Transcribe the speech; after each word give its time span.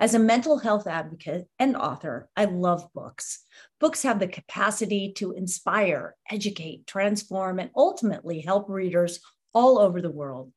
As 0.00 0.14
a 0.14 0.20
mental 0.20 0.58
health 0.58 0.86
advocate 0.86 1.48
and 1.58 1.74
author, 1.74 2.28
I 2.36 2.44
love 2.44 2.88
books. 2.94 3.40
Books 3.80 4.04
have 4.04 4.20
the 4.20 4.28
capacity 4.28 5.12
to 5.16 5.32
inspire, 5.32 6.14
educate, 6.30 6.86
transform, 6.86 7.58
and 7.58 7.70
ultimately 7.74 8.40
help 8.40 8.68
readers 8.68 9.18
all 9.52 9.76
over 9.80 10.00
the 10.00 10.10
world. 10.10 10.52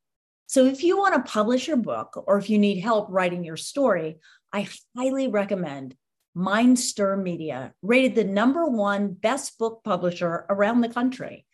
So 0.45 0.65
if 0.65 0.83
you 0.83 0.95
want 0.95 1.15
to 1.15 1.31
publish 1.31 1.67
your 1.67 1.77
book 1.77 2.23
or 2.27 2.37
if 2.37 2.51
you 2.51 2.59
need 2.59 2.81
help 2.81 3.07
writing 3.09 3.43
your 3.43 3.57
story, 3.57 4.19
I 4.53 4.67
highly 4.95 5.27
recommend 5.27 5.95
Mindstir 6.37 7.19
Media, 7.19 7.73
rated 7.81 8.13
the 8.13 8.23
number 8.25 8.67
one 8.67 9.13
best 9.13 9.57
book 9.57 9.81
publisher 9.83 10.45
around 10.49 10.81
the 10.81 10.89
country. 10.89 11.47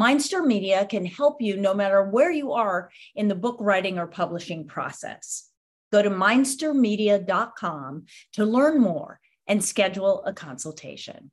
Mindstir 0.00 0.46
Media 0.46 0.86
can 0.86 1.04
help 1.04 1.42
you 1.42 1.56
no 1.58 1.74
matter 1.74 2.08
where 2.08 2.32
you 2.32 2.52
are 2.52 2.90
in 3.14 3.28
the 3.28 3.34
book 3.34 3.58
writing 3.60 3.98
or 3.98 4.06
publishing 4.06 4.66
process. 4.66 5.50
Go 5.94 6.02
to 6.02 6.10
mindstirmedia.com 6.10 8.06
to 8.32 8.44
learn 8.44 8.80
more 8.80 9.20
and 9.46 9.64
schedule 9.64 10.24
a 10.24 10.32
consultation. 10.32 11.30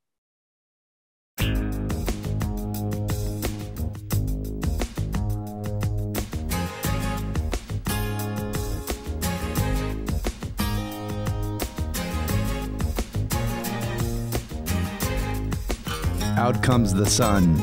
Out 16.38 16.62
comes 16.62 16.94
the 16.94 17.08
sun. 17.08 17.58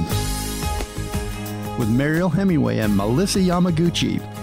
With 1.78 1.88
Mariel 1.88 2.28
Hemingway 2.28 2.78
and 2.78 2.96
Melissa 2.96 3.38
Yamaguchi. 3.38 4.37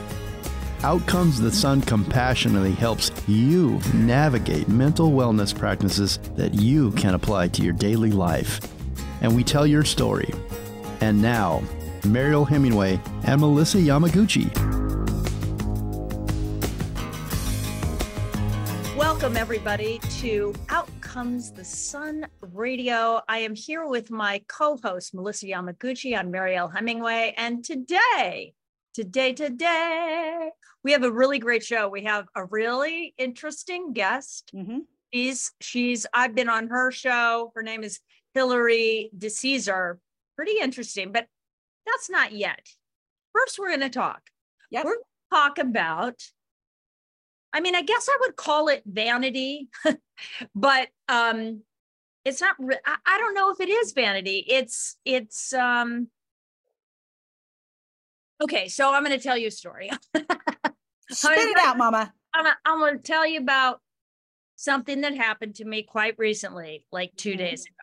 Out 0.85 1.07
Comes 1.07 1.41
the 1.41 1.51
Sun 1.51 1.81
compassionately 1.81 2.73
helps 2.73 3.11
you 3.27 3.79
navigate 3.95 4.67
mental 4.69 5.09
wellness 5.09 5.57
practices 5.57 6.19
that 6.35 6.53
you 6.53 6.91
can 6.91 7.15
apply 7.15 7.47
to 7.47 7.63
your 7.63 7.73
daily 7.73 8.11
life. 8.11 8.59
And 9.21 9.35
we 9.35 9.43
tell 9.43 9.65
your 9.65 9.83
story. 9.83 10.31
And 11.01 11.19
now, 11.19 11.63
Mariel 12.05 12.45
Hemingway 12.45 13.01
and 13.23 13.41
Melissa 13.41 13.79
Yamaguchi. 13.79 14.45
Welcome, 18.95 19.37
everybody, 19.37 19.97
to 20.19 20.53
Out 20.69 20.91
Comes 21.01 21.51
the 21.51 21.65
Sun 21.65 22.27
Radio. 22.53 23.21
I 23.27 23.39
am 23.39 23.55
here 23.55 23.87
with 23.87 24.11
my 24.11 24.39
co 24.47 24.77
host, 24.77 25.15
Melissa 25.15 25.47
Yamaguchi. 25.47 26.15
I'm 26.15 26.29
Mariel 26.29 26.67
Hemingway. 26.67 27.33
And 27.37 27.65
today, 27.65 28.53
today, 28.93 29.33
today, 29.33 30.51
we 30.85 30.91
have 30.91 31.01
a 31.01 31.11
really 31.11 31.39
great 31.39 31.63
show. 31.63 31.89
We 31.89 32.03
have 32.03 32.27
a 32.35 32.45
really 32.45 33.15
interesting 33.17 33.91
guest. 33.91 34.51
Mm-hmm. 34.55 34.81
She's, 35.11 35.51
she's, 35.59 36.05
I've 36.13 36.35
been 36.35 36.47
on 36.47 36.67
her 36.67 36.91
show. 36.91 37.51
Her 37.55 37.63
name 37.63 37.83
is 37.83 37.99
Hilary 38.35 39.09
DeCesare. 39.17 39.97
Pretty 40.35 40.59
interesting, 40.61 41.11
but 41.11 41.25
that's 41.87 42.07
not 42.07 42.33
yet. 42.33 42.69
First, 43.33 43.57
we're 43.57 43.69
going 43.69 43.79
to 43.79 43.89
talk. 43.89 44.21
Yep. 44.69 44.85
We're 44.85 44.91
going 44.91 45.03
to 45.31 45.35
talk 45.35 45.57
about 45.57 46.21
I 47.51 47.61
mean, 47.61 47.73
I 47.73 47.83
guess 47.83 48.09
I 48.09 48.17
would 48.19 48.35
call 48.35 48.67
it 48.67 48.83
vanity, 48.85 49.69
but 50.55 50.89
um, 51.07 51.61
it's 52.25 52.41
not. 52.41 52.57
I, 52.85 52.97
I 53.05 53.17
don't 53.17 53.33
know 53.33 53.49
if 53.49 53.61
it 53.61 53.69
is 53.69 53.93
vanity. 53.93 54.45
It's 54.45 54.97
it's 55.05 55.53
um. 55.53 56.09
Okay, 58.43 58.67
so 58.67 58.93
I'm 58.93 59.05
going 59.05 59.17
to 59.17 59.23
tell 59.23 59.37
you 59.37 59.47
a 59.47 59.51
story. 59.51 59.89
Spit 61.09 61.37
it 61.37 61.57
out, 61.59 61.77
Mama. 61.77 62.13
I'm, 62.33 62.53
I'm 62.65 62.79
going 62.79 62.97
to 62.97 63.03
tell 63.03 63.25
you 63.25 63.39
about 63.39 63.79
something 64.55 65.01
that 65.01 65.15
happened 65.15 65.55
to 65.55 65.65
me 65.65 65.83
quite 65.83 66.15
recently, 66.17 66.85
like 66.91 67.11
2 67.17 67.29
mm-hmm. 67.29 67.37
days 67.39 67.65
ago. 67.65 67.75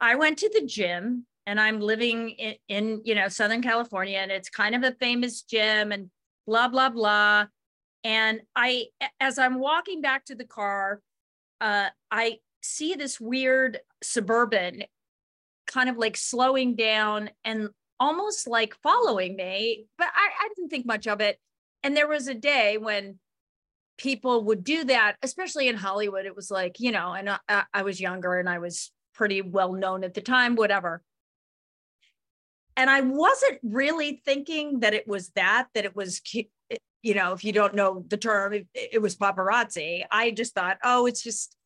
I 0.00 0.14
went 0.16 0.38
to 0.38 0.50
the 0.52 0.66
gym 0.66 1.26
and 1.46 1.60
I'm 1.60 1.80
living 1.80 2.30
in, 2.30 2.54
in, 2.68 3.02
you 3.04 3.14
know, 3.14 3.28
Southern 3.28 3.62
California 3.62 4.18
and 4.18 4.30
it's 4.30 4.48
kind 4.48 4.74
of 4.74 4.82
a 4.82 4.92
famous 4.92 5.42
gym 5.42 5.92
and 5.92 6.10
blah, 6.46 6.68
blah, 6.68 6.90
blah. 6.90 7.46
And 8.04 8.40
I, 8.56 8.86
as 9.20 9.38
I'm 9.38 9.58
walking 9.58 10.00
back 10.00 10.24
to 10.26 10.34
the 10.34 10.46
car, 10.46 11.00
uh, 11.60 11.88
I 12.10 12.38
see 12.62 12.94
this 12.94 13.20
weird 13.20 13.78
suburban 14.02 14.84
kind 15.66 15.88
of 15.88 15.96
like 15.96 16.16
slowing 16.16 16.74
down 16.74 17.30
and 17.44 17.68
almost 17.98 18.48
like 18.48 18.74
following 18.82 19.36
me, 19.36 19.86
but 19.98 20.08
I, 20.08 20.28
I 20.44 20.48
didn't 20.54 20.70
think 20.70 20.86
much 20.86 21.06
of 21.06 21.20
it. 21.20 21.38
And 21.82 21.96
there 21.96 22.08
was 22.08 22.28
a 22.28 22.34
day 22.34 22.78
when 22.78 23.18
people 23.98 24.44
would 24.44 24.64
do 24.64 24.84
that, 24.84 25.16
especially 25.22 25.68
in 25.68 25.76
Hollywood. 25.76 26.26
It 26.26 26.36
was 26.36 26.50
like, 26.50 26.80
you 26.80 26.92
know, 26.92 27.12
and 27.12 27.38
I, 27.48 27.64
I 27.72 27.82
was 27.82 28.00
younger 28.00 28.38
and 28.38 28.48
I 28.48 28.58
was 28.58 28.90
pretty 29.14 29.42
well 29.42 29.72
known 29.72 30.04
at 30.04 30.14
the 30.14 30.20
time, 30.20 30.56
whatever. 30.56 31.02
And 32.76 32.88
I 32.88 33.02
wasn't 33.02 33.58
really 33.62 34.22
thinking 34.24 34.80
that 34.80 34.94
it 34.94 35.06
was 35.06 35.30
that, 35.30 35.68
that 35.74 35.84
it 35.84 35.94
was 35.94 36.22
you 37.02 37.14
know, 37.14 37.32
if 37.32 37.44
you 37.44 37.52
don't 37.52 37.74
know 37.74 38.04
the 38.08 38.16
term, 38.16 38.52
it, 38.52 38.66
it 38.74 39.00
was 39.00 39.16
paparazzi. 39.16 40.04
I 40.10 40.30
just 40.30 40.54
thought, 40.54 40.78
oh, 40.84 41.06
it's 41.06 41.22
just 41.22 41.56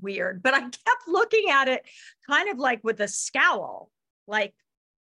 weird. 0.00 0.42
But 0.42 0.54
I 0.54 0.60
kept 0.60 1.08
looking 1.08 1.50
at 1.50 1.68
it 1.68 1.86
kind 2.28 2.50
of 2.50 2.58
like 2.58 2.80
with 2.84 3.00
a 3.00 3.08
scowl, 3.08 3.90
like, 4.26 4.54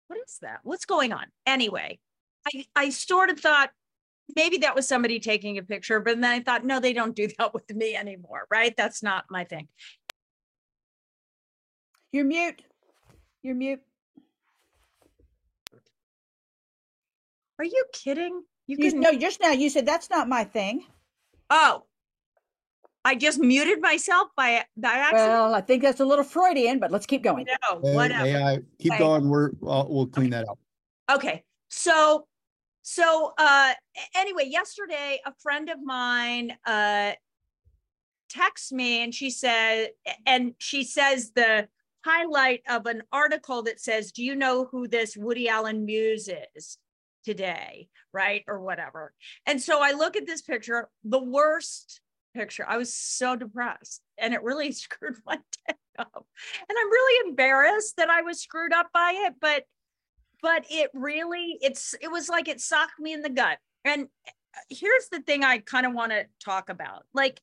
what 0.07 0.19
is 0.27 0.39
that? 0.43 0.61
What's 0.63 0.85
going 0.85 1.13
on? 1.13 1.27
Anyway, 1.47 1.99
I, 2.47 2.65
I 2.77 2.91
sort 2.91 3.31
of 3.31 3.41
thought 3.41 3.71
maybe 4.37 4.59
that 4.59 4.75
was 4.75 4.89
somebody 4.89 5.21
taking 5.21 5.59
a 5.59 5.63
picture, 5.63 6.01
but 6.01 6.21
then 6.21 6.25
I 6.25 6.41
thought, 6.41 6.65
no, 6.65 6.81
they 6.81 6.93
don't 6.93 7.15
do 7.15 7.29
that 7.39 7.55
with 7.55 7.73
me 7.75 7.95
anymore, 7.95 8.47
right? 8.51 8.75
That's 8.77 9.03
not 9.03 9.25
my 9.31 9.45
thing. 9.45 9.69
You're 12.13 12.25
mute. 12.25 12.63
You're 13.43 13.57
mute. 13.57 13.81
Are 17.59 17.65
you 17.65 17.85
kidding? 17.93 18.43
You, 18.67 18.77
you 18.79 18.99
no, 18.99 19.17
just 19.17 19.41
now 19.41 19.51
you 19.51 19.69
said 19.69 19.87
that's 19.87 20.11
not 20.11 20.29
my 20.29 20.45
thing. 20.45 20.85
Oh, 21.51 21.85
I 23.05 23.15
just 23.15 23.39
muted 23.39 23.81
myself 23.81 24.29
by 24.37 24.65
by 24.77 24.89
accident. 24.89 25.29
Well, 25.29 25.55
I 25.55 25.61
think 25.61 25.83
that's 25.83 26.01
a 26.01 26.05
little 26.05 26.25
Freudian, 26.25 26.79
but 26.79 26.91
let's 26.91 27.05
keep 27.05 27.23
going. 27.23 27.47
No, 27.47 27.79
whatever. 27.81 28.25
AI, 28.25 28.59
keep 28.79 28.93
okay. 28.93 28.99
going. 28.99 29.29
We're 29.29 29.51
uh, 29.67 29.85
we'll 29.87 30.07
clean 30.07 30.33
okay. 30.33 30.45
that 30.45 30.49
up. 30.49 30.59
Okay, 31.13 31.45
so 31.69 32.27
so 32.85 33.33
uh 33.39 33.73
anyway, 34.15 34.45
yesterday 34.47 35.21
a 35.25 35.33
friend 35.43 35.71
of 35.71 35.83
mine 35.83 36.57
uh 36.65 37.13
texts 38.29 38.73
me 38.73 39.03
and 39.03 39.15
she 39.15 39.31
said, 39.31 39.89
and 40.27 40.55
she 40.59 40.85
says 40.85 41.33
the 41.35 41.67
highlight 42.05 42.61
of 42.69 42.87
an 42.87 43.03
article 43.11 43.63
that 43.63 43.81
says, 43.81 44.13
"Do 44.13 44.23
you 44.23 44.37
know 44.37 44.67
who 44.71 44.87
this 44.87 45.17
Woody 45.17 45.49
Allen 45.49 45.85
muse 45.85 46.29
is?" 46.55 46.79
today, 47.25 47.89
right? 48.13 48.45
Or 48.47 48.61
whatever. 48.61 49.13
And 49.47 49.61
so 49.61 49.83
I 49.83 49.93
look 49.93 50.17
at 50.17 50.27
this 50.27 50.43
picture, 50.43 50.89
the 51.03 51.23
worst 51.23 52.01
picture. 52.35 52.65
I 52.69 52.77
was 52.77 52.93
so 52.93 53.35
depressed 53.35 54.03
and 54.19 54.35
it 54.35 54.43
really 54.43 54.73
screwed 54.73 55.17
my 55.27 55.37
day 55.69 55.75
up. 55.99 56.27
And 56.69 56.79
I'm 56.79 56.91
really 56.91 57.29
embarrassed 57.29 57.97
that 57.97 58.11
I 58.11 58.23
was 58.23 58.43
screwed 58.43 58.73
up 58.73 58.89
by 58.93 59.15
it, 59.27 59.35
but 59.41 59.65
but 60.45 60.67
it 60.69 60.91
really 60.93 61.57
it's 61.63 61.95
it 62.03 62.11
was 62.13 62.29
like 62.29 62.49
it 62.49 62.61
socked 62.61 63.01
me 63.01 63.15
in 63.15 63.23
the 63.23 63.31
gut. 63.31 63.57
And 63.83 64.03
uh, 64.29 64.61
here's 64.69 65.09
the 65.11 65.21
thing 65.21 65.43
I 65.43 65.57
kind 65.59 65.87
of 65.87 65.95
want 65.95 66.13
to 66.13 66.27
talk 66.39 66.69
about. 66.69 67.05
Like 67.15 67.41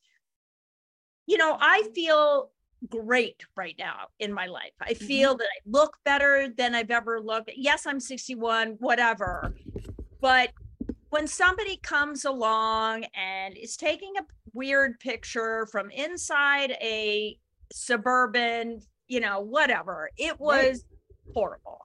you 1.25 1.37
know, 1.37 1.57
I 1.59 1.89
feel 1.95 2.51
great 2.87 3.43
right 3.55 3.75
now 3.79 4.09
in 4.19 4.31
my 4.31 4.45
life. 4.45 4.73
I 4.79 4.93
mm-hmm. 4.93 5.05
feel 5.05 5.31
mm-hmm. 5.31 5.39
that 5.39 5.45
I 5.45 5.59
look 5.65 5.97
better 6.05 6.49
than 6.55 6.75
I've 6.75 6.91
ever 6.91 7.19
looked. 7.19 7.49
Yes, 7.55 7.87
I'm 7.87 7.99
61, 7.99 8.75
whatever. 8.79 9.55
But 10.19 10.51
when 11.09 11.25
somebody 11.25 11.77
comes 11.77 12.25
along 12.25 13.05
and 13.15 13.57
is 13.57 13.77
taking 13.77 14.13
a 14.19 14.23
weird 14.53 14.99
picture 14.99 15.67
from 15.71 15.89
inside 15.89 16.71
a 16.81 17.37
suburban, 17.71 18.81
you 19.07 19.21
know, 19.21 19.39
whatever, 19.39 20.11
it 20.17 20.39
was 20.39 20.83
right. 21.25 21.33
horrible. 21.33 21.81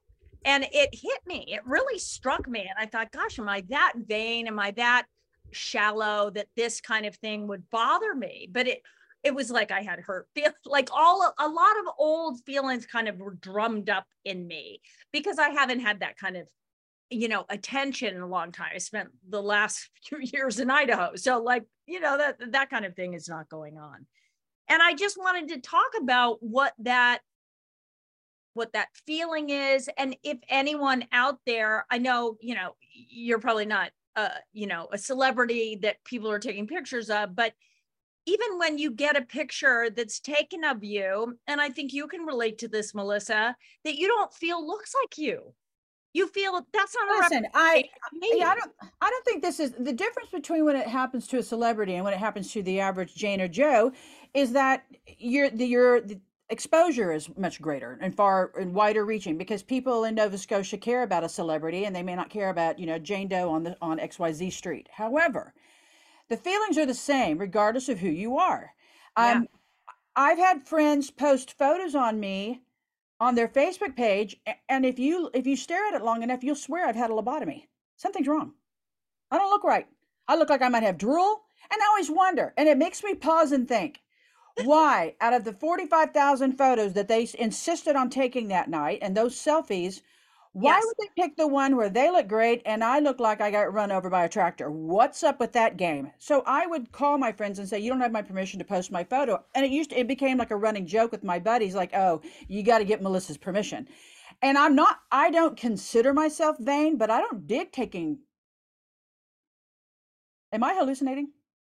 And 0.46 0.64
it 0.72 0.90
hit 0.92 1.26
me. 1.26 1.44
It 1.48 1.60
really 1.66 1.98
struck 1.98 2.48
me. 2.48 2.60
And 2.60 2.78
I 2.78 2.86
thought, 2.86 3.10
gosh, 3.10 3.38
am 3.38 3.48
I 3.48 3.64
that 3.68 3.94
vain? 4.06 4.46
Am 4.46 4.60
I 4.60 4.70
that 4.72 5.06
shallow 5.50 6.30
that 6.30 6.46
this 6.56 6.80
kind 6.80 7.04
of 7.04 7.16
thing 7.16 7.48
would 7.48 7.68
bother 7.70 8.14
me? 8.14 8.48
But 8.50 8.68
it 8.68 8.82
it 9.24 9.34
was 9.34 9.50
like 9.50 9.72
I 9.72 9.82
had 9.82 9.98
hurt 9.98 10.28
feel 10.36 10.52
like 10.64 10.88
all 10.92 11.34
a 11.38 11.48
lot 11.48 11.78
of 11.80 11.94
old 11.98 12.40
feelings 12.46 12.86
kind 12.86 13.08
of 13.08 13.18
were 13.18 13.34
drummed 13.34 13.90
up 13.90 14.06
in 14.24 14.46
me 14.46 14.80
because 15.12 15.38
I 15.40 15.48
haven't 15.48 15.80
had 15.80 16.00
that 16.00 16.16
kind 16.16 16.36
of 16.36 16.46
you 17.10 17.26
know 17.26 17.44
attention 17.50 18.14
in 18.14 18.22
a 18.22 18.28
long 18.28 18.52
time. 18.52 18.70
I 18.72 18.78
spent 18.78 19.08
the 19.28 19.42
last 19.42 19.90
few 20.08 20.18
years 20.20 20.60
in 20.60 20.70
Idaho. 20.70 21.16
So 21.16 21.42
like, 21.42 21.64
you 21.86 21.98
know, 21.98 22.16
that 22.18 22.52
that 22.52 22.70
kind 22.70 22.84
of 22.84 22.94
thing 22.94 23.14
is 23.14 23.28
not 23.28 23.48
going 23.48 23.78
on. 23.78 24.06
And 24.68 24.80
I 24.80 24.94
just 24.94 25.18
wanted 25.18 25.48
to 25.48 25.60
talk 25.60 25.92
about 26.00 26.38
what 26.40 26.72
that 26.78 27.20
what 28.56 28.72
that 28.72 28.88
feeling 29.06 29.50
is 29.50 29.88
and 29.96 30.16
if 30.22 30.38
anyone 30.48 31.04
out 31.12 31.38
there, 31.46 31.86
I 31.90 31.98
know, 31.98 32.36
you 32.40 32.54
know, 32.54 32.74
you're 32.90 33.38
probably 33.38 33.66
not 33.66 33.90
uh, 34.16 34.30
you 34.54 34.66
know, 34.66 34.88
a 34.92 34.98
celebrity 34.98 35.78
that 35.82 36.02
people 36.04 36.30
are 36.30 36.38
taking 36.38 36.66
pictures 36.66 37.10
of, 37.10 37.36
but 37.36 37.52
even 38.24 38.58
when 38.58 38.76
you 38.76 38.90
get 38.90 39.16
a 39.16 39.22
picture 39.22 39.88
that's 39.90 40.18
taken 40.18 40.64
of 40.64 40.82
you, 40.82 41.38
and 41.46 41.60
I 41.60 41.68
think 41.68 41.92
you 41.92 42.08
can 42.08 42.22
relate 42.22 42.58
to 42.58 42.68
this, 42.68 42.94
Melissa, 42.94 43.54
that 43.84 43.96
you 43.96 44.08
don't 44.08 44.32
feel 44.32 44.66
looks 44.66 44.92
like 45.02 45.16
you. 45.16 45.54
You 46.12 46.26
feel 46.28 46.66
that's 46.72 46.96
not 46.96 47.14
a 47.14 47.20
Listen, 47.20 47.46
I 47.52 47.84
yeah, 48.22 48.48
I 48.48 48.54
don't 48.54 48.72
I 49.02 49.10
don't 49.10 49.24
think 49.26 49.42
this 49.42 49.60
is 49.60 49.72
the 49.78 49.92
difference 49.92 50.30
between 50.30 50.64
when 50.64 50.74
it 50.74 50.86
happens 50.86 51.26
to 51.28 51.38
a 51.38 51.42
celebrity 51.42 51.94
and 51.94 52.04
when 52.04 52.14
it 52.14 52.18
happens 52.18 52.50
to 52.52 52.62
the 52.62 52.80
average 52.80 53.14
Jane 53.14 53.38
or 53.38 53.48
Joe 53.48 53.92
is 54.32 54.52
that 54.52 54.84
you're 55.18 55.50
the 55.50 55.66
your 55.66 56.00
the 56.00 56.18
exposure 56.48 57.12
is 57.12 57.28
much 57.36 57.60
greater 57.60 57.98
and 58.00 58.14
far 58.14 58.52
and 58.58 58.74
wider 58.74 59.04
reaching 59.04 59.36
because 59.36 59.62
people 59.62 60.04
in 60.04 60.14
Nova 60.14 60.38
Scotia 60.38 60.76
care 60.78 61.02
about 61.02 61.24
a 61.24 61.28
celebrity 61.28 61.84
and 61.84 61.94
they 61.94 62.02
may 62.02 62.14
not 62.14 62.30
care 62.30 62.50
about, 62.50 62.78
you 62.78 62.86
know, 62.86 62.98
Jane 62.98 63.28
Doe 63.28 63.50
on 63.50 63.64
the 63.64 63.76
on 63.80 63.98
XYZ 63.98 64.52
street. 64.52 64.88
However, 64.92 65.54
the 66.28 66.36
feelings 66.36 66.78
are 66.78 66.86
the 66.86 66.94
same 66.94 67.38
regardless 67.38 67.88
of 67.88 67.98
who 67.98 68.08
you 68.08 68.38
are. 68.38 68.72
Yeah. 69.18 69.32
Um 69.32 69.48
I've 70.18 70.38
had 70.38 70.66
friends 70.66 71.10
post 71.10 71.58
photos 71.58 71.94
on 71.94 72.18
me 72.18 72.62
on 73.20 73.34
their 73.34 73.48
Facebook 73.48 73.96
page, 73.96 74.36
and 74.68 74.86
if 74.86 74.98
you 74.98 75.30
if 75.34 75.46
you 75.46 75.56
stare 75.56 75.86
at 75.88 75.94
it 75.94 76.02
long 76.02 76.22
enough, 76.22 76.42
you'll 76.42 76.54
swear 76.54 76.86
I've 76.86 76.96
had 76.96 77.10
a 77.10 77.14
lobotomy. 77.14 77.64
Something's 77.96 78.28
wrong. 78.28 78.54
I 79.30 79.38
don't 79.38 79.50
look 79.50 79.64
right. 79.64 79.86
I 80.28 80.36
look 80.36 80.48
like 80.50 80.62
I 80.62 80.68
might 80.68 80.82
have 80.82 80.98
drool, 80.98 81.42
and 81.70 81.82
I 81.82 81.86
always 81.86 82.10
wonder, 82.10 82.54
and 82.56 82.68
it 82.68 82.78
makes 82.78 83.02
me 83.02 83.14
pause 83.14 83.52
and 83.52 83.68
think, 83.68 84.00
why, 84.56 85.16
out 85.20 85.34
of 85.34 85.44
the 85.44 85.52
forty-five 85.52 86.12
thousand 86.12 86.58
photos 86.58 86.94
that 86.94 87.08
they 87.08 87.28
insisted 87.38 87.96
on 87.96 88.10
taking 88.10 88.48
that 88.48 88.68
night 88.70 88.98
and 89.02 89.16
those 89.16 89.36
selfies, 89.36 90.02
why 90.52 90.74
Yes. 90.74 90.84
would 90.84 90.96
they 90.98 91.22
pick 91.22 91.36
the 91.36 91.46
one 91.46 91.76
where 91.76 91.90
they 91.90 92.10
look 92.10 92.28
great 92.28 92.62
and 92.64 92.82
I 92.82 92.98
look 93.00 93.20
like 93.20 93.40
I 93.40 93.50
got 93.50 93.72
run 93.72 93.92
over 93.92 94.08
by 94.10 94.24
a 94.24 94.28
tractor? 94.28 94.70
What's 94.70 95.22
up 95.22 95.38
with 95.38 95.52
that 95.52 95.76
game? 95.76 96.12
So 96.18 96.42
I 96.46 96.66
would 96.66 96.92
call 96.92 97.18
my 97.18 97.32
friends 97.32 97.58
and 97.58 97.68
say, 97.68 97.78
"You 97.78 97.90
don't 97.90 98.00
have 98.00 98.12
my 98.12 98.22
permission 98.22 98.58
to 98.58 98.64
post 98.64 98.90
my 98.90 99.04
photo," 99.04 99.44
and 99.54 99.64
it 99.66 99.70
used 99.72 99.90
to, 99.90 100.00
it 100.00 100.08
became 100.08 100.38
like 100.38 100.50
a 100.50 100.56
running 100.56 100.86
joke 100.86 101.12
with 101.12 101.24
my 101.24 101.38
buddies, 101.38 101.74
like, 101.74 101.94
"Oh, 101.94 102.22
you 102.48 102.62
got 102.62 102.78
to 102.78 102.84
get 102.84 103.02
Melissa's 103.02 103.38
permission." 103.38 103.88
And 104.42 104.58
I'm 104.58 104.74
not, 104.74 105.00
I 105.12 105.30
don't 105.30 105.56
consider 105.56 106.14
myself 106.14 106.58
vain, 106.58 106.96
but 106.98 107.10
I 107.10 107.20
don't 107.20 107.46
dig 107.46 107.72
taking. 107.72 108.20
Am 110.52 110.64
I 110.64 110.74
hallucinating? 110.74 111.32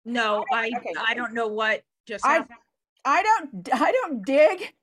No, 0.06 0.46
oh, 0.52 0.56
I 0.56 0.72
Okay. 0.78 0.94
I 0.98 1.14
don't 1.14 1.34
know 1.34 1.48
what 1.48 1.84
just 2.06 2.26
I 2.26 2.34
happened. 2.34 2.60
I 3.06 3.24
don't 3.24 3.70
I 3.74 3.92
don't 3.92 4.26
dig 4.26 4.74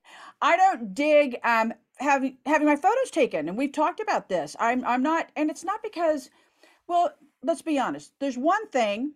I 0.41 0.57
don't 0.57 0.93
dig 0.93 1.39
um 1.43 1.73
having 1.97 2.37
having 2.45 2.67
my 2.67 2.75
photos 2.75 3.11
taken 3.11 3.47
and 3.49 3.57
we've 3.57 3.71
talked 3.71 3.99
about 3.99 4.29
this. 4.29 4.55
I'm 4.59 4.83
I'm 4.85 5.03
not 5.03 5.29
and 5.35 5.49
it's 5.49 5.63
not 5.63 5.81
because 5.83 6.29
well, 6.87 7.13
let's 7.43 7.61
be 7.63 7.79
honest. 7.79 8.13
There's 8.19 8.37
one 8.37 8.67
thing 8.69 9.13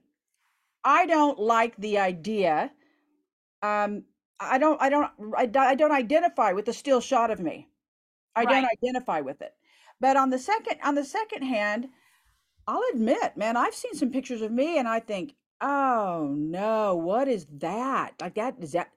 I 0.83 1.06
don't 1.07 1.39
like 1.39 1.75
the 1.77 1.98
idea 2.00 2.71
um 3.63 4.06
I 4.39 4.57
don't 4.57 4.81
I 4.81 4.89
don't 4.89 5.12
I, 5.38 5.45
don't- 5.48 5.63
I 5.68 5.75
don't 5.75 5.92
identify 5.92 6.51
with 6.53 6.65
the 6.65 6.74
still 6.74 7.01
shot 7.01 7.31
of 7.31 7.39
me. 7.39 7.69
I 8.36 8.45
don't 8.45 8.65
identify 8.65 9.21
with 9.21 9.42
it. 9.42 9.56
But 10.00 10.18
on 10.18 10.30
the 10.31 10.39
second 10.39 10.80
on 10.83 10.95
the 10.95 11.06
second 11.06 11.44
hand, 11.44 11.89
I'll 12.68 12.83
admit, 12.94 13.38
man, 13.38 13.57
I've 13.57 13.75
seen 13.75 13.94
some 13.95 14.12
pictures 14.12 14.42
of 14.42 14.51
me 14.51 14.77
and 14.80 14.88
I 14.88 15.00
think, 15.00 15.36
oh 15.62 16.36
no, 16.38 16.96
what 16.96 17.28
is 17.28 17.48
that? 17.60 18.13
Like 18.22 18.36
that 18.36 18.56
is 18.62 18.74
that 18.74 18.92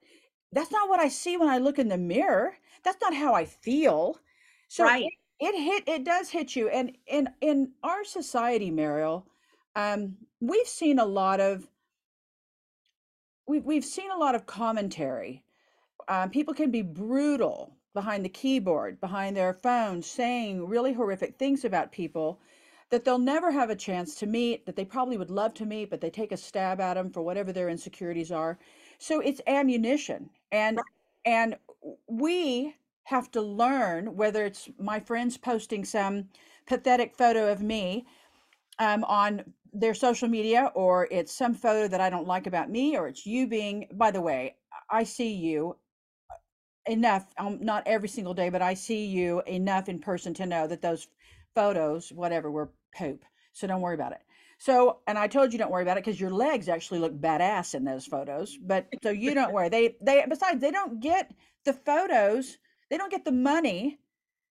that's 0.53 0.73
not 0.73 0.89
what 0.89 1.01
I 1.01 1.09
see 1.09 1.37
when 1.37 1.49
I 1.49 1.59
look 1.59 1.79
in 1.79 1.89
the 1.89 1.99
mirror. 1.99 2.57
That's 2.85 3.01
not 3.03 3.15
how 3.15 3.35
I 3.35 3.45
feel. 3.47 4.19
So 4.69 4.85
Right. 4.85 5.03
it, 5.03 5.15
it 5.41 5.57
hit 5.61 5.85
it 5.89 6.05
does 6.05 6.31
hit 6.31 6.57
you. 6.57 6.69
And 6.69 6.97
in 7.07 7.29
in 7.41 7.73
our 7.83 8.05
society, 8.05 8.71
Mariel, 8.71 9.27
um, 9.77 10.17
we've 10.41 10.69
seen 10.69 10.99
a 10.99 11.07
lot 11.07 11.41
of 11.41 11.69
we've 13.47 13.65
we've 13.65 13.85
seen 13.85 14.11
a 14.11 14.19
lot 14.19 14.35
of 14.35 14.47
commentary. 14.47 15.45
Um, 16.09 16.31
people 16.31 16.55
can 16.55 16.71
be 16.71 16.83
brutal 16.83 17.77
behind 17.95 18.25
the 18.25 18.29
keyboard, 18.31 19.01
behind 19.01 19.37
their 19.37 19.55
phone, 19.55 20.03
saying 20.03 20.67
really 20.67 20.93
horrific 20.95 21.37
things 21.39 21.65
about 21.65 21.93
people 21.93 22.41
that 22.95 23.05
they'll 23.05 23.19
never 23.19 23.51
have 23.51 23.71
a 23.71 23.75
chance 23.75 24.15
to 24.15 24.25
meet, 24.25 24.65
that 24.67 24.77
they 24.77 24.85
probably 24.85 25.17
would 25.17 25.29
love 25.29 25.53
to 25.53 25.67
meet, 25.67 25.91
but 25.91 26.01
they 26.01 26.11
take 26.11 26.31
a 26.31 26.37
stab 26.37 26.81
at 26.81 26.95
them 26.95 27.11
for 27.11 27.23
whatever 27.23 27.53
their 27.53 27.69
insecurities 27.69 28.31
are. 28.31 28.57
So 28.99 29.19
it's 29.19 29.41
ammunition. 29.49 30.31
And 30.53 30.79
and 31.25 31.57
we 32.07 32.77
have 33.03 33.33
to 33.33 33.43
learn 33.43 34.15
whether 34.15 34.45
it's 34.45 34.69
my 34.79 35.01
friends 35.01 35.37
posting 35.37 35.85
some 35.85 36.29
pathetic 36.69 37.17
photo 37.17 37.51
of 37.51 37.63
me 37.63 38.07
um, 38.79 39.03
on 39.03 39.43
their 39.73 39.95
social 39.95 40.29
media 40.29 40.71
or 40.77 41.09
it's 41.11 41.33
some 41.33 41.53
photo 41.53 41.89
that 41.89 42.01
I 42.01 42.11
don't 42.11 42.29
like 42.29 42.47
about 42.47 42.71
me 42.71 42.97
or 42.97 43.09
it's 43.09 43.27
you 43.27 43.49
being 43.49 43.89
by 43.95 44.13
the 44.13 44.21
way 44.21 44.55
I 44.89 45.03
see 45.03 45.33
you 45.33 45.77
enough 46.87 47.27
um, 47.39 47.59
not 47.61 47.83
every 47.87 48.09
single 48.09 48.35
day 48.35 48.51
but 48.51 48.63
I 48.63 48.75
see 48.75 49.05
you 49.05 49.43
enough 49.49 49.89
in 49.89 49.99
person 49.99 50.33
to 50.35 50.47
know 50.47 50.69
that 50.69 50.81
those 50.81 51.09
photos 51.57 52.13
whatever 52.13 52.51
were 52.51 52.71
poop 52.95 53.25
so 53.53 53.67
don't 53.67 53.81
worry 53.81 53.95
about 53.95 54.13
it. 54.13 54.21
So 54.59 55.01
and 55.07 55.19
I 55.19 55.27
told 55.29 55.53
you 55.53 55.59
don't 55.59 55.71
worry 55.71 55.83
about 55.83 55.97
it 55.99 56.05
because 56.05 56.21
your 56.21 56.31
legs 56.31 56.69
actually 56.69 57.01
look 57.01 57.15
badass 57.21 57.75
in 57.75 57.85
those 57.85 58.07
photos 58.07 58.57
but 58.61 58.87
so 59.03 59.11
you 59.11 59.35
don't 59.35 59.53
worry. 59.53 59.69
They 59.69 59.97
they 60.01 60.25
besides 60.29 60.61
they 60.61 60.71
don't 60.71 61.01
get 61.01 61.33
the 61.65 61.73
photos 61.73 62.59
they 62.91 62.97
don't 62.99 63.11
get 63.11 63.25
the 63.25 63.33
money 63.33 63.99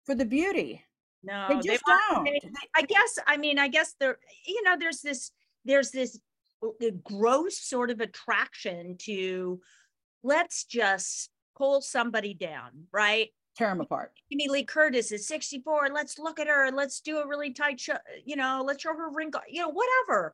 for 0.06 0.16
the 0.16 0.26
beauty. 0.26 0.84
No, 1.24 1.46
they 1.50 1.56
they 1.56 1.62
just 1.62 1.84
want- 1.88 2.02
don't. 2.10 2.24
they- 2.26 2.50
I 2.76 2.82
guess, 2.82 3.20
I 3.28 3.38
mean, 3.38 3.60
I 3.60 3.68
guess 3.68 3.94
there, 4.00 4.18
you 4.46 4.64
know, 4.64 4.76
there's 4.80 5.02
this, 5.02 5.32
there's 5.66 5.92
this 5.92 6.20
uh, 6.64 6.70
gross 7.04 7.58
sort 7.60 7.92
of 7.92 8.00
attraction 8.00 8.98
to 9.02 9.62
let's 10.24 10.64
just 10.64 11.30
pull 11.56 11.82
somebody 11.82 12.34
down, 12.34 12.88
right? 12.92 13.30
Tear 13.58 13.70
them 13.70 13.82
apart 13.82 14.12
Jamie 14.32 14.48
Lee 14.50 14.64
Curtis 14.64 15.12
is 15.12 15.28
64. 15.28 15.90
Let's 15.94 16.18
look 16.18 16.40
at 16.40 16.48
her. 16.48 16.72
Let's 16.72 17.02
do 17.02 17.20
a 17.20 17.28
really 17.28 17.52
tight 17.52 17.80
show, 17.80 17.98
you 18.26 18.36
know, 18.36 18.64
let's 18.66 18.82
show 18.82 18.96
her 18.96 19.10
wrinkle, 19.10 19.42
you 19.50 19.62
know, 19.62 19.70
whatever. 19.70 20.34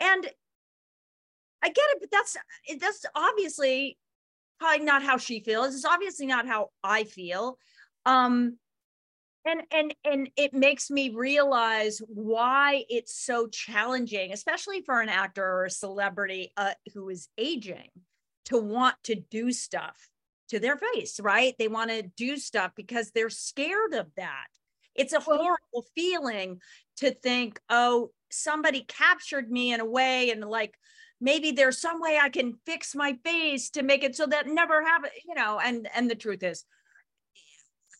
And 0.00 0.28
I 1.62 1.68
get 1.68 1.84
it, 1.90 1.98
but 2.00 2.10
that's 2.10 2.36
that's 2.80 3.04
obviously 3.14 3.96
probably 4.58 4.84
not 4.84 5.02
how 5.02 5.18
she 5.18 5.40
feels. 5.40 5.74
It's 5.74 5.84
obviously 5.84 6.26
not 6.26 6.46
how 6.46 6.70
I 6.82 7.04
feel. 7.04 7.58
Um 8.04 8.58
and 9.44 9.62
and 9.70 9.94
and 10.04 10.30
it 10.36 10.54
makes 10.54 10.90
me 10.90 11.10
realize 11.10 12.00
why 12.08 12.84
it's 12.88 13.14
so 13.14 13.46
challenging, 13.46 14.32
especially 14.32 14.82
for 14.82 15.00
an 15.00 15.08
actor 15.08 15.44
or 15.44 15.64
a 15.66 15.70
celebrity 15.70 16.52
uh, 16.56 16.72
who 16.94 17.08
is 17.08 17.28
aging, 17.38 17.90
to 18.46 18.58
want 18.58 18.96
to 19.04 19.14
do 19.14 19.52
stuff 19.52 20.08
to 20.52 20.60
their 20.60 20.76
face, 20.76 21.18
right? 21.18 21.54
They 21.58 21.68
want 21.68 21.90
to 21.90 22.02
do 22.02 22.36
stuff 22.36 22.72
because 22.76 23.10
they're 23.10 23.30
scared 23.30 23.94
of 23.94 24.06
that. 24.16 24.46
It's 24.94 25.14
a 25.14 25.20
horrible 25.20 25.86
feeling 25.94 26.60
to 26.98 27.10
think, 27.10 27.58
oh, 27.70 28.10
somebody 28.30 28.82
captured 28.82 29.50
me 29.50 29.72
in 29.72 29.80
a 29.80 29.86
way, 29.86 30.30
and 30.30 30.44
like 30.44 30.74
maybe 31.20 31.52
there's 31.52 31.80
some 31.80 32.00
way 32.00 32.18
I 32.20 32.28
can 32.28 32.58
fix 32.66 32.94
my 32.94 33.16
face 33.24 33.70
to 33.70 33.82
make 33.82 34.04
it 34.04 34.14
so 34.14 34.26
that 34.26 34.46
never 34.46 34.84
happen, 34.84 35.10
you 35.26 35.34
know. 35.34 35.58
And 35.58 35.88
and 35.94 36.10
the 36.10 36.14
truth 36.14 36.42
is, 36.42 36.66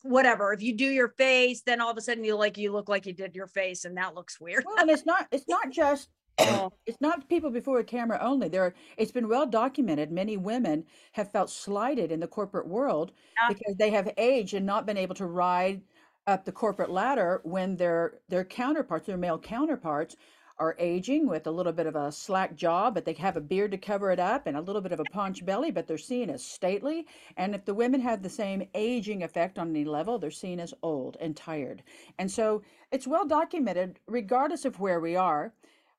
whatever. 0.03 0.53
If 0.53 0.61
you 0.61 0.77
do 0.77 0.85
your 0.85 1.09
face, 1.09 1.63
then 1.63 1.81
all 1.81 1.91
of 1.91 1.97
a 1.97 2.03
sudden 2.03 2.25
you 2.25 2.37
like 2.37 2.59
you 2.59 2.71
look 2.71 2.91
like 2.91 3.07
you 3.07 3.15
did 3.15 3.35
your 3.35 3.47
face, 3.47 3.87
and 3.87 3.97
that 3.97 4.15
looks 4.15 4.39
weird. 4.39 4.65
well 4.67 4.79
and 4.79 4.91
it's 4.91 5.07
not 5.07 5.27
it's 5.33 5.49
not 5.49 5.71
just 5.71 6.11
Oh, 6.39 6.71
it's 6.87 7.01
not 7.01 7.29
people 7.29 7.51
before 7.51 7.79
a 7.79 7.85
camera 7.85 8.19
only. 8.21 8.49
There 8.49 8.63
are, 8.65 8.75
it's 8.97 9.13
been 9.13 9.29
well 9.29 9.47
documented 9.47 10.11
many 10.11 10.37
women 10.37 10.85
have 11.13 11.31
felt 11.31 11.51
slighted 11.51 12.11
in 12.11 12.21
the 12.21 12.27
corporate 12.29 12.67
world 12.67 13.13
Yeah. 13.37 13.49
because 13.49 13.77
they 13.77 13.91
have 13.91 14.13
aged 14.17 14.55
and 14.55 14.67
not 14.67 14.87
been 14.87 14.97
able 14.97 15.15
to 15.17 15.27
ride 15.27 15.83
up 16.27 16.45
the 16.45 16.53
corporate 16.53 16.91
ladder 16.91 17.41
when 17.45 17.77
their 17.77 18.21
their 18.29 18.45
counterparts 18.45 19.07
their 19.07 19.17
male 19.17 19.39
counterparts 19.39 20.17
are 20.59 20.77
aging 20.79 21.27
with 21.27 21.47
a 21.47 21.51
little 21.51 21.73
bit 21.73 21.87
of 21.87 21.97
a 21.97 22.13
slack 22.13 22.55
jaw 22.55 22.91
but 22.91 23.05
they 23.05 23.13
have 23.15 23.37
a 23.37 23.41
beard 23.41 23.73
to 23.73 23.79
cover 23.79 24.11
it 24.13 24.21
up 24.21 24.47
and 24.47 24.57
a 24.57 24.61
little 24.61 24.81
bit 24.83 24.93
of 24.93 25.01
a 25.01 25.05
paunch 25.07 25.45
belly 25.45 25.71
but 25.73 25.87
they're 25.87 25.99
seen 25.99 26.31
as 26.31 26.45
stately. 26.45 27.07
And 27.37 27.55
if 27.55 27.65
the 27.65 27.75
women 27.75 28.01
have 28.01 28.23
the 28.23 28.29
same 28.31 28.69
aging 28.75 29.23
effect 29.23 29.59
on 29.59 29.71
any 29.71 29.85
level 29.85 30.19
they're 30.19 30.31
seen 30.31 30.61
as 30.61 30.73
old 30.83 31.17
and 31.21 31.37
tired. 31.37 31.83
And 32.19 32.31
so 32.31 32.63
it's 32.93 33.07
well 33.07 33.27
documented 33.27 33.99
regardless 34.07 34.65
of 34.65 34.79
where 34.81 35.01
we 35.01 35.17
are 35.17 35.53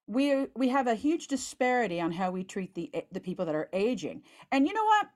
we 0.08 0.34
uh, 0.34 0.48
we 0.56 0.70
have 0.70 0.88
a 0.88 0.96
huge 0.96 1.28
disparity 1.28 2.02
on 2.02 2.12
how 2.12 2.32
we 2.32 2.44
treat 2.44 2.76
the 2.76 2.90
eh, 2.94 3.02
the 3.12 3.20
people 3.20 3.46
that 3.46 3.56
are 3.56 3.70
aging. 3.74 4.24
And 4.52 4.68
you 4.68 4.74
know 4.74 4.84
what? 4.84 5.08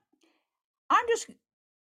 I'm 0.90 1.04
just 1.08 1.30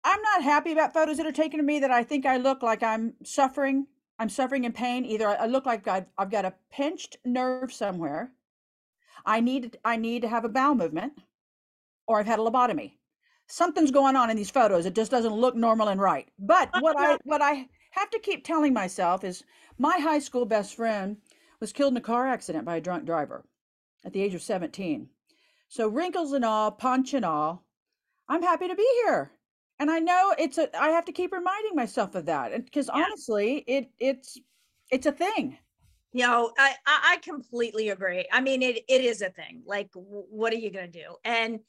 I'm 0.04 0.22
not 0.22 0.44
happy 0.44 0.72
about 0.72 0.94
photos 0.94 1.18
that 1.18 1.26
are 1.26 1.32
taken 1.32 1.60
of 1.60 1.66
me 1.66 1.80
that 1.80 1.92
I 1.92 2.04
think 2.04 2.26
I 2.26 2.38
look 2.38 2.64
like 2.64 2.84
I'm 2.84 3.14
suffering. 3.24 3.88
I'm 4.20 4.30
suffering 4.30 4.64
in 4.64 4.72
pain. 4.72 5.06
Either 5.06 5.28
I 5.28 5.36
I 5.36 5.46
look 5.48 5.66
like 5.66 5.88
I've, 5.88 6.06
I've 6.18 6.32
got 6.32 6.46
a 6.46 6.54
pinched 6.72 7.18
nerve 7.26 7.72
somewhere. 7.72 8.32
I 9.26 9.42
need 9.42 9.78
I 9.86 9.98
need 9.98 10.22
to 10.24 10.28
have 10.28 10.46
a 10.46 10.50
bowel 10.50 10.76
movement, 10.76 11.14
or 12.08 12.20
I've 12.20 12.26
had 12.26 12.40
a 12.40 12.44
lobotomy. 12.44 12.94
Something's 13.50 13.92
going 13.92 14.16
on 14.16 14.30
in 14.30 14.36
these 14.36 14.52
photos. 14.52 14.86
It 14.86 14.96
just 14.96 15.12
doesn't 15.12 15.34
look 15.34 15.56
normal 15.56 15.88
and 15.90 16.02
right. 16.02 16.28
But 16.40 16.70
what 16.80 16.96
I 16.98 17.18
what 17.24 17.42
I 17.42 17.68
have 17.92 18.10
to 18.12 18.20
keep 18.20 18.44
telling 18.44 18.74
myself 18.74 19.24
is 19.24 19.44
my 19.78 19.98
high 20.00 20.20
school 20.20 20.46
best 20.46 20.76
friend 20.76 21.18
was 21.60 21.74
killed 21.74 21.94
in 21.94 21.98
a 21.98 22.02
car 22.02 22.28
accident 22.28 22.66
by 22.66 22.78
a 22.78 22.82
drunk 22.82 23.06
driver 23.06 23.46
at 24.06 24.14
the 24.14 24.22
age 24.22 24.34
of 24.36 24.42
17. 24.42 25.10
So 25.70 25.88
wrinkles 25.88 26.34
and 26.34 26.46
all, 26.46 26.72
punch 26.72 27.14
and 27.14 27.26
all, 27.26 27.66
I'm 28.30 28.44
happy 28.44 28.68
to 28.70 28.76
be 28.76 28.90
here. 29.06 29.32
And 29.80 29.92
I 29.92 30.00
know 30.00 30.36
it's 30.38 30.58
a 30.58 30.76
I 30.80 30.90
have 30.90 31.06
to 31.06 31.12
keep 31.12 31.32
reminding 31.34 31.76
myself 31.76 32.16
of 32.16 32.26
that. 32.28 32.52
And 32.54 32.66
because 32.66 32.90
Yeah. 32.92 33.06
honestly, 33.06 33.58
it 33.68 33.92
it's 34.00 34.38
it's 34.92 35.06
a 35.08 35.12
thing. 35.12 35.60
You 36.14 36.26
know, 36.26 36.52
I, 36.58 36.76
I 36.86 37.00
I 37.14 37.18
completely 37.18 37.90
agree. 37.90 38.26
I 38.32 38.42
mean, 38.42 38.62
it 38.64 38.84
it 38.88 39.02
is 39.02 39.22
a 39.22 39.30
thing. 39.30 39.64
Like, 39.66 39.90
what 39.94 40.54
are 40.54 40.58
you 40.58 40.72
gonna 40.72 40.88
do? 40.88 41.18
And 41.24 41.60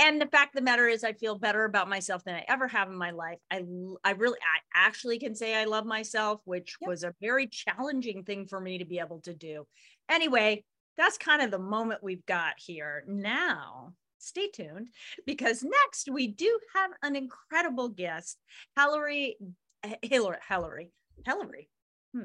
and 0.00 0.20
the 0.20 0.26
fact 0.26 0.54
of 0.54 0.60
the 0.60 0.64
matter 0.64 0.88
is, 0.88 1.04
I 1.04 1.12
feel 1.12 1.38
better 1.38 1.64
about 1.64 1.88
myself 1.88 2.24
than 2.24 2.34
I 2.34 2.44
ever 2.48 2.66
have 2.68 2.88
in 2.88 2.96
my 2.96 3.10
life. 3.10 3.38
i 3.50 3.62
i 4.02 4.12
really 4.12 4.38
I 4.42 4.58
actually 4.74 5.18
can 5.18 5.34
say 5.34 5.54
I 5.54 5.64
love 5.64 5.84
myself, 5.84 6.40
which 6.44 6.76
Yep. 6.80 6.88
was 6.88 7.04
a 7.04 7.14
very 7.20 7.46
challenging 7.46 8.24
thing 8.24 8.46
for 8.46 8.60
me 8.60 8.78
to 8.78 8.84
be 8.86 8.98
able 8.98 9.20
to 9.20 9.34
do. 9.34 9.66
Anyway, 10.08 10.64
that's 10.96 11.18
kind 11.18 11.42
of 11.42 11.50
the 11.50 11.58
moment 11.58 12.02
we've 12.02 12.24
got 12.26 12.54
here 12.58 13.04
now. 13.06 13.92
Stay 14.18 14.48
tuned 14.48 14.88
because 15.26 15.62
next 15.62 16.08
we 16.10 16.26
do 16.26 16.58
have 16.74 16.90
an 17.02 17.14
incredible 17.16 17.88
guest, 17.88 18.38
Hilary, 18.76 19.36
Hilary, 20.02 20.38
Hilary, 20.48 20.90
Hilary. 21.26 21.68
Hmm. 22.14 22.24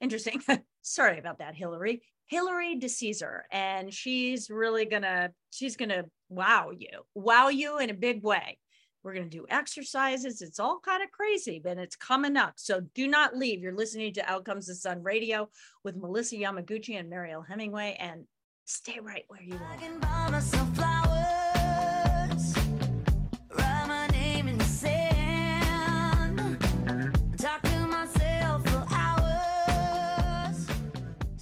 Interesting. 0.00 0.42
Sorry 0.82 1.18
about 1.18 1.38
that, 1.38 1.54
Hilary. 1.54 2.02
Hilary 2.30 2.78
DeCesare, 2.78 3.40
and 3.50 3.92
she's 3.92 4.50
really 4.50 4.84
gonna 4.84 5.30
she's 5.50 5.76
gonna 5.76 6.04
wow 6.28 6.70
you, 6.70 7.00
wow 7.12 7.48
you 7.48 7.80
in 7.80 7.90
a 7.90 7.94
big 7.94 8.22
way. 8.22 8.56
We're 9.02 9.14
gonna 9.14 9.28
do 9.28 9.46
exercises. 9.48 10.40
It's 10.40 10.60
all 10.60 10.78
kind 10.78 11.02
of 11.02 11.10
crazy, 11.10 11.60
but 11.62 11.76
it's 11.76 11.96
coming 11.96 12.36
up. 12.36 12.52
So 12.54 12.82
do 12.94 13.08
not 13.08 13.36
leave. 13.36 13.62
You're 13.62 13.74
listening 13.74 14.12
to 14.14 14.30
Out 14.30 14.44
Comes 14.44 14.68
the 14.68 14.76
Sun 14.76 15.02
Radio 15.02 15.48
with 15.82 15.96
Melissa 15.96 16.36
Yamaguchi 16.36 17.00
and 17.00 17.10
Mariel 17.10 17.42
Hemingway, 17.42 17.96
and 17.98 18.24
stay 18.64 19.00
right 19.02 19.24
where 19.26 19.42
you 19.42 19.54
are. 19.54 20.69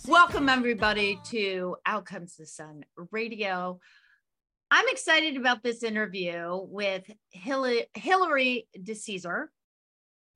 Welcome, 0.08 0.48
everybody, 0.48 1.20
to 1.26 1.76
Out 1.84 2.06
Comes 2.06 2.36
the 2.36 2.46
Sun 2.46 2.86
Radio. 3.12 3.78
I'm 4.70 4.86
excited 4.88 5.36
about 5.36 5.62
this 5.62 5.82
interview 5.82 6.58
with 6.62 7.04
Hilary, 7.28 7.88
Hilary 7.92 8.68
DeCesare 8.74 9.48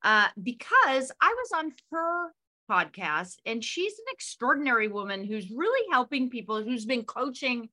uh, 0.03 0.27
because 0.41 1.11
I 1.19 1.35
was 1.35 1.51
on 1.57 1.71
her 1.91 2.27
podcast 2.69 3.37
and 3.47 3.63
she's 3.63 3.93
an 3.93 4.05
extraordinary 4.13 4.89
woman 4.89 5.23
who's 5.23 5.49
really 5.49 5.89
helping 5.91 6.29
people, 6.29 6.61
who's 6.61 6.85
been 6.85 7.03
coaching, 7.03 7.69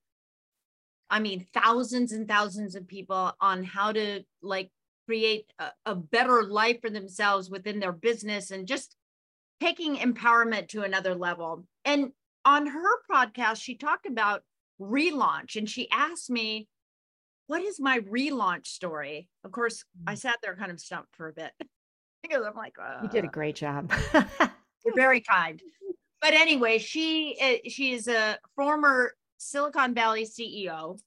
I 1.10 1.20
mean, 1.20 1.44
thousands 1.52 2.12
and 2.12 2.26
thousands 2.26 2.76
of 2.76 2.88
people 2.88 3.34
on 3.42 3.62
how 3.62 3.92
to 3.92 4.22
like 4.40 4.70
create 5.04 5.52
a, 5.58 5.68
a 5.84 5.96
better 5.96 6.44
life 6.44 6.80
for 6.80 6.88
themselves 6.88 7.50
within 7.50 7.78
their 7.78 7.92
business 7.92 8.52
and 8.52 8.66
just 8.66 8.96
taking 9.60 9.96
empowerment 9.96 10.68
to 10.68 10.82
another 10.82 11.14
level. 11.14 11.64
And 11.84 12.12
on 12.44 12.66
her 12.66 13.02
podcast, 13.10 13.62
she 13.62 13.76
talked 13.76 14.06
about 14.06 14.42
relaunch 14.80 15.56
and 15.56 15.68
she 15.68 15.90
asked 15.90 16.30
me, 16.30 16.68
What 17.46 17.62
is 17.62 17.78
my 17.80 18.00
relaunch 18.00 18.66
story? 18.66 19.28
Of 19.44 19.52
course, 19.52 19.84
I 20.06 20.14
sat 20.14 20.36
there 20.42 20.56
kind 20.56 20.70
of 20.70 20.80
stumped 20.80 21.14
for 21.16 21.28
a 21.28 21.32
bit 21.32 21.52
because 22.22 22.44
I'm 22.46 22.56
like, 22.56 22.74
You 23.02 23.08
did 23.08 23.24
a 23.24 23.28
"Uh, 23.28 23.30
great 23.30 23.56
job. 23.56 23.92
you're 24.84 24.94
very 24.94 25.20
kind. 25.20 25.60
But 26.20 26.34
anyway, 26.34 26.78
she 26.78 27.36
uh, 27.40 27.68
she 27.68 27.92
is 27.92 28.08
a 28.08 28.38
former 28.54 29.12
Silicon 29.38 29.94
Valley 29.94 30.24
CEO. 30.26 30.98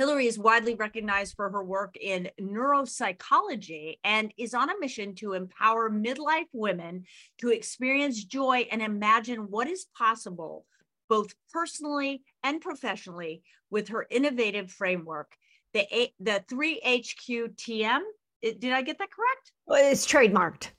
Hilary 0.00 0.26
is 0.26 0.38
widely 0.38 0.74
recognized 0.74 1.34
for 1.36 1.50
her 1.50 1.62
work 1.62 1.94
in 1.94 2.30
neuropsychology 2.40 3.98
and 4.02 4.32
is 4.38 4.54
on 4.54 4.70
a 4.70 4.78
mission 4.80 5.14
to 5.16 5.34
empower 5.34 5.90
midlife 5.90 6.48
women 6.54 7.04
to 7.36 7.50
experience 7.50 8.24
joy 8.24 8.66
and 8.72 8.80
imagine 8.80 9.50
what 9.50 9.68
is 9.68 9.88
possible, 9.94 10.64
both 11.10 11.34
personally 11.52 12.22
and 12.42 12.62
professionally, 12.62 13.42
with 13.68 13.88
her 13.88 14.06
innovative 14.10 14.72
framework. 14.72 15.32
The 15.74 15.86
A- 15.94 16.14
the 16.18 16.42
three 16.48 16.80
HQTM. 16.82 18.00
Did 18.40 18.72
I 18.72 18.80
get 18.80 18.96
that 19.00 19.10
correct? 19.10 19.52
Well, 19.66 19.92
it's 19.92 20.10
trademarked. 20.10 20.70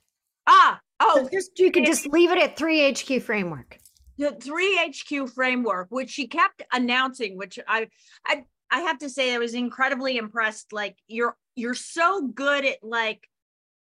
Ah, 0.48 0.80
oh, 0.98 1.22
So 1.22 1.28
just 1.32 1.56
you 1.60 1.70
can 1.70 1.84
just 1.84 2.08
leave 2.08 2.32
it 2.32 2.38
at 2.38 2.56
three 2.56 2.92
HQ 2.92 3.22
framework. 3.22 3.78
the 4.18 4.32
three 4.32 4.76
HQ 4.76 5.28
framework, 5.28 5.86
which 5.90 6.10
she 6.10 6.26
kept 6.26 6.62
announcing, 6.72 7.36
which 7.36 7.60
I 7.68 7.86
I 8.26 8.46
I 8.72 8.80
have 8.80 8.98
to 9.00 9.10
say 9.10 9.34
I 9.34 9.38
was 9.38 9.54
incredibly 9.54 10.16
impressed. 10.16 10.72
Like 10.72 10.96
you're 11.06 11.36
you're 11.54 11.74
so 11.74 12.26
good 12.26 12.64
at 12.64 12.82
like 12.82 13.28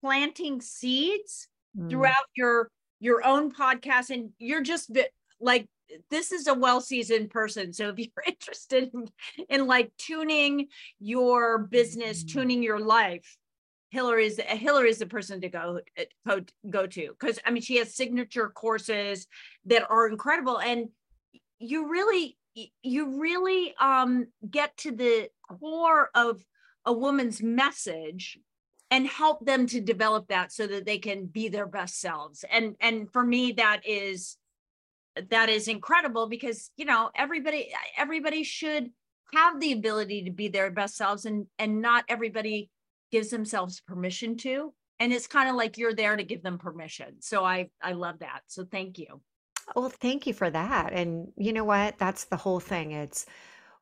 planting 0.03 0.61
seeds 0.61 1.49
Mm. 1.75 1.89
throughout 1.89 2.27
your 2.37 2.71
your 3.01 3.25
own 3.25 3.51
podcast, 3.51 4.11
and 4.11 4.33
you're 4.39 4.61
just 4.61 4.91
like 5.41 5.67
this 6.11 6.33
is 6.33 6.47
a 6.47 6.55
well-seasoned 6.55 7.31
person. 7.31 7.73
So 7.73 7.89
if 7.89 7.99
you're 7.99 8.25
interested 8.27 8.91
in, 8.93 9.09
in 9.49 9.67
like 9.67 9.91
tuning 9.97 10.69
your 11.01 11.59
business, 11.59 12.25
Mm. 12.25 12.29
tuning 12.29 12.63
your 12.63 12.79
life, 12.79 13.39
Hilary 13.91 14.27
is 14.27 14.39
Hilary 14.47 14.91
is 14.91 14.99
the 14.99 15.07
person 15.07 15.41
to 15.41 15.49
go 15.49 15.81
go, 16.27 16.41
go 16.69 16.87
to 16.87 17.09
because 17.19 17.39
I 17.47 17.51
mean 17.53 17.63
she 17.63 17.77
has 17.77 17.95
signature 17.95 18.51
courses 18.51 19.27
that 19.65 19.87
are 19.89 20.09
incredible 20.09 20.59
and 20.61 20.89
you 21.59 21.89
really 21.89 22.37
you 22.55 23.21
really 23.21 23.75
um 23.81 24.27
get 24.51 24.77
to 24.77 24.93
the 24.93 25.29
core 25.49 26.11
of 26.15 26.45
a 26.85 26.93
woman's 26.93 27.43
message 27.43 28.39
and 28.91 29.07
help 29.07 29.45
them 29.47 29.67
to 29.67 29.81
develop 29.81 30.29
that 30.29 30.53
so 30.53 30.67
that 30.67 30.85
they 30.85 30.99
can 30.99 31.25
be 31.25 31.49
their 31.49 31.67
best 31.67 32.01
selves. 32.01 32.45
And 32.51 32.77
and 32.81 33.11
for 33.11 33.25
me 33.25 33.53
that 33.53 33.81
is 33.87 34.37
that 35.31 35.49
is 35.49 35.69
incredible 35.69 36.29
because 36.29 36.71
you 36.77 36.85
know 36.85 37.11
everybody 37.15 37.73
everybody 37.97 38.43
should 38.43 38.91
have 39.35 39.61
the 39.61 39.73
ability 39.73 40.25
to 40.25 40.31
be 40.31 40.49
their 40.49 40.71
best 40.71 40.97
selves 40.97 41.25
and 41.25 41.47
and 41.59 41.81
not 41.81 42.05
everybody 42.09 42.71
gives 43.11 43.31
themselves 43.31 43.81
permission 43.81 44.37
to. 44.39 44.75
And 45.01 45.13
it's 45.13 45.27
kind 45.27 45.49
of 45.49 45.57
like 45.57 45.79
you're 45.79 45.95
there 45.95 46.15
to 46.17 46.23
give 46.23 46.43
them 46.43 46.59
permission. 46.59 47.21
So 47.21 47.45
i 47.45 47.71
i 47.81 47.93
love 47.93 48.19
that. 48.19 48.43
So 48.49 48.67
thank 48.71 48.99
you 48.99 49.23
Well, 49.77 49.89
thank 49.91 50.27
you 50.27 50.35
for 50.35 50.51
that. 50.51 50.93
And 50.93 51.33
you 51.37 51.53
know 51.53 51.65
what? 51.65 51.99
That's 51.99 52.25
the 52.25 52.37
whole 52.37 52.61
thing. 52.61 52.93
It's 52.93 53.27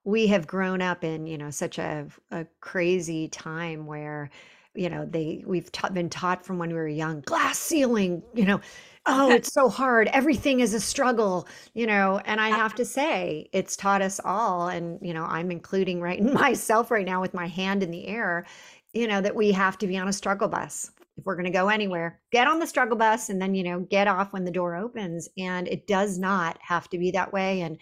we 0.04 0.28
have 0.28 0.46
grown 0.46 0.82
up 0.82 1.04
in, 1.04 1.26
you 1.26 1.38
know, 1.38 1.50
such 1.50 1.78
a, 1.78 2.06
a 2.30 2.46
crazy 2.60 3.28
time 3.28 3.86
where, 3.86 4.30
you 4.74 4.88
know, 4.88 5.04
they 5.06 5.44
we've 5.46 5.70
ta- 5.72 5.90
been 5.90 6.10
taught 6.10 6.44
from 6.46 6.58
when 6.58 6.70
we 6.70 6.76
were 6.76 6.88
young, 6.88 7.20
glass 7.22 7.58
ceiling, 7.58 8.22
you 8.34 8.44
know, 8.46 8.60
oh, 9.06 9.30
it's 9.32 9.52
so 9.52 9.68
hard. 9.68 10.08
Everything 10.08 10.60
is 10.60 10.74
a 10.74 10.80
struggle, 10.80 11.48
you 11.74 11.86
know, 11.86 12.20
and 12.24 12.40
I 12.40 12.50
have 12.50 12.74
to 12.76 12.84
say, 12.84 13.48
it's 13.52 13.76
taught 13.76 14.02
us 14.02 14.20
all, 14.24 14.68
and 14.68 14.98
you 15.02 15.14
know, 15.14 15.24
I'm 15.24 15.50
including 15.50 16.00
right 16.00 16.22
myself 16.34 16.90
right 16.90 17.06
now 17.06 17.20
with 17.20 17.34
my 17.34 17.46
hand 17.48 17.82
in 17.82 17.90
the 17.90 18.06
air, 18.08 18.46
you 18.94 19.06
know, 19.08 19.20
that 19.20 19.34
we 19.36 19.52
have 19.52 19.78
to 19.78 19.86
be 19.86 19.98
on 19.98 20.08
a 20.08 20.12
struggle 20.12 20.48
bus 20.48 20.90
if 21.20 21.26
we're 21.26 21.36
going 21.36 21.44
to 21.44 21.50
go 21.50 21.68
anywhere, 21.68 22.20
get 22.32 22.48
on 22.48 22.58
the 22.58 22.66
struggle 22.66 22.96
bus 22.96 23.28
and 23.28 23.40
then, 23.40 23.54
you 23.54 23.62
know, 23.62 23.80
get 23.80 24.08
off 24.08 24.32
when 24.32 24.44
the 24.44 24.50
door 24.50 24.74
opens. 24.74 25.28
And 25.38 25.68
it 25.68 25.86
does 25.86 26.18
not 26.18 26.58
have 26.62 26.88
to 26.90 26.98
be 26.98 27.10
that 27.12 27.32
way. 27.32 27.60
And 27.60 27.78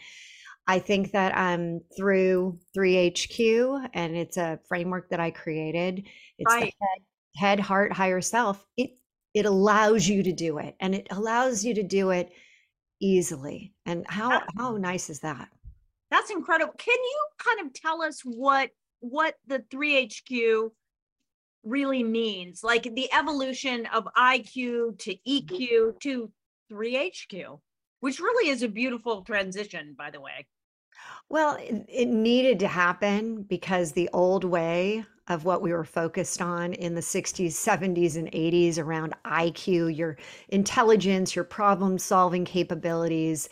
I 0.66 0.78
think 0.80 1.12
that 1.12 1.33
um, 1.37 1.80
through 1.97 2.59
3HQ, 2.76 3.88
and 3.95 4.16
it's 4.16 4.37
a 4.37 4.61
framework 4.68 5.09
that 5.11 5.21
I 5.21 5.30
created, 5.30 6.07
it's 6.38 6.52
Right. 6.52 6.75
the 6.80 6.87
head, 6.87 7.02
head, 7.37 7.61
heart, 7.61 7.92
higher 7.92 8.21
self. 8.21 8.64
It 8.76 8.90
it 9.35 9.45
allows 9.47 10.09
you 10.09 10.23
to 10.23 10.33
do 10.33 10.59
it, 10.59 10.75
and 10.80 10.95
it 10.95 11.07
allows 11.11 11.64
you 11.64 11.75
to 11.75 11.83
do 11.83 12.11
it 12.11 12.33
easily. 13.00 13.73
And 13.87 14.04
how 14.09 14.42
how 14.57 14.76
nice 14.76 15.11
is 15.11 15.21
that? 15.21 15.49
That's 16.11 16.30
incredible. 16.30 16.73
Can 16.78 16.97
you 16.97 17.26
kind 17.38 17.66
of 17.66 17.73
tell 17.73 18.02
us 18.02 18.21
what 18.23 18.71
what 19.00 19.37
the 19.47 19.61
3HQ 19.71 20.71
really 21.69 22.03
means? 22.03 22.65
Like 22.65 22.95
the 22.95 23.13
evolution 23.13 23.87
of 23.87 24.09
IQ 24.17 24.99
to 24.99 25.17
EQ 25.27 26.01
to 26.01 26.33
3HQ, 26.73 27.61
which 28.01 28.21
really 28.21 28.51
is 28.51 28.63
a 28.63 28.69
beautiful 28.69 29.23
transition, 29.23 29.95
by 29.97 30.11
the 30.11 30.21
way. 30.21 30.47
Well, 31.29 31.57
it, 31.57 31.85
it 31.89 32.09
needed 32.09 32.59
to 32.61 32.69
happen 32.69 33.43
because 33.43 33.93
the 33.93 34.09
old 34.13 34.45
way 34.45 35.05
of 35.29 35.45
what 35.45 35.61
we 35.61 35.73
were 35.73 35.85
focused 35.85 36.41
on 36.41 36.73
in 36.73 36.95
the 36.95 37.03
60s, 37.03 37.49
70s, 37.49 38.17
and 38.17 38.33
80s 38.33 38.79
around 38.79 39.15
IQ, 39.27 39.97
your 39.97 40.17
intelligence, 40.49 41.37
your 41.37 41.45
problem 41.45 41.99
solving 41.99 42.45
capabilities, 42.45 43.49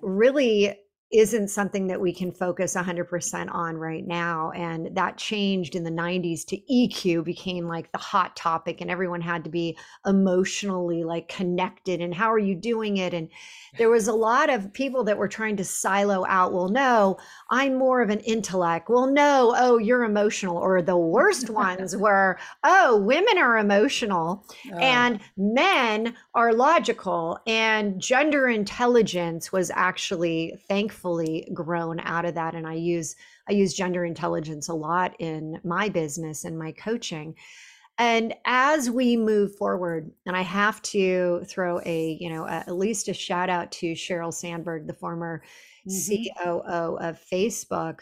really 0.00 0.76
isn't 1.12 1.48
something 1.48 1.88
that 1.88 2.00
we 2.00 2.12
can 2.12 2.32
focus 2.32 2.74
100% 2.74 3.54
on 3.54 3.76
right 3.76 4.06
now 4.06 4.50
and 4.52 4.96
that 4.96 5.18
changed 5.18 5.74
in 5.74 5.84
the 5.84 5.90
90s 5.90 6.46
to 6.46 6.56
EQ 6.72 7.22
became 7.22 7.68
like 7.68 7.92
the 7.92 7.98
hot 7.98 8.34
topic 8.34 8.80
and 8.80 8.90
everyone 8.90 9.20
had 9.20 9.44
to 9.44 9.50
be 9.50 9.76
emotionally 10.06 11.04
like 11.04 11.28
connected 11.28 12.00
and 12.00 12.14
how 12.14 12.32
are 12.32 12.38
you 12.38 12.54
doing 12.54 12.96
it? 12.96 13.12
And 13.12 13.28
there 13.76 13.90
was 13.90 14.08
a 14.08 14.14
lot 14.14 14.48
of 14.48 14.72
people 14.72 15.04
that 15.04 15.18
were 15.18 15.28
trying 15.28 15.56
to 15.56 15.64
silo 15.64 16.24
out 16.28 16.52
well 16.52 16.68
no 16.68 17.16
i'm 17.50 17.74
more 17.74 18.00
of 18.00 18.10
an 18.10 18.20
intellect. 18.20 18.88
Well 18.88 19.06
no 19.06 19.54
oh 19.56 19.78
you're 19.78 20.04
emotional. 20.04 20.56
Or 20.56 20.80
the 20.80 20.96
worst 20.96 21.50
ones 21.50 21.94
were 21.94 22.38
oh 22.64 22.96
women 22.96 23.36
are 23.36 23.58
emotional. 23.58 24.46
Oh, 24.72 24.78
and 24.78 25.20
men 25.36 26.14
are 26.34 26.54
logical 26.54 27.38
and 27.46 28.00
gender 28.00 28.48
intelligence 28.48 29.52
was 29.52 29.70
actually 29.74 30.58
thankfully 31.02 31.48
grown 31.52 32.00
out 32.00 32.24
of 32.24 32.34
that 32.34 32.54
and 32.54 32.66
i 32.66 32.74
use 32.74 33.16
i 33.48 33.52
use 33.52 33.74
gender 33.74 34.04
intelligence 34.04 34.68
a 34.68 34.74
lot 34.74 35.14
in 35.18 35.60
my 35.64 35.88
business 35.88 36.44
and 36.44 36.58
my 36.58 36.72
coaching. 36.72 37.34
And 37.98 38.34
as 38.46 38.90
we 38.90 39.16
move 39.16 39.54
forward 39.56 40.10
and 40.26 40.36
i 40.36 40.40
have 40.42 40.80
to 40.82 41.42
throw 41.46 41.80
a 41.84 42.16
you 42.20 42.30
know 42.30 42.46
a, 42.46 42.50
at 42.66 42.76
least 42.76 43.08
a 43.08 43.14
shout 43.14 43.50
out 43.50 43.70
to 43.72 43.92
sheryl 43.92 44.32
sandberg 44.32 44.86
the 44.86 44.94
former 44.94 45.42
Mhm. 45.86 46.26
coo 46.42 46.60
of 47.00 47.20
facebook 47.32 48.00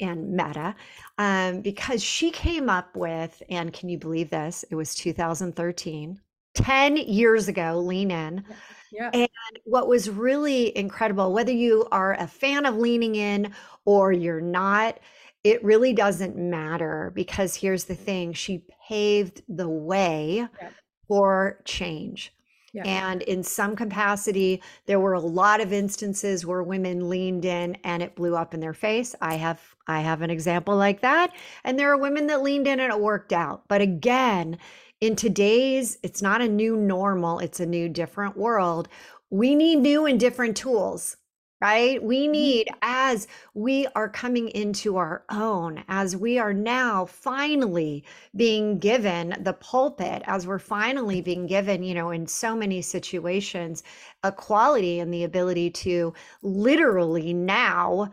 and 0.00 0.32
meta 0.32 0.74
um, 1.18 1.60
because 1.60 2.02
she 2.02 2.30
came 2.30 2.68
up 2.68 2.96
with 2.96 3.40
and 3.48 3.72
can 3.72 3.88
you 3.88 3.98
believe 3.98 4.30
this? 4.30 4.64
It 4.70 4.74
was 4.74 4.94
2013 4.94 6.20
10 6.54 6.96
years 6.96 7.48
ago 7.48 7.78
lean 7.78 8.10
in 8.10 8.44
yeah. 8.92 9.10
and 9.12 9.28
what 9.64 9.88
was 9.88 10.08
really 10.10 10.76
incredible, 10.76 11.32
whether 11.32 11.52
you 11.52 11.86
are 11.92 12.14
a 12.14 12.26
fan 12.26 12.66
of 12.66 12.76
leaning 12.76 13.14
in 13.16 13.52
or 13.84 14.12
you're 14.12 14.40
not, 14.40 14.98
it 15.44 15.62
really 15.64 15.92
doesn't 15.92 16.36
matter 16.36 17.12
because 17.14 17.56
here's 17.56 17.84
the 17.84 17.94
thing 17.94 18.32
she 18.32 18.64
paved 18.88 19.42
the 19.48 19.68
way 19.68 20.46
Yep. 20.60 20.74
for 21.08 21.60
change. 21.64 22.32
Yeah. 22.72 22.84
And 22.86 23.20
in 23.22 23.42
some 23.42 23.76
capacity, 23.76 24.62
there 24.86 24.98
were 24.98 25.12
a 25.12 25.20
lot 25.20 25.60
of 25.60 25.72
instances 25.74 26.46
where 26.46 26.62
women 26.62 27.10
leaned 27.10 27.44
in 27.44 27.76
and 27.84 28.02
it 28.02 28.14
blew 28.16 28.34
up 28.34 28.54
in 28.54 28.60
their 28.60 28.72
face. 28.72 29.14
I 29.20 29.34
have 29.34 29.60
I 29.86 30.00
have 30.00 30.22
an 30.22 30.30
example 30.30 30.74
like 30.76 31.02
that. 31.02 31.34
And 31.64 31.78
there 31.78 31.92
are 31.92 31.98
women 31.98 32.28
that 32.28 32.42
leaned 32.42 32.66
in 32.66 32.80
and 32.80 32.92
it 32.92 33.00
worked 33.00 33.32
out. 33.32 33.68
But 33.68 33.82
again, 33.82 34.58
in 35.02 35.16
today's, 35.16 35.98
it's 36.04 36.22
not 36.22 36.40
a 36.40 36.48
new 36.48 36.76
normal, 36.76 37.40
it's 37.40 37.58
a 37.58 37.66
new 37.66 37.88
different 37.88 38.36
world. 38.36 38.88
We 39.30 39.56
need 39.56 39.80
new 39.80 40.06
and 40.06 40.20
different 40.20 40.56
tools, 40.56 41.16
right? 41.60 42.00
We 42.00 42.22
mm-hmm. 42.22 42.30
need, 42.30 42.68
as 42.82 43.26
we 43.52 43.88
are 43.96 44.08
coming 44.08 44.48
into 44.50 44.98
our 44.98 45.24
own, 45.28 45.82
as 45.88 46.16
we 46.16 46.38
are 46.38 46.54
now 46.54 47.04
finally 47.04 48.04
being 48.36 48.78
given 48.78 49.34
the 49.40 49.54
pulpit, 49.54 50.22
as 50.26 50.46
we're 50.46 50.60
finally 50.60 51.20
being 51.20 51.48
given, 51.48 51.82
you 51.82 51.94
know, 51.94 52.12
in 52.12 52.28
so 52.28 52.54
many 52.54 52.80
situations, 52.80 53.82
equality 54.24 55.00
and 55.00 55.12
the 55.12 55.24
ability 55.24 55.70
to 55.70 56.14
literally 56.44 57.34
now 57.34 58.12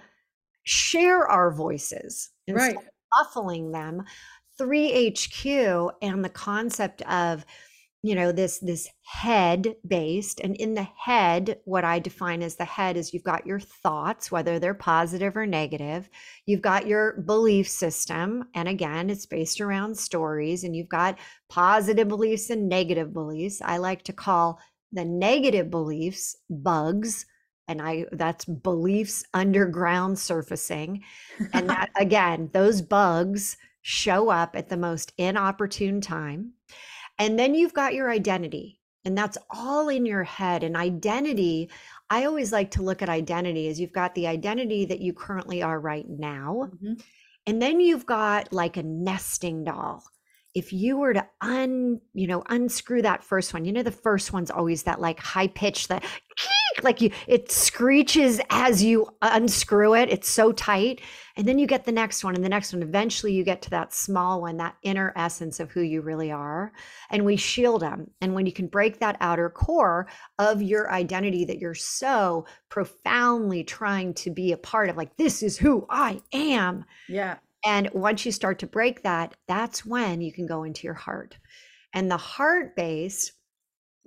share 0.64 1.28
our 1.28 1.52
voices 1.52 2.32
instead 2.48 2.76
Right. 2.76 2.78
of 2.78 2.84
muffling 3.16 3.72
them 3.72 4.06
3hq 4.60 5.92
and 6.02 6.24
the 6.24 6.30
concept 6.30 7.02
of 7.04 7.46
you 8.02 8.16
know 8.16 8.32
this 8.32 8.60
this 8.60 8.88
head 9.04 9.76
based 9.86 10.40
and 10.40 10.56
in 10.56 10.74
the 10.74 10.88
head 10.98 11.60
what 11.66 11.84
i 11.84 12.00
define 12.00 12.42
as 12.42 12.56
the 12.56 12.64
head 12.64 12.96
is 12.96 13.14
you've 13.14 13.24
got 13.24 13.46
your 13.46 13.60
thoughts 13.60 14.32
whether 14.32 14.58
they're 14.58 14.74
positive 14.74 15.36
or 15.36 15.46
negative. 15.46 16.10
You've 16.46 16.62
got 16.62 16.88
your 16.88 17.22
belief 17.22 17.68
system 17.68 18.46
and 18.54 18.68
again 18.68 19.10
it's 19.10 19.26
based 19.26 19.60
around 19.60 19.98
stories 19.98 20.64
and 20.64 20.76
you've 20.76 20.90
got 20.90 21.20
positive 21.50 22.08
beliefs 22.08 22.50
and 22.50 22.70
negative 22.70 23.14
beliefs. 23.14 23.62
I 23.62 23.78
like 23.78 24.04
to 24.04 24.14
call 24.14 24.60
the 24.92 25.06
negative 25.06 25.70
beliefs 25.70 26.36
bugs 26.50 27.26
and 27.68 27.82
i 27.82 28.06
that's 28.14 28.46
beliefs 28.46 29.24
underground 29.34 30.18
surfacing. 30.18 31.04
And 31.54 31.70
that 31.70 31.90
again 32.00 32.50
those 32.54 32.82
bugs 32.82 33.58
show 33.90 34.30
up 34.30 34.56
at 34.56 34.70
the 34.70 34.78
most 34.78 35.12
inopportune 35.18 36.00
time 36.00 36.54
and 37.18 37.40
then 37.40 37.56
you've 37.56 37.74
got 37.74 37.96
your 37.96 38.08
identity 38.12 38.80
and 39.04 39.18
that's 39.18 39.36
all 39.50 39.90
in 39.90 40.06
your 40.06 40.24
head 40.24 40.64
and 40.64 40.78
identity 40.78 41.68
i 42.12 42.26
always 42.26 42.52
like 42.52 42.70
to 42.70 42.84
look 42.84 43.02
at 43.02 43.10
identity 43.10 43.68
as 43.68 43.80
you've 43.80 43.92
got 43.92 44.14
the 44.14 44.28
identity 44.28 44.86
that 44.86 45.00
you 45.00 45.12
currently 45.12 45.64
are 45.64 45.80
right 45.80 46.08
now 46.08 46.70
Mhm. 46.72 47.02
and 47.48 47.60
then 47.60 47.80
you've 47.80 48.06
got 48.06 48.54
like 48.54 48.78
a 48.78 48.84
nesting 48.84 49.64
doll 49.64 50.04
if 50.60 50.74
you 50.74 50.98
were 50.98 51.14
to 51.14 51.26
un 51.40 52.02
you 52.14 52.28
know 52.28 52.44
unscrew 52.50 53.02
that 53.02 53.24
first 53.24 53.54
one 53.54 53.64
you 53.64 53.72
know 53.72 53.82
the 53.82 53.92
first 53.92 54.34
one's 54.34 54.52
always 54.52 54.84
that 54.84 55.00
like 55.00 55.18
high 55.18 55.48
pitch 55.48 55.88
that 55.88 56.04
like 56.84 57.00
you 57.00 57.10
it 57.28 57.50
screeches 57.50 58.42
as 58.50 58.84
you 58.84 59.08
unscrew 59.22 59.96
it 59.96 60.10
it's 60.10 60.28
so 60.28 60.52
tight 60.52 61.00
and 61.38 61.48
then 61.48 61.58
you 61.58 61.66
get 61.66 61.86
the 61.86 61.92
next 61.94 62.26
one 62.26 62.36
and 62.36 62.44
the 62.44 62.50
next 62.50 62.74
one 62.74 62.84
eventually 62.84 63.32
you 63.32 63.44
get 63.44 63.62
to 63.62 63.70
that 63.70 63.94
small 63.94 64.42
one 64.42 64.58
that 64.58 64.76
inner 64.84 65.14
essence 65.16 65.62
of 65.62 65.72
who 65.72 65.82
you 65.82 66.02
really 66.02 66.32
are 66.32 66.74
and 67.10 67.24
we 67.24 67.38
shield 67.38 67.82
them 67.82 68.10
and 68.20 68.36
when 68.36 68.46
you 68.46 68.52
can 68.52 68.68
break 68.68 69.00
that 69.00 69.16
outer 69.22 69.50
core 69.50 70.08
of 70.40 70.62
your 70.62 70.92
identity 70.92 71.46
that 71.46 71.60
you're 71.60 71.74
so 71.74 72.46
profoundly 72.68 73.64
trying 73.64 74.14
to 74.14 74.30
be 74.30 74.52
a 74.52 74.58
part 74.58 74.90
of 74.90 74.98
like 74.98 75.16
this 75.16 75.42
is 75.42 75.58
who 75.58 75.86
i 75.90 76.22
am 76.34 76.84
Yeah. 77.08 77.38
And 77.66 77.90
once 77.94 78.26
you 78.26 78.32
start 78.32 78.60
to 78.60 78.68
break 78.68 79.04
that, 79.04 79.36
that's 79.48 79.86
when 79.86 80.22
you 80.22 80.32
can 80.32 80.46
go 80.46 80.64
into 80.64 80.86
your 80.86 80.94
heart. 80.94 81.38
And 81.94 82.10
the 82.10 82.18
heart 82.18 82.76
base 82.76 83.32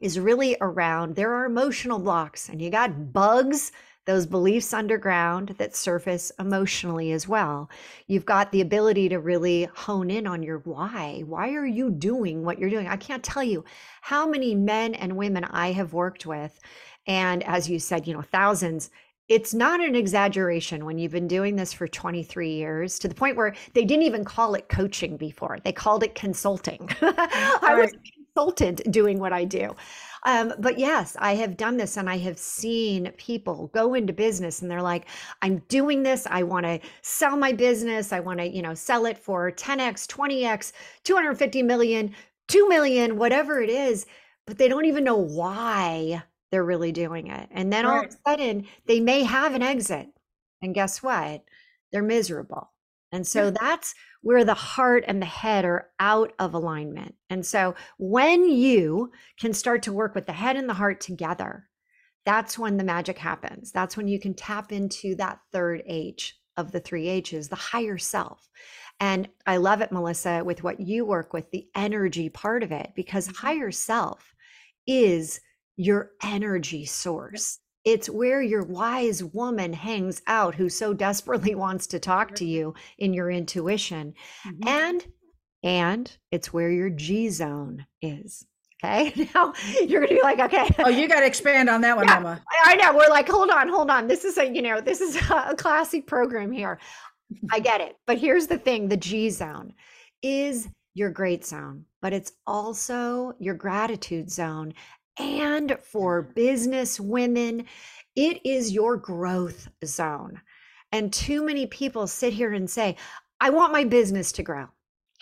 is 0.01 0.19
really 0.19 0.57
around 0.61 1.15
there 1.15 1.33
are 1.33 1.45
emotional 1.45 1.99
blocks, 1.99 2.49
and 2.49 2.61
you 2.61 2.71
got 2.71 3.13
bugs, 3.13 3.73
those 4.05 4.27
beliefs 4.27 4.73
underground 4.73 5.55
that 5.59 5.77
surface 5.77 6.33
emotionally 6.41 7.13
as 7.13 7.29
well. 7.29 7.71
You've 8.09 8.27
got 8.27 8.51
the 8.51 8.61
ability 8.61 9.09
to 9.11 9.21
really 9.21 9.65
hone 9.75 10.11
in 10.11 10.27
on 10.27 10.43
your 10.43 10.59
why. 10.59 11.23
Why 11.25 11.53
are 11.53 11.67
you 11.67 11.91
doing 11.91 12.43
what 12.45 12.59
you're 12.59 12.71
doing? 12.71 12.89
I 12.89 12.97
can't 12.97 13.23
tell 13.23 13.45
you 13.45 13.65
how 14.01 14.27
many 14.27 14.57
men 14.57 14.95
and 14.95 15.17
women 15.17 15.45
I 15.45 15.71
have 15.73 15.93
worked 15.93 16.27
with. 16.27 16.59
And 17.07 17.45
as 17.45 17.71
you 17.71 17.79
said, 17.79 18.09
you 18.09 18.15
know, 18.15 18.23
thousands 18.23 18.91
it's 19.33 19.55
not 19.55 19.81
an 19.81 19.95
exaggeration 19.95 20.85
when 20.85 20.99
you've 20.99 21.13
been 21.13 21.27
doing 21.27 21.57
this 21.57 21.73
for 21.73 21.89
23 21.89 22.51
years 22.51 22.99
to 22.99 23.09
the 23.09 23.15
point 23.15 23.35
where 23.35 23.55
they 23.73 23.83
didn't 23.83 24.03
even 24.03 24.27
call 24.27 24.55
it 24.55 24.69
coaching 24.69 25.17
before. 25.17 25.59
They 25.65 25.73
called 25.73 26.03
it 26.03 26.15
consulting. 26.15 26.87
I 27.01 27.75
was 27.75 27.95
a 27.95 28.13
consultant 28.35 28.83
doing 28.93 29.19
what 29.19 29.33
I 29.33 29.45
do. 29.45 29.75
Um, 30.25 30.53
but 30.59 30.79
yes, 30.79 31.17
I 31.19 31.35
have 31.37 31.57
done 31.57 31.79
this 31.79 31.97
and 31.97 32.11
I 32.11 32.19
have 32.19 32.39
seen 32.39 33.11
people 33.17 33.69
go 33.69 33.95
into 33.95 34.13
business 34.13 34.61
and 34.61 34.71
they're 34.71 34.83
like, 34.83 35.07
I'm 35.41 35.63
doing 35.69 36.03
this. 36.03 36.27
I 36.27 36.43
want 36.43 36.67
to 36.67 36.79
sell 37.01 37.35
my 37.39 37.55
business. 37.55 38.13
I 38.13 38.21
want 38.21 38.39
to, 38.39 38.47
you 38.47 38.61
know, 38.61 38.75
sell 38.75 39.07
it 39.07 39.17
for 39.17 39.51
10x, 39.51 40.07
20x, 40.09 40.73
250 41.05 41.63
million, 41.63 42.15
2 42.49 42.69
million, 42.69 43.17
whatever 43.17 43.63
it 43.63 43.71
is. 43.71 44.05
But 44.47 44.59
they 44.59 44.69
don't 44.69 44.85
even 44.85 45.05
know 45.05 45.17
why 45.17 46.23
they're 46.53 46.65
really 46.65 46.93
doing 46.93 47.27
it. 47.27 47.49
And 47.51 47.73
then 47.73 47.87
all 47.87 48.05
of 48.05 48.11
a 48.11 48.31
sudden, 48.31 48.67
they 48.87 49.01
may 49.01 49.25
have 49.25 49.55
an 49.55 49.63
exit. 49.63 50.09
And 50.63 50.75
guess 50.75 51.03
what? 51.03 51.43
They're 51.91 52.03
miserable. 52.05 52.71
And 53.11 53.27
so 53.27 53.51
that's 53.51 53.95
where 54.23 54.45
the 54.45 54.55
heart 54.55 55.05
and 55.09 55.21
the 55.21 55.27
head 55.27 55.65
are 55.65 55.89
out 55.99 56.33
of 56.39 56.55
alignment. 56.55 57.15
And 57.29 57.45
so 57.45 57.75
when 57.99 58.49
you 58.49 59.11
can 59.39 59.53
start 59.53 59.83
to 59.83 59.93
work 59.93 60.15
with 60.15 60.27
the 60.27 60.33
head 60.33 60.57
and 60.57 60.69
the 60.69 60.75
heart 60.75 61.01
together, 61.01 61.69
that's 62.25 62.59
when 62.59 62.77
the 62.77 62.85
magic 62.85 63.19
happens. 63.19 63.73
That's 63.73 63.97
when 63.97 64.07
you 64.09 64.21
can 64.21 64.33
tap 64.35 64.73
into 64.73 65.15
that 65.17 65.41
third 65.53 65.83
H 65.87 66.39
of 66.57 66.71
the 66.71 66.81
three 66.81 67.09
H's, 67.09 67.49
the 67.49 67.57
higher 67.57 67.99
self. 67.99 68.49
And 69.01 69.29
I 69.47 69.57
love 69.57 69.81
it, 69.81 69.91
Melissa, 69.91 70.43
with 70.45 70.63
what 70.63 70.81
you 70.81 71.05
work 71.05 71.33
with, 71.33 71.51
the 71.51 71.67
energy 71.75 72.29
part 72.29 72.63
of 72.63 72.71
it, 72.73 72.93
because 72.95 73.27
Mhm. 73.29 73.37
higher 73.37 73.71
self 73.73 74.35
is 74.87 75.41
your 75.77 76.11
energy 76.23 76.85
source. 76.85 77.59
It's 77.85 78.09
where 78.09 78.41
your 78.41 78.63
wise 78.65 79.25
woman 79.25 79.73
hangs 79.73 80.23
out 80.27 80.55
who 80.55 80.69
so 80.69 80.93
desperately 80.95 81.55
wants 81.65 81.87
to 81.89 81.99
talk 81.99 82.35
to 82.37 82.45
you 82.45 82.75
in 82.99 83.13
your 83.15 83.31
intuition. 83.31 84.15
Mhm. 84.47 84.69
And 84.69 85.07
and 85.65 86.17
it's 86.33 86.53
where 86.53 86.71
your 86.71 86.91
G 86.91 87.29
zone 87.29 87.87
is. 88.01 88.45
Okay. 88.85 89.29
Now 89.35 89.53
you're 89.87 90.01
gonna 90.01 90.15
be 90.15 90.23
like, 90.23 90.41
okay. 90.41 90.69
Oh, 90.81 90.89
you 90.89 91.07
got 91.09 91.21
to 91.21 91.27
expand 91.27 91.69
on 91.71 91.81
that 91.83 91.97
one, 91.97 92.07
Yeah. 92.09 92.19
Mama. 92.19 92.43
I 92.65 92.75
know. 92.75 92.97
We're 92.97 93.09
like, 93.09 93.29
hold 93.29 93.49
on, 93.51 93.69
hold 93.69 93.91
on. 93.91 94.09
This 94.09 94.25
is 94.25 94.39
a, 94.39 94.53
you 94.53 94.61
know, 94.63 94.81
this 94.81 95.01
is 95.01 95.15
a 95.31 95.55
classy 95.57 96.01
program 96.01 96.51
here. 96.51 96.81
I 97.53 97.61
get 97.61 97.81
it. 97.81 97.97
But 98.07 98.19
here's 98.19 98.49
the 98.49 98.59
thing 98.59 98.89
the 98.89 98.97
G 98.97 99.31
zone 99.31 99.73
is 100.21 100.69
your 100.95 101.11
great 101.11 101.47
zone, 101.47 101.85
but 102.03 102.13
it's 102.13 102.33
also 102.47 103.35
your 103.39 103.55
gratitude 103.55 104.31
zone 104.31 104.75
and 105.19 105.77
for 105.83 106.23
mm-hmm. 106.23 106.33
business 106.33 107.01
women. 107.01 107.65
It 108.15 108.45
is 108.45 108.73
your 108.73 108.97
growth 108.97 109.69
zone. 109.85 110.41
And 110.91 111.13
too 111.13 111.45
many 111.45 111.67
people 111.67 112.07
sit 112.07 112.35
here 112.35 112.53
and 112.53 112.69
say, 112.69 112.97
I 113.41 113.51
want 113.51 113.73
my 113.73 113.85
business 113.85 114.33
to 114.33 114.43
grow. 114.43 114.69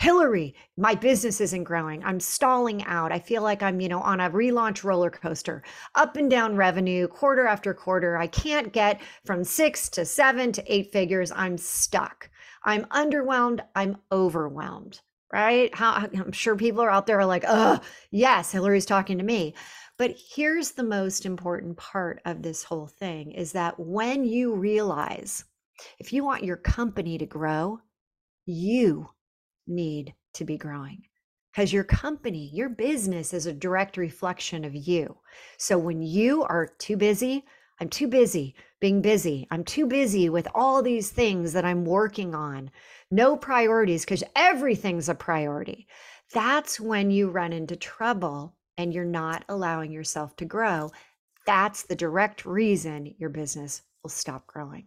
Hilary, 0.00 0.54
my 0.78 0.94
business 0.94 1.42
isn't 1.42 1.64
growing. 1.64 2.02
I'm 2.02 2.20
stalling 2.20 2.82
out. 2.84 3.12
I 3.12 3.18
feel 3.18 3.42
like 3.42 3.62
I'm, 3.62 3.82
you 3.82 3.88
know, 3.88 4.00
on 4.00 4.18
a 4.18 4.30
relaunch 4.30 4.82
roller 4.82 5.10
coaster, 5.10 5.62
up 5.94 6.16
and 6.16 6.30
down 6.30 6.56
revenue, 6.56 7.06
quarter 7.06 7.46
after 7.46 7.74
quarter. 7.74 8.16
I 8.16 8.26
can't 8.26 8.72
get 8.72 9.00
from 9.26 9.44
six 9.44 9.90
to 9.90 10.06
seven 10.06 10.52
to 10.52 10.72
eight 10.72 10.90
figures. 10.90 11.30
I'm 11.32 11.58
stuck. 11.58 12.30
I'm 12.64 12.86
underwhelmed. 12.86 13.60
I'm 13.74 13.98
overwhelmed, 14.10 15.00
right? 15.32 15.74
How 15.74 16.08
I'm 16.12 16.32
sure 16.32 16.56
people 16.56 16.82
are 16.82 16.90
out 16.90 17.06
there 17.06 17.20
are 17.20 17.26
like, 17.26 17.44
oh, 17.46 17.80
yes, 18.10 18.52
Hilary's 18.52 18.86
talking 18.86 19.18
to 19.18 19.24
me. 19.24 19.54
But 19.96 20.16
here's 20.34 20.72
the 20.72 20.82
most 20.82 21.26
important 21.26 21.76
part 21.76 22.22
of 22.24 22.42
this 22.42 22.64
whole 22.64 22.86
thing 22.86 23.32
is 23.32 23.52
that 23.52 23.78
when 23.78 24.24
you 24.24 24.54
realize 24.54 25.44
if 25.98 26.12
you 26.12 26.24
want 26.24 26.44
your 26.44 26.56
company 26.56 27.18
to 27.18 27.26
grow, 27.26 27.80
you 28.46 29.08
need 29.66 30.14
to 30.34 30.44
be 30.44 30.56
growing 30.56 31.02
because 31.52 31.72
your 31.72 31.84
company, 31.84 32.50
your 32.52 32.68
business 32.68 33.32
is 33.32 33.46
a 33.46 33.52
direct 33.52 33.96
reflection 33.96 34.64
of 34.64 34.74
you. 34.74 35.18
So 35.58 35.78
when 35.78 36.00
you 36.02 36.44
are 36.44 36.68
too 36.78 36.96
busy, 36.96 37.44
I'm 37.80 37.88
too 37.88 38.08
busy 38.08 38.54
being 38.80 39.02
busy. 39.02 39.46
I'm 39.50 39.64
too 39.64 39.86
busy 39.86 40.28
with 40.28 40.48
all 40.54 40.82
these 40.82 41.10
things 41.10 41.52
that 41.52 41.64
I'm 41.64 41.84
working 41.84 42.34
on. 42.34 42.70
No 43.10 43.36
priorities 43.36 44.04
because 44.04 44.24
everything's 44.36 45.08
a 45.08 45.14
priority. 45.14 45.86
That's 46.32 46.78
when 46.78 47.10
you 47.10 47.28
run 47.28 47.52
into 47.52 47.76
trouble 47.76 48.54
and 48.78 48.94
you're 48.94 49.04
not 49.04 49.44
allowing 49.48 49.90
yourself 49.92 50.36
to 50.36 50.44
grow. 50.44 50.90
That's 51.44 51.82
the 51.82 51.96
direct 51.96 52.46
reason 52.46 53.14
your 53.18 53.30
business 53.30 53.82
will 54.02 54.10
stop 54.10 54.46
growing. 54.46 54.86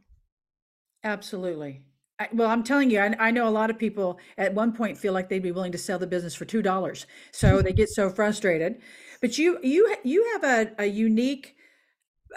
Absolutely. 1.03 1.81
I, 2.19 2.29
well, 2.31 2.49
I'm 2.49 2.63
telling 2.63 2.89
you, 2.89 2.99
I, 2.99 3.15
I 3.19 3.31
know 3.31 3.47
a 3.47 3.49
lot 3.49 3.69
of 3.69 3.77
people 3.77 4.19
at 4.38 4.53
one 4.53 4.71
point 4.71 4.97
feel 4.97 5.13
like 5.13 5.29
they'd 5.29 5.43
be 5.43 5.51
willing 5.51 5.71
to 5.73 5.77
sell 5.77 5.99
the 5.99 6.07
business 6.07 6.36
for 6.36 6.45
two 6.45 6.62
dollars, 6.62 7.05
so 7.31 7.62
they 7.62 7.73
get 7.73 7.89
so 7.89 8.09
frustrated. 8.09 8.81
But 9.19 9.38
you, 9.38 9.59
you, 9.63 9.95
you 10.03 10.29
have 10.33 10.43
a, 10.43 10.83
a 10.83 10.86
unique 10.86 11.55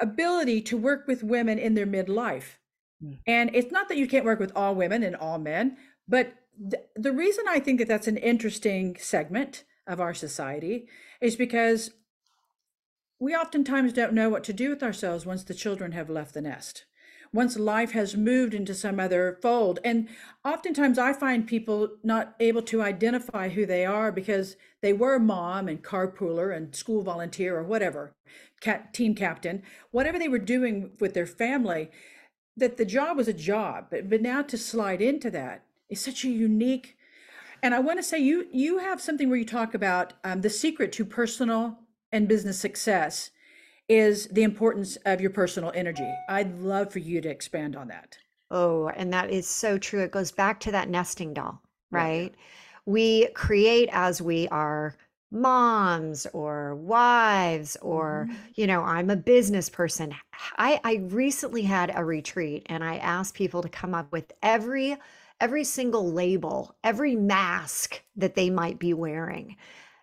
ability 0.01 0.63
to 0.63 0.77
work 0.77 1.07
with 1.07 1.23
women 1.23 1.59
in 1.59 1.75
their 1.75 1.87
midlife, 1.87 2.57
Mm. 3.03 3.19
and 3.27 3.51
it's 3.55 3.71
not 3.71 3.89
that 3.89 3.99
you 3.99 4.07
can't 4.07 4.25
work 4.25 4.41
with 4.41 4.53
all 4.57 4.75
women 4.75 5.03
and 5.03 5.15
all 5.15 5.39
men, 5.39 5.77
but 6.09 6.35
th- 6.59 6.83
the 6.95 7.13
reason 7.13 7.45
I 7.49 7.61
think 7.61 7.79
that 7.79 7.89
that's 7.89 8.09
an 8.09 8.17
interesting 8.17 8.97
segment 8.99 9.65
of 9.87 10.01
our 10.01 10.15
society 10.15 10.89
is 11.21 11.37
because 11.37 11.91
we 13.19 13.35
oftentimes 13.35 13.93
don't 13.93 14.13
know 14.13 14.29
what 14.29 14.45
to 14.45 14.53
do 14.53 14.71
with 14.71 14.83
ourselves 14.83 15.27
once 15.27 15.45
the 15.45 15.55
children 15.55 15.93
have 15.93 16.09
left 16.09 16.35
the 16.35 16.41
nest 16.41 16.87
once 17.33 17.59
life 17.59 17.93
has 17.93 18.17
moved 18.17 18.55
into 18.55 18.75
some 18.75 18.99
other 18.99 19.39
fold. 19.43 19.79
And 19.85 20.09
oftentimes 20.45 20.99
I 20.99 21.13
find 21.13 21.47
people 21.47 21.91
not 22.03 22.35
able 22.41 22.63
to 22.63 22.83
identify 22.83 23.51
who 23.51 23.67
they 23.67 23.85
are 23.85 24.11
because 24.11 24.57
they 24.81 24.93
were 24.93 25.19
mom 25.19 25.69
and 25.69 25.83
carpooler 25.83 26.57
and 26.57 26.75
school 26.75 27.03
volunteer 27.03 27.57
or 27.57 27.65
whatever, 27.65 28.15
cat, 28.61 28.95
team 28.95 29.15
captain, 29.15 29.63
whatever 29.91 30.19
they 30.19 30.29
were 30.29 30.39
doing 30.39 30.93
with 31.01 31.15
their 31.15 31.27
family, 31.27 31.91
that 32.57 32.77
the 32.77 32.85
job 32.85 33.17
was 33.17 33.29
a 33.29 33.33
job. 33.33 33.87
But, 33.91 34.09
but 34.09 34.23
now 34.23 34.43
to 34.43 34.57
slide 34.57 35.03
into 35.03 35.31
that 35.31 35.65
is 35.89 36.01
such 36.01 36.25
a 36.25 36.29
unique. 36.29 36.97
And 37.63 37.75
I 37.75 37.81
want 37.81 37.99
to 37.99 38.03
say 38.03 38.19
you 38.19 38.47
you 38.53 38.79
have 38.79 39.01
something 39.01 39.29
where 39.29 39.39
you 39.39 39.45
talk 39.45 39.75
about 39.75 40.13
um, 40.25 40.41
the 40.43 40.51
secret 40.51 40.93
to 40.93 41.05
personal 41.05 41.79
and 42.13 42.29
business 42.29 42.59
success 42.59 43.31
is 43.89 44.27
the 44.29 44.43
importance 44.43 44.97
of 45.07 45.21
your 45.21 45.31
personal 45.31 45.73
energy. 45.75 46.09
I'd 46.29 46.59
love 46.61 46.93
for 46.93 46.99
you 46.99 47.21
to 47.21 47.29
expand 47.29 47.77
on 47.77 47.89
that. 47.89 48.19
Oh, 48.51 48.89
and 48.89 49.13
that 49.13 49.31
is 49.31 49.47
so 49.47 49.79
true. 49.79 50.01
It 50.01 50.11
goes 50.11 50.33
back 50.33 50.61
to 50.61 50.73
that 50.73 50.89
nesting 50.89 51.35
doll, 51.35 51.61
Yeah. 51.93 51.99
right? 51.99 52.35
We 52.85 53.27
create 53.29 53.89
as 53.93 54.23
we 54.23 54.49
are 54.49 54.97
moms 55.37 56.27
or 56.33 56.75
wives 56.77 57.77
or 57.83 58.29
Mhm. 58.31 58.37
you 58.55 58.67
know 58.67 58.83
i'm 58.83 59.11
a 59.11 59.17
business 59.17 59.69
person. 59.71 60.15
I 60.59 60.81
i 60.85 60.95
recently 61.09 61.63
had 61.63 61.93
a 61.95 62.05
retreat 62.05 62.67
and 62.67 62.83
i 62.85 62.97
asked 62.97 63.35
people 63.35 63.63
to 63.63 63.69
come 63.69 63.95
up 63.95 64.13
with 64.13 64.33
every 64.43 64.97
every 65.41 65.65
single 65.65 66.11
label 66.13 66.75
every 66.85 67.15
mask 67.17 68.03
that 68.17 68.35
they 68.35 68.51
might 68.51 68.79
be 68.79 68.95
wearing. 68.95 69.57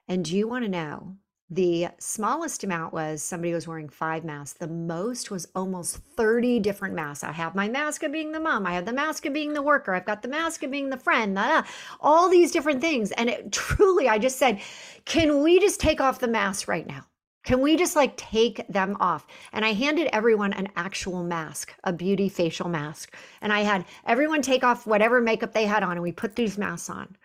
And 0.07 0.25
do 0.25 0.35
you 0.37 0.47
want 0.47 0.65
to 0.65 0.69
know 0.71 1.17
the 1.49 1.89
smallest 1.99 2.63
amount 2.63 2.93
was 2.93 3.21
somebody 3.21 3.53
was 3.53 3.67
wearing 3.67 3.89
five 3.89 4.23
masks. 4.23 4.57
The 4.57 4.67
most 4.67 5.29
was 5.29 5.47
almost 5.53 5.97
30 6.15 6.59
different 6.59 6.95
masks. 6.95 7.23
I 7.23 7.31
have 7.31 7.53
my 7.53 7.67
mask 7.67 8.03
of 8.03 8.11
being 8.11 8.31
the 8.31 8.39
mom. 8.39 8.65
I 8.65 8.73
have 8.73 8.85
the 8.85 8.93
mask 8.93 9.25
of 9.25 9.33
being 9.33 9.53
the 9.53 9.61
worker. 9.61 9.93
I've 9.93 10.05
got 10.05 10.21
the 10.21 10.27
mask 10.27 10.63
of 10.63 10.71
being 10.71 10.89
the 10.89 10.97
friend. 10.97 11.35
da, 11.35 11.61
da, 11.61 11.67
all 11.99 12.29
these 12.29 12.51
different 12.51 12.81
things. 12.81 13.11
And 13.11 13.29
it 13.29 13.51
truly, 13.51 14.09
I 14.09 14.17
just 14.17 14.37
said, 14.39 14.61
can 15.05 15.43
we 15.43 15.59
just 15.59 15.79
take 15.79 16.01
off 16.01 16.19
the 16.19 16.27
masks 16.27 16.67
right 16.67 16.87
now? 16.87 17.05
Can 17.43 17.59
we 17.59 17.75
just 17.75 17.95
like 17.95 18.15
take 18.15 18.65
them 18.69 18.95
off? 19.01 19.27
And 19.51 19.65
I 19.65 19.73
handed 19.73 20.07
everyone 20.13 20.53
an 20.53 20.69
actual 20.77 21.23
mask, 21.23 21.73
a 21.83 21.91
beauty 21.91 22.29
facial 22.29 22.69
mask. 22.69 23.13
And 23.41 23.51
I 23.51 23.61
had 23.61 23.85
everyone 24.07 24.41
take 24.41 24.63
off 24.63 24.87
whatever 24.87 25.19
makeup 25.19 25.51
they 25.51 25.65
had 25.65 25.83
on, 25.83 25.91
and 25.91 26.01
we 26.01 26.13
put 26.13 26.37
these 26.37 26.57
masks 26.57 26.89
on. 26.89 27.17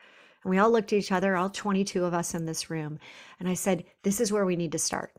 And 0.44 0.50
we 0.50 0.58
all 0.58 0.70
looked 0.70 0.92
at 0.92 0.98
each 0.98 1.12
other, 1.12 1.36
all 1.36 1.50
22 1.50 2.04
of 2.04 2.14
us 2.14 2.34
in 2.34 2.46
this 2.46 2.70
room. 2.70 2.98
And 3.40 3.48
I 3.48 3.54
said, 3.54 3.84
This 4.02 4.20
is 4.20 4.32
where 4.32 4.46
we 4.46 4.56
need 4.56 4.72
to 4.72 4.78
start. 4.78 5.12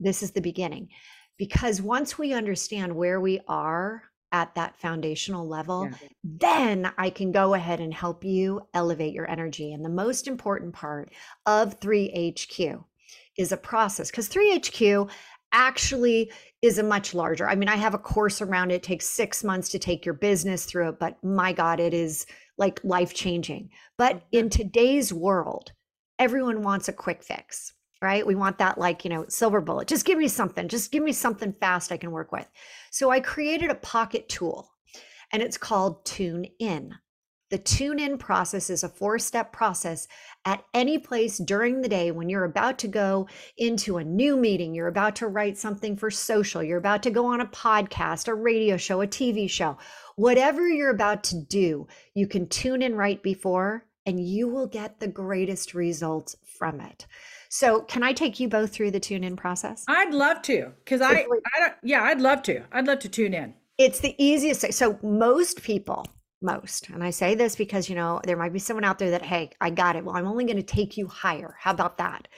This 0.00 0.22
is 0.22 0.32
the 0.32 0.40
beginning. 0.40 0.88
Because 1.36 1.82
once 1.82 2.18
we 2.18 2.32
understand 2.32 2.94
where 2.94 3.20
we 3.20 3.40
are 3.48 4.02
at 4.32 4.54
that 4.56 4.76
foundational 4.76 5.46
level, 5.46 5.88
Yeah. 5.90 6.08
then 6.24 6.92
I 6.98 7.10
can 7.10 7.30
go 7.32 7.54
ahead 7.54 7.80
and 7.80 7.94
help 7.94 8.24
you 8.24 8.66
elevate 8.74 9.14
your 9.14 9.30
energy. 9.30 9.72
And 9.72 9.84
the 9.84 9.88
most 9.88 10.26
important 10.26 10.74
part 10.74 11.12
of 11.46 11.78
3HQ 11.80 12.84
is 13.36 13.52
a 13.52 13.56
process 13.56 14.10
because 14.10 14.28
3HQ 14.28 15.08
actually 15.52 16.32
is 16.62 16.78
a 16.78 16.82
much 16.82 17.14
larger. 17.14 17.48
I 17.48 17.54
mean, 17.54 17.68
I 17.68 17.76
have 17.76 17.94
a 17.94 17.98
course 17.98 18.40
around 18.40 18.72
it, 18.72 18.76
it 18.76 18.82
takes 18.82 19.06
six 19.06 19.44
months 19.44 19.68
to 19.70 19.78
take 19.78 20.04
your 20.04 20.14
business 20.14 20.64
through 20.64 20.88
it, 20.88 20.98
but 20.98 21.22
my 21.22 21.52
God, 21.52 21.78
it 21.78 21.94
is 21.94 22.26
like 22.58 22.82
life 22.84 23.14
changing. 23.14 23.70
But 23.98 24.22
in 24.32 24.50
today's 24.50 25.12
world, 25.12 25.72
everyone 26.18 26.62
wants 26.62 26.88
a 26.88 26.92
quick 26.92 27.22
fix, 27.22 27.72
right? 28.00 28.26
We 28.26 28.34
want 28.34 28.58
that, 28.58 28.78
like, 28.78 29.04
you 29.04 29.10
know, 29.10 29.26
silver 29.28 29.60
bullet. 29.60 29.88
Just 29.88 30.04
give 30.04 30.18
me 30.18 30.28
something, 30.28 30.68
just 30.68 30.92
give 30.92 31.02
me 31.02 31.12
something 31.12 31.52
fast 31.60 31.92
I 31.92 31.96
can 31.96 32.10
work 32.10 32.32
with. 32.32 32.48
So 32.90 33.10
I 33.10 33.20
created 33.20 33.70
a 33.70 33.76
pocket 33.76 34.28
tool 34.28 34.70
and 35.32 35.42
it's 35.42 35.58
called 35.58 36.04
Tune 36.04 36.46
In. 36.58 36.94
The 37.54 37.58
tune 37.58 38.00
in 38.00 38.18
process 38.18 38.68
is 38.68 38.82
a 38.82 38.88
four 38.88 39.16
step 39.16 39.52
process 39.52 40.08
at 40.44 40.64
any 40.74 40.98
place 40.98 41.38
during 41.38 41.82
the 41.82 41.88
day 41.88 42.10
when 42.10 42.28
you're 42.28 42.42
about 42.42 42.80
to 42.80 42.88
go 42.88 43.28
into 43.56 43.98
a 43.98 44.02
new 44.02 44.36
meeting, 44.36 44.74
you're 44.74 44.88
about 44.88 45.14
to 45.16 45.28
write 45.28 45.56
something 45.56 45.96
for 45.96 46.10
social, 46.10 46.64
you're 46.64 46.78
about 46.78 47.04
to 47.04 47.12
go 47.12 47.26
on 47.26 47.40
a 47.40 47.46
podcast, 47.46 48.26
a 48.26 48.34
radio 48.34 48.76
show, 48.76 49.02
a 49.02 49.06
TV 49.06 49.48
show, 49.48 49.78
whatever 50.16 50.68
you're 50.68 50.90
about 50.90 51.22
to 51.22 51.40
do, 51.42 51.86
you 52.12 52.26
can 52.26 52.48
tune 52.48 52.82
in 52.82 52.96
right 52.96 53.22
before 53.22 53.86
and 54.04 54.18
you 54.18 54.48
will 54.48 54.66
get 54.66 54.98
the 54.98 55.06
greatest 55.06 55.74
results 55.74 56.34
from 56.58 56.80
it. 56.80 57.06
So, 57.50 57.82
can 57.82 58.02
I 58.02 58.12
take 58.12 58.40
you 58.40 58.48
both 58.48 58.72
through 58.72 58.90
the 58.90 58.98
tune 58.98 59.22
in 59.22 59.36
process? 59.36 59.84
I'd 59.86 60.12
love 60.12 60.42
to, 60.42 60.72
because 60.84 61.00
I, 61.00 61.24
I 61.54 61.60
don't, 61.60 61.74
yeah, 61.84 62.02
I'd 62.02 62.20
love 62.20 62.42
to. 62.42 62.64
I'd 62.72 62.88
love 62.88 62.98
to 62.98 63.08
tune 63.08 63.32
in. 63.32 63.54
It's 63.78 64.00
the 64.00 64.16
easiest. 64.18 64.72
So 64.72 64.98
most 65.04 65.62
people, 65.62 66.04
most, 66.44 66.90
and 66.90 67.02
I 67.02 67.10
say 67.10 67.34
this 67.34 67.56
because 67.56 67.88
you 67.88 67.96
know 67.96 68.20
there 68.24 68.36
might 68.36 68.52
be 68.52 68.58
someone 68.58 68.84
out 68.84 68.98
there 68.98 69.10
that, 69.10 69.22
hey, 69.22 69.50
I 69.60 69.70
got 69.70 69.96
it. 69.96 70.04
Well, 70.04 70.16
I'm 70.16 70.28
only 70.28 70.44
going 70.44 70.56
to 70.56 70.62
take 70.62 70.96
you 70.96 71.08
higher. 71.08 71.56
How 71.58 71.72
about 71.72 71.98
that? 71.98 72.28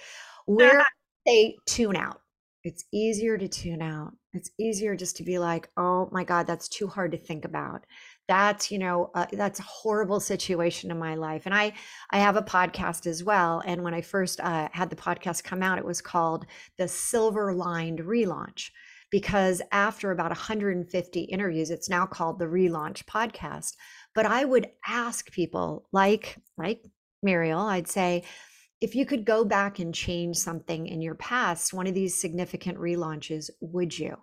Where 0.46 0.84
they 1.26 1.56
tune 1.66 1.96
out. 1.96 2.20
It's 2.64 2.84
easier 2.92 3.38
to 3.38 3.46
tune 3.46 3.82
out. 3.82 4.12
It's 4.32 4.50
easier 4.58 4.96
just 4.96 5.16
to 5.18 5.22
be 5.22 5.38
like, 5.38 5.68
oh 5.76 6.08
my 6.10 6.24
God, 6.24 6.46
that's 6.46 6.68
too 6.68 6.88
hard 6.88 7.12
to 7.12 7.18
think 7.18 7.44
about. 7.44 7.84
That's 8.28 8.70
you 8.70 8.78
know 8.78 9.10
uh, 9.14 9.26
that's 9.32 9.60
a 9.60 9.64
horrible 9.64 10.20
situation 10.20 10.90
in 10.90 10.98
my 10.98 11.14
life. 11.14 11.42
And 11.46 11.54
I 11.54 11.74
I 12.10 12.18
have 12.18 12.36
a 12.36 12.42
podcast 12.42 13.06
as 13.06 13.22
well. 13.22 13.62
And 13.66 13.82
when 13.82 13.94
I 13.94 14.00
first 14.00 14.40
uh, 14.40 14.68
had 14.72 14.90
the 14.90 14.96
podcast 14.96 15.44
come 15.44 15.62
out, 15.62 15.78
it 15.78 15.84
was 15.84 16.00
called 16.00 16.46
the 16.78 16.88
Silver 16.88 17.52
Lined 17.52 18.00
Relaunch 18.00 18.70
because 19.10 19.62
after 19.72 20.10
about 20.10 20.30
150 20.30 21.20
interviews 21.20 21.70
it's 21.70 21.88
now 21.88 22.06
called 22.06 22.38
the 22.38 22.44
relaunch 22.44 23.04
podcast 23.04 23.74
but 24.16 24.26
i 24.26 24.44
would 24.44 24.68
ask 24.84 25.30
people 25.30 25.88
like 25.92 26.36
like 26.58 26.82
muriel 27.22 27.60
i'd 27.60 27.86
say 27.86 28.24
if 28.80 28.94
you 28.94 29.06
could 29.06 29.24
go 29.24 29.44
back 29.44 29.78
and 29.78 29.94
change 29.94 30.36
something 30.36 30.86
in 30.86 31.00
your 31.00 31.14
past 31.14 31.72
one 31.72 31.86
of 31.86 31.94
these 31.94 32.20
significant 32.20 32.76
relaunches 32.78 33.48
would 33.60 33.98
you? 33.98 34.16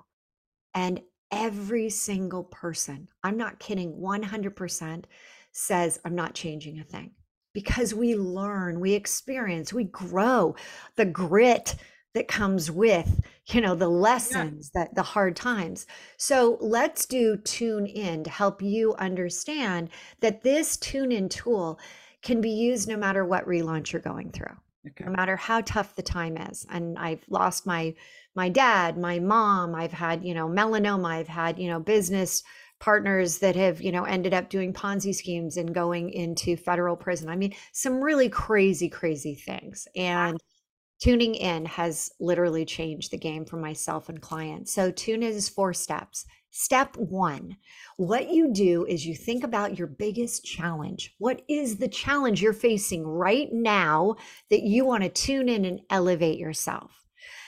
And 0.75 1.01
every 1.31 1.89
single 1.89 2.43
person 2.43 3.07
i'm 3.23 3.37
not 3.37 3.59
kidding 3.59 3.93
100% 3.93 5.05
says 5.51 5.99
i'm 6.05 6.15
not 6.15 6.35
changing 6.35 6.79
a 6.79 6.83
thing. 6.83 7.11
Because 7.53 7.93
we 7.93 8.15
learn 8.15 8.79
we 8.79 8.93
experience 8.93 9.73
we 9.73 9.85
grow. 9.85 10.55
The 10.95 11.05
grit 11.05 11.75
that 12.13 12.27
comes 12.27 12.69
with 12.71 13.21
you 13.47 13.61
know 13.61 13.75
the 13.75 13.89
lessons 13.89 14.71
that 14.73 14.95
the 14.95 15.03
hard 15.03 15.35
times. 15.35 15.85
So 16.17 16.57
let's 16.61 17.05
do 17.05 17.37
tune 17.37 17.85
in 17.85 18.23
to 18.23 18.29
help 18.29 18.61
you 18.61 18.95
understand 18.95 19.89
that 20.21 20.43
this 20.43 20.77
tune 20.77 21.11
in 21.11 21.29
tool 21.29 21.79
can 22.21 22.39
be 22.41 22.51
used 22.51 22.87
no 22.87 22.95
matter 22.97 23.25
what 23.25 23.45
relaunch 23.45 23.91
you're 23.91 24.01
going 24.01 24.31
through 24.31 24.55
Okay. 24.87 25.05
no 25.05 25.11
matter 25.11 25.35
how 25.35 25.61
tough 25.61 25.95
the 25.95 26.01
time 26.03 26.37
is. 26.37 26.65
And 26.69 26.97
i've 26.99 27.23
lost 27.29 27.65
my 27.65 27.93
my 28.35 28.49
dad 28.49 28.97
my 28.97 29.19
mom 29.19 29.75
i've 29.75 29.91
had 29.93 30.23
you 30.25 30.33
know 30.33 30.47
melanoma 30.47 31.07
i've 31.07 31.27
had 31.27 31.57
you 31.59 31.69
know 31.69 31.79
business 31.79 32.43
partners 32.79 33.37
that 33.39 33.55
have 33.55 33.81
you 33.81 33.91
know 33.91 34.03
ended 34.03 34.33
up 34.33 34.49
doing 34.49 34.73
ponzi 34.73 35.15
schemes 35.15 35.55
and 35.57 35.73
going 35.73 36.09
into 36.09 36.57
federal 36.57 36.95
prison. 36.97 37.29
I 37.29 37.35
mean 37.37 37.53
some 37.71 38.01
really 38.01 38.29
crazy 38.29 38.89
crazy 38.89 39.35
things. 39.35 39.87
And 39.95 40.37
tuning 41.03 41.35
in 41.35 41.65
has 41.65 42.09
literally 42.21 42.63
changed 42.63 43.11
the 43.11 43.17
game 43.17 43.43
for 43.43 43.57
myself 43.57 44.07
and 44.07 44.21
clients 44.21 44.71
so 44.71 44.89
tune 44.89 45.21
in 45.21 45.33
is 45.33 45.49
four 45.49 45.73
steps 45.73 46.25
step 46.49 46.95
one 46.95 47.57
what 47.97 48.29
you 48.29 48.53
do 48.53 48.85
is 48.85 49.05
you 49.05 49.13
think 49.13 49.43
about 49.43 49.77
your 49.77 49.87
biggest 49.87 50.45
challenge 50.45 51.13
what 51.17 51.41
is 51.49 51.75
the 51.75 51.89
challenge 51.89 52.41
you're 52.41 52.53
facing 52.53 53.05
right 53.05 53.49
now 53.51 54.15
that 54.49 54.63
you 54.63 54.85
want 54.85 55.03
to 55.03 55.09
tune 55.09 55.49
in 55.49 55.65
and 55.65 55.81
elevate 55.89 56.39
yourself 56.39 57.03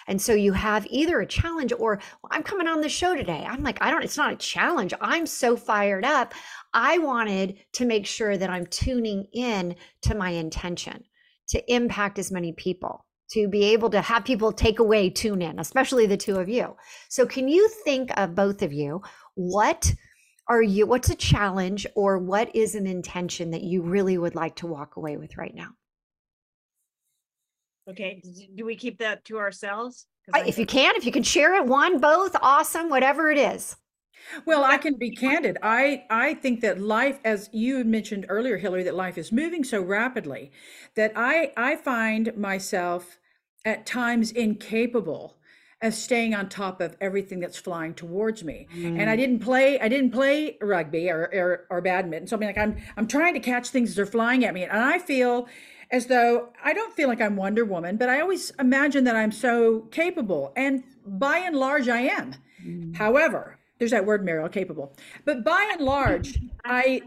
and 0.08 0.22
so 0.22 0.34
you 0.34 0.52
have 0.52 0.86
either 0.90 1.22
a 1.22 1.26
challenge 1.26 1.72
or 1.72 2.02
well, 2.22 2.32
I'm 2.32 2.44
coming 2.44 2.68
on 2.68 2.82
the 2.82 2.90
show 2.90 3.16
today. 3.16 3.44
I'm 3.44 3.64
like, 3.64 3.82
I 3.82 3.90
don't, 3.90 4.04
it's 4.04 4.18
not 4.18 4.32
a 4.32 4.36
challenge. 4.36 4.94
I'm 5.02 5.26
so 5.26 5.58
fired 5.58 6.06
up. 6.06 6.36
I 6.76 7.00
wanted 7.00 7.58
to 7.74 7.86
make 7.86 8.06
sure 8.06 8.38
that 8.38 8.52
I'm 8.52 8.68
tuning 8.68 9.26
in 9.34 9.76
to 10.04 10.14
my 10.14 10.30
intention 10.30 11.06
to 11.48 11.74
impact 11.74 12.20
as 12.20 12.32
many 12.32 12.52
people, 12.54 13.05
to 13.32 13.48
be 13.48 13.64
able 13.66 13.90
to 13.90 14.02
have 14.02 14.24
people 14.24 14.52
take 14.52 14.80
away, 14.80 15.10
tune 15.10 15.42
in, 15.42 15.60
especially 15.60 16.06
the 16.06 16.18
two 16.18 16.38
of 16.38 16.50
you. 16.50 16.76
So, 17.10 17.26
can 17.26 17.48
you 17.48 17.68
think 17.84 18.12
of 18.18 18.36
both 18.36 18.62
of 18.62 18.72
you? 18.72 19.02
What 19.36 19.94
are 20.48 20.62
you, 20.62 20.86
what's 20.86 21.10
a 21.10 21.16
challenge 21.16 21.88
or 21.96 22.20
what 22.20 22.56
is 22.56 22.76
an 22.76 22.86
intention 22.86 23.52
that 23.52 23.64
you 23.64 23.82
really 23.82 24.18
would 24.18 24.36
like 24.36 24.56
to 24.58 24.68
walk 24.68 24.96
away 24.96 25.18
with 25.18 25.38
right 25.38 25.56
now? 25.56 25.70
Okay, 27.90 28.22
do 28.56 28.66
we 28.66 28.76
keep 28.76 29.00
that 29.00 29.26
to 29.26 29.38
ourselves? 29.38 30.08
If 30.34 30.58
you 30.58 30.66
can, 30.66 30.96
if 30.96 31.06
you 31.06 31.12
can 31.12 31.24
share 31.24 31.56
it, 31.56 31.66
one, 31.66 32.00
both, 32.00 32.36
awesome, 32.42 32.90
whatever 32.90 33.30
it 33.30 33.38
is. 33.38 33.76
Well, 34.46 34.64
I 34.64 34.78
can 34.78 34.96
be 34.96 35.12
candid. 35.12 35.58
I 35.62 36.04
I 36.10 36.34
think 36.36 36.62
that 36.62 36.80
life, 36.80 37.20
as 37.24 37.50
you 37.52 37.84
mentioned 37.84 38.26
earlier, 38.30 38.58
Hilary, 38.58 38.84
that 38.84 38.96
life 38.96 39.18
is 39.18 39.32
moving 39.32 39.64
so 39.64 39.82
rapidly 39.82 40.52
that 40.96 41.14
I 41.16 41.52
I 41.56 41.76
find 41.76 42.36
myself 42.38 43.20
at 43.64 43.86
times 43.86 44.32
incapable 44.32 45.38
of 45.82 45.94
staying 45.94 46.34
on 46.34 46.50
top 46.50 46.82
of 46.82 46.96
everything 47.02 47.40
that's 47.40 47.58
flying 47.58 47.94
towards 47.94 48.44
me. 48.44 48.68
And 49.00 49.10
I 49.10 49.16
didn't 49.16 49.40
play 49.40 49.80
I 49.80 49.88
didn't 49.88 50.12
play 50.12 50.58
rugby 50.62 51.10
or, 51.10 51.30
or 51.34 51.68
or 51.70 51.82
badminton. 51.82 52.28
So 52.28 52.36
I 52.36 52.40
mean 52.40 52.50
like 52.50 52.58
I'm 52.58 52.78
I'm 52.98 53.08
trying 53.08 53.34
to 53.36 53.40
catch 53.40 53.70
things 53.70 53.90
as 53.90 53.96
they're 53.96 54.06
flying 54.06 54.46
at 54.46 54.54
me. 54.54 54.64
And 54.64 54.72
I 54.72 55.00
feel 55.00 55.48
as 55.92 56.08
though 56.08 56.50
I 56.64 56.74
don't 56.74 56.94
feel 56.94 57.08
like 57.08 57.22
I'm 57.22 57.36
Wonder 57.36 57.66
Woman, 57.66 57.98
but 57.98 58.10
I 58.10 58.22
always 58.22 58.52
imagine 58.60 59.04
that 59.04 59.16
I'm 59.16 59.32
so 59.32 59.82
capable. 59.92 60.52
And 60.56 60.84
by 61.06 61.38
and 61.40 61.56
large 61.56 61.88
I 61.90 62.02
am. 62.02 62.36
However, 62.96 63.55
there's 63.80 63.92
that 63.92 64.06
word, 64.06 64.24
Mariel, 64.24 64.50
capable. 64.50 64.96
But 65.26 65.44
by 65.44 65.70
and 65.74 65.82
large, 65.82 66.40
I 66.64 67.02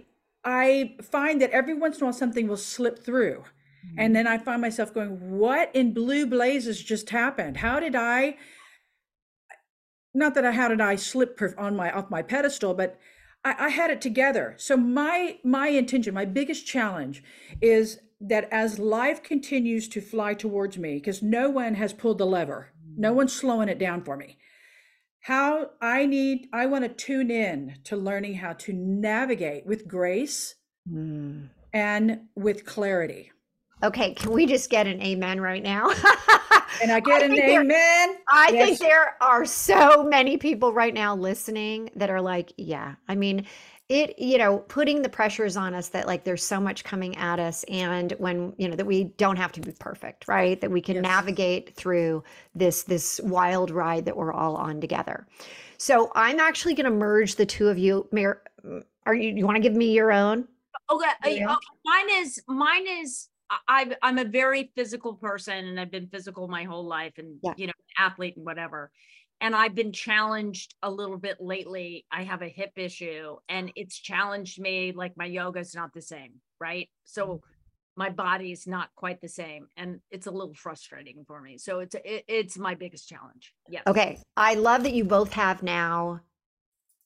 I 0.44 0.96
find 1.02 1.40
that 1.42 1.50
every 1.50 1.74
once 1.74 1.96
in 1.96 2.02
a 2.02 2.06
while 2.06 2.12
something 2.12 2.48
will 2.48 2.56
slip 2.56 3.04
through. 3.04 3.44
Mm-hmm. 3.86 3.98
And 3.98 4.16
then 4.16 4.26
I 4.26 4.38
find 4.38 4.60
myself 4.60 4.94
going, 4.94 5.38
what 5.38 5.74
in 5.74 5.92
blue 5.92 6.26
blazes 6.26 6.82
just 6.82 7.10
happened? 7.10 7.58
How 7.58 7.80
did 7.80 7.94
I 7.94 8.36
not 10.14 10.34
that 10.34 10.44
I 10.44 10.52
how 10.52 10.68
did 10.68 10.80
I 10.80 10.96
slip 10.96 11.40
on 11.56 11.76
my 11.76 11.90
off 11.90 12.10
my 12.10 12.22
pedestal, 12.22 12.74
but 12.74 12.98
I, 13.44 13.54
I 13.58 13.68
had 13.68 13.90
it 13.90 14.00
together. 14.00 14.54
So 14.58 14.76
my 14.76 15.38
my 15.44 15.68
intention, 15.68 16.14
my 16.14 16.24
biggest 16.24 16.66
challenge 16.66 17.22
is 17.60 18.00
that 18.20 18.48
as 18.50 18.78
life 18.80 19.22
continues 19.22 19.88
to 19.88 20.00
fly 20.00 20.34
towards 20.34 20.76
me, 20.76 20.94
because 20.94 21.22
no 21.22 21.48
one 21.48 21.74
has 21.74 21.92
pulled 21.92 22.18
the 22.18 22.26
lever, 22.26 22.72
no 22.96 23.08
mm-hmm. 23.08 23.16
one's 23.16 23.32
slowing 23.32 23.68
it 23.68 23.78
down 23.78 24.02
for 24.02 24.16
me 24.16 24.37
how 25.28 25.68
I 25.82 26.06
need, 26.06 26.48
I 26.54 26.64
want 26.64 26.84
to 26.84 26.88
tune 26.88 27.30
in 27.30 27.74
to 27.84 27.98
learning 27.98 28.32
how 28.32 28.54
to 28.54 28.72
navigate 28.72 29.66
with 29.66 29.86
grace 29.86 30.54
mm. 30.90 31.50
and 31.74 32.20
with 32.34 32.64
clarity. 32.64 33.30
Okay, 33.82 34.14
can 34.14 34.32
we 34.32 34.46
just 34.46 34.70
get 34.70 34.86
an 34.86 35.02
amen 35.02 35.40
right 35.42 35.62
now? 35.62 35.90
And 36.80 36.92
I 36.92 37.00
get 37.00 37.22
an 37.22 37.30
think 37.30 37.42
there- 37.42 37.60
amen. 37.62 38.16
I 38.30 38.50
Yes. 38.52 38.66
think 38.66 38.78
there 38.78 39.16
are 39.20 39.44
so 39.44 40.04
many 40.04 40.36
people 40.36 40.72
right 40.72 40.94
now 40.94 41.16
listening 41.16 41.90
that 41.96 42.08
are 42.08 42.20
like, 42.20 42.52
yeah, 42.56 42.94
I 43.08 43.16
mean, 43.16 43.46
it, 43.88 44.18
you 44.18 44.36
know, 44.36 44.58
putting 44.58 45.00
the 45.00 45.08
pressures 45.08 45.56
on 45.56 45.72
us 45.74 45.88
that 45.88 46.06
like 46.06 46.24
there's 46.24 46.44
so 46.44 46.60
much 46.60 46.84
coming 46.84 47.16
at 47.16 47.40
us 47.40 47.64
and 47.64 48.12
when, 48.18 48.52
you 48.58 48.68
know, 48.68 48.76
that 48.76 48.84
we 48.86 49.04
don't 49.04 49.36
have 49.36 49.50
to 49.52 49.60
be 49.60 49.72
perfect, 49.72 50.28
right? 50.28 50.60
That 50.60 50.70
we 50.70 50.82
can 50.82 50.96
Yes. 50.96 51.02
navigate 51.04 51.74
through 51.74 52.22
this 52.54 52.82
this 52.82 53.18
wild 53.24 53.70
ride 53.70 54.04
that 54.04 54.16
we're 54.16 54.32
all 54.32 54.56
on 54.56 54.80
together. 54.80 55.26
So, 55.78 56.10
I'm 56.14 56.38
actually 56.40 56.74
going 56.74 56.84
to 56.84 56.90
merge 56.90 57.36
the 57.36 57.46
two 57.46 57.68
of 57.68 57.78
you. 57.78 58.06
Mayor, 58.12 58.42
are 59.06 59.14
you 59.14 59.30
you 59.30 59.46
want 59.46 59.56
to 59.56 59.62
give 59.62 59.74
me 59.74 59.92
your 59.92 60.12
own? 60.12 60.46
Okay, 60.90 61.06
uh, 61.24 61.28
Yeah. 61.28 61.56
mine 61.84 62.10
is 62.10 62.42
mine 62.46 62.86
is 62.86 63.28
I- 63.68 63.96
I'm 64.02 64.18
a 64.18 64.24
very 64.24 64.70
physical 64.76 65.14
person 65.14 65.64
and 65.66 65.80
I've 65.80 65.90
been 65.90 66.08
physical 66.08 66.48
my 66.48 66.64
whole 66.64 66.84
life 66.84 67.14
and 67.16 67.38
Yeah. 67.42 67.54
you 67.56 67.68
know 67.68 67.72
athlete 67.98 68.36
and 68.36 68.44
whatever. 68.44 68.90
And 69.40 69.54
I've 69.54 69.74
been 69.74 69.92
challenged 69.92 70.74
a 70.82 70.90
little 70.90 71.18
bit 71.18 71.40
lately. 71.40 72.04
I 72.10 72.24
have 72.24 72.42
a 72.42 72.48
hip 72.48 72.72
issue 72.76 73.36
and 73.48 73.70
it's 73.76 73.98
challenged 73.98 74.60
me 74.60 74.92
like 74.92 75.16
my 75.16 75.26
yoga 75.26 75.60
is 75.60 75.74
not 75.74 75.92
the 75.92 76.02
same, 76.02 76.34
right? 76.60 76.86
Mm-hmm. 76.86 77.04
So 77.04 77.40
my 77.96 78.10
body 78.10 78.52
is 78.52 78.66
not 78.66 78.90
quite 78.94 79.20
the 79.20 79.28
same 79.28 79.66
and 79.76 80.00
it's 80.10 80.26
a 80.26 80.30
little 80.30 80.54
frustrating 80.54 81.24
for 81.26 81.40
me. 81.40 81.58
So 81.58 81.80
it's 81.80 81.94
it, 82.04 82.24
it's 82.28 82.58
my 82.58 82.74
biggest 82.74 83.08
challenge. 83.08 83.52
Yes. 83.68 83.82
Okay. 83.86 84.18
I 84.36 84.54
love 84.54 84.84
that 84.84 84.92
you 84.92 85.04
both 85.04 85.32
have 85.32 85.62
now 85.62 86.20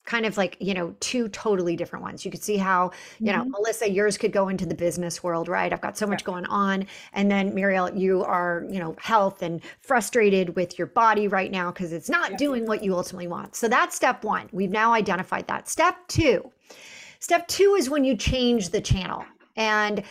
kind 0.05 0.27
of 0.27 0.37
like, 0.37 0.57
you 0.61 0.75
know, 0.75 0.95
two 1.01 1.29
totally 1.29 1.77
different 1.77 2.03
ones. 2.05 2.25
You 2.25 2.31
could 2.31 2.43
see 2.43 2.57
how, 2.57 2.91
you 3.21 3.33
know, 3.33 3.45
Mhm. 3.45 3.51
Melissa, 3.51 3.89
yours 3.89 4.19
could 4.19 4.33
go 4.33 4.49
into 4.49 4.67
the 4.67 4.75
business 4.75 5.23
world, 5.23 5.49
right? 5.49 5.73
I've 5.73 5.81
got 5.81 5.97
so 5.97 6.07
much 6.07 6.25
going 6.25 6.45
on. 6.47 6.87
And 7.13 7.31
then 7.31 7.55
Muriel, 7.55 7.95
you 7.97 8.25
are, 8.25 8.65
you 8.69 8.81
know, 8.81 8.97
health 8.99 9.43
and 9.43 9.61
frustrated 9.81 10.57
with 10.57 10.79
your 10.79 10.89
body 10.89 11.29
right 11.29 11.51
now 11.51 11.71
because 11.71 11.93
it's 11.93 12.09
not 12.11 12.33
Yeah. 12.33 12.37
doing 12.37 12.67
what 12.67 12.83
you 12.83 12.97
ultimately 12.97 13.29
want. 13.29 13.55
So 13.55 13.69
that's 13.69 13.95
step 13.95 14.25
one. 14.25 14.49
We've 14.53 14.71
now 14.73 14.93
identified 14.93 15.47
that. 15.49 15.69
Step 15.69 15.97
two. 16.09 16.51
Step 17.21 17.47
two 17.47 17.77
is 17.79 17.89
when 17.89 18.05
you 18.05 18.17
change 18.17 18.71
the 18.71 18.81
channel. 18.81 19.25
And 19.57 20.03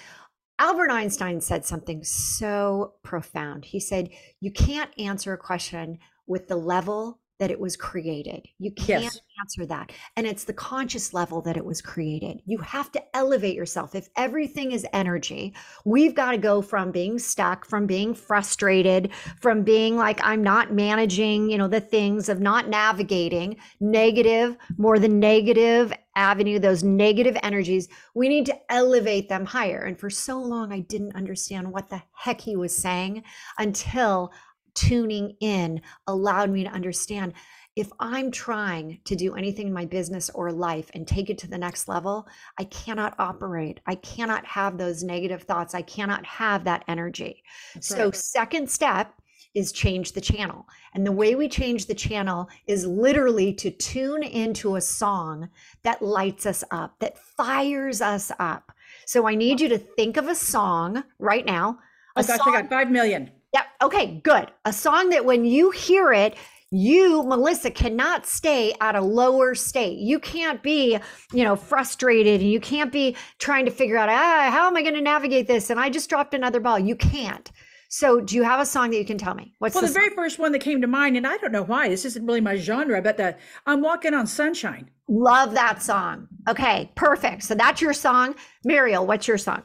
Albert 0.59 0.91
Einstein 0.91 1.41
said 1.41 1.65
something 1.65 2.03
so 2.03 2.93
profound. 3.03 3.65
He 3.65 3.79
said, 3.79 4.09
You 4.39 4.51
can't 4.51 4.91
answer 4.99 5.33
a 5.33 5.37
question 5.37 5.97
with 6.27 6.47
the 6.47 6.55
level 6.55 7.19
that 7.41 7.49
it 7.49 7.59
was 7.59 7.75
created. 7.75 8.47
You 8.59 8.71
can't 8.71 9.01
Yes. 9.01 9.19
answer 9.39 9.65
that. 9.65 9.91
And 10.15 10.27
it's 10.27 10.43
the 10.43 10.53
conscious 10.53 11.11
level 11.11 11.41
that 11.41 11.57
it 11.57 11.65
was 11.65 11.81
created. 11.81 12.39
You 12.45 12.59
have 12.59 12.91
to 12.91 13.01
elevate 13.17 13.55
yourself. 13.55 13.95
If 13.95 14.09
everything 14.15 14.73
is 14.73 14.85
energy, 14.93 15.55
we've 15.83 16.13
got 16.13 16.33
to 16.33 16.37
go 16.37 16.61
from 16.61 16.91
being 16.91 17.17
stuck, 17.17 17.65
from 17.65 17.87
being 17.87 18.13
frustrated, 18.13 19.09
from 19.39 19.63
being 19.63 19.97
like, 19.97 20.19
I'm 20.23 20.43
not 20.43 20.71
managing, 20.71 21.49
you 21.49 21.57
know, 21.57 21.67
the 21.67 21.81
things 21.81 22.29
of 22.29 22.39
not 22.39 22.69
navigating 22.69 23.57
negative, 23.79 24.55
more 24.77 24.99
than 24.99 25.19
negative 25.19 25.91
avenue, 26.15 26.59
those 26.59 26.83
negative 26.83 27.37
energies. 27.41 27.87
We 28.13 28.29
need 28.29 28.45
to 28.47 28.71
elevate 28.71 29.29
them 29.29 29.45
higher. 29.45 29.81
And 29.81 29.99
for 29.99 30.11
so 30.11 30.39
long, 30.39 30.71
I 30.71 30.81
didn't 30.81 31.15
understand 31.15 31.71
what 31.71 31.89
the 31.89 32.03
heck 32.13 32.41
he 32.41 32.55
was 32.55 32.75
saying 32.77 33.23
until 33.57 34.31
tuning 34.73 35.35
in 35.39 35.81
allowed 36.07 36.49
me 36.49 36.63
to 36.63 36.69
understand 36.69 37.33
if 37.75 37.89
I'm 37.99 38.31
trying 38.31 38.99
to 39.05 39.15
do 39.15 39.35
anything 39.35 39.67
in 39.67 39.73
my 39.73 39.85
business 39.85 40.29
or 40.31 40.51
life 40.51 40.91
and 40.93 41.07
take 41.07 41.29
it 41.29 41.37
to 41.39 41.47
the 41.47 41.57
next 41.57 41.87
level, 41.87 42.27
I 42.57 42.65
cannot 42.65 43.15
operate. 43.17 43.79
I 43.85 43.95
cannot 43.95 44.45
have 44.45 44.77
those 44.77 45.03
negative 45.03 45.43
thoughts. 45.43 45.73
I 45.73 45.81
cannot 45.81 46.25
have 46.25 46.65
that 46.65 46.83
energy. 46.89 47.43
That's 47.73 47.87
So, 47.87 48.05
right. 48.05 48.15
second 48.15 48.69
step 48.69 49.13
is 49.53 49.71
change 49.71 50.11
the 50.11 50.21
channel. 50.21 50.67
And 50.93 51.05
the 51.05 51.11
way 51.11 51.35
we 51.35 51.47
change 51.47 51.85
the 51.85 51.95
channel 51.95 52.49
is 52.67 52.85
literally 52.85 53.53
to 53.55 53.71
tune 53.71 54.23
into 54.23 54.75
a 54.75 54.81
song 54.81 55.49
that 55.83 56.01
lights 56.01 56.45
us 56.45 56.63
up, 56.71 56.99
that 56.99 57.17
fires 57.17 58.01
us 58.01 58.31
up. 58.37 58.73
So, 59.05 59.27
I 59.27 59.35
need 59.35 59.61
you 59.61 59.69
to 59.69 59.77
think 59.77 60.17
of 60.17 60.27
a 60.27 60.35
song 60.35 61.05
right 61.19 61.45
now. 61.45 61.79
Oh 62.17 62.23
gosh, 62.23 62.37
song 62.37 62.53
I 62.53 62.61
got 62.61 62.69
five 62.69 62.91
million. 62.91 63.31
Yep. 63.53 63.65
Okay, 63.83 64.21
good. 64.23 64.51
A 64.65 64.73
song 64.73 65.09
that 65.09 65.25
when 65.25 65.45
you 65.45 65.71
hear 65.71 66.13
it, 66.13 66.35
you, 66.71 67.23
Melissa, 67.23 67.69
cannot 67.69 68.25
stay 68.25 68.73
at 68.79 68.95
a 68.95 69.01
lower 69.01 69.55
state. 69.55 69.99
You 69.99 70.19
can't 70.19 70.63
be, 70.63 70.97
you 71.33 71.43
know, 71.43 71.57
frustrated 71.57 72.39
and 72.39 72.49
you 72.49 72.61
can't 72.61 72.93
be 72.93 73.17
trying 73.39 73.65
to 73.65 73.71
figure 73.71 73.97
out, 73.97 74.07
ah, 74.07 74.49
how 74.51 74.67
am 74.67 74.77
I 74.77 74.81
going 74.81 74.95
to 74.95 75.01
navigate 75.01 75.47
this? 75.47 75.69
And 75.69 75.79
I 75.79 75.89
just 75.89 76.09
dropped 76.09 76.33
another 76.33 76.61
ball. 76.61 76.79
You 76.79 76.95
can't. 76.95 77.51
So, 77.93 78.21
do 78.21 78.37
you 78.37 78.43
have 78.43 78.61
a 78.61 78.65
song 78.65 78.91
that 78.91 78.97
you 78.97 79.03
can 79.03 79.17
tell 79.17 79.35
me? 79.35 79.53
What's 79.59 79.75
Well, 79.75 79.81
the, 79.81 79.89
the 79.89 79.93
very 79.93 80.15
first 80.15 80.39
one 80.39 80.53
that 80.53 80.59
came 80.59 80.79
to 80.79 80.87
mind, 80.87 81.17
and 81.17 81.27
I 81.27 81.35
don't 81.35 81.51
know 81.51 81.63
why, 81.63 81.89
this 81.89 82.05
isn't 82.05 82.25
really 82.25 82.39
my 82.39 82.55
genre, 82.55 83.01
but 83.01 83.17
the 83.17 83.35
I'm 83.65 83.81
Walking 83.81 84.13
on 84.13 84.27
Sunshine. 84.27 84.89
Love 85.09 85.53
that 85.55 85.83
song. 85.83 86.29
Okay, 86.47 86.89
perfect. 86.95 87.43
So 87.43 87.53
that's 87.53 87.81
your 87.81 87.91
song. 87.91 88.35
Muriel, 88.63 89.05
what's 89.05 89.27
your 89.27 89.37
song? 89.37 89.63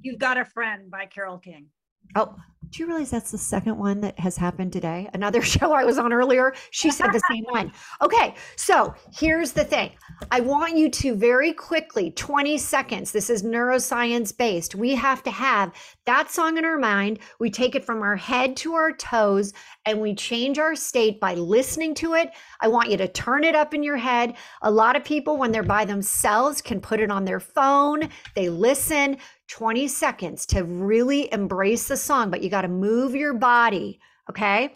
You've 0.00 0.20
got 0.20 0.38
a 0.38 0.44
friend 0.44 0.92
by 0.92 1.06
Carole 1.06 1.38
King. 1.38 1.66
Oh, 2.14 2.36
do 2.70 2.82
you 2.82 2.88
realize 2.88 3.10
that's 3.10 3.30
the 3.30 3.38
second 3.38 3.78
one 3.78 4.00
that 4.00 4.18
has 4.18 4.36
happened 4.36 4.72
today? 4.72 5.08
Another 5.14 5.42
show 5.42 5.72
I 5.72 5.84
was 5.84 5.98
on 5.98 6.12
earlier, 6.12 6.54
she 6.70 6.90
said 6.90 7.12
the 7.12 7.22
same 7.30 7.44
one. 7.44 7.72
Okay, 8.02 8.34
so 8.56 8.94
here's 9.12 9.52
the 9.52 9.64
thing. 9.64 9.92
I 10.30 10.40
want 10.40 10.76
you 10.76 10.90
to 10.90 11.14
very 11.14 11.52
quickly, 11.52 12.10
20 12.10 12.58
seconds, 12.58 13.12
this 13.12 13.30
is 13.30 13.42
neuroscience 13.42 14.36
based. 14.36 14.74
We 14.74 14.94
have 14.94 15.22
to 15.24 15.30
have 15.30 15.72
that 16.06 16.30
song 16.30 16.58
in 16.58 16.64
our 16.64 16.78
mind. 16.78 17.18
We 17.38 17.50
take 17.50 17.74
it 17.74 17.84
from 17.84 18.02
our 18.02 18.16
head 18.16 18.56
to 18.58 18.74
our 18.74 18.92
toes 18.92 19.52
and 19.84 20.00
we 20.00 20.14
change 20.14 20.58
our 20.58 20.74
state 20.74 21.20
by 21.20 21.34
listening 21.34 21.94
to 21.96 22.14
it. 22.14 22.30
I 22.60 22.68
want 22.68 22.90
you 22.90 22.96
to 22.96 23.08
turn 23.08 23.44
it 23.44 23.54
up 23.54 23.74
in 23.74 23.82
your 23.82 23.96
head. 23.96 24.34
A 24.62 24.70
lot 24.70 24.96
of 24.96 25.04
people, 25.04 25.36
when 25.36 25.52
they're 25.52 25.62
by 25.62 25.84
themselves, 25.84 26.62
can 26.62 26.80
put 26.80 27.00
it 27.00 27.10
on 27.10 27.24
their 27.24 27.40
phone, 27.40 28.08
they 28.34 28.48
listen. 28.48 29.18
20 29.48 29.88
seconds 29.88 30.46
to 30.46 30.64
really 30.64 31.32
embrace 31.32 31.88
the 31.88 31.96
song, 31.96 32.30
but 32.30 32.42
you 32.42 32.50
got 32.50 32.62
to 32.62 32.68
move 32.68 33.14
your 33.14 33.34
body. 33.34 34.00
Okay. 34.30 34.74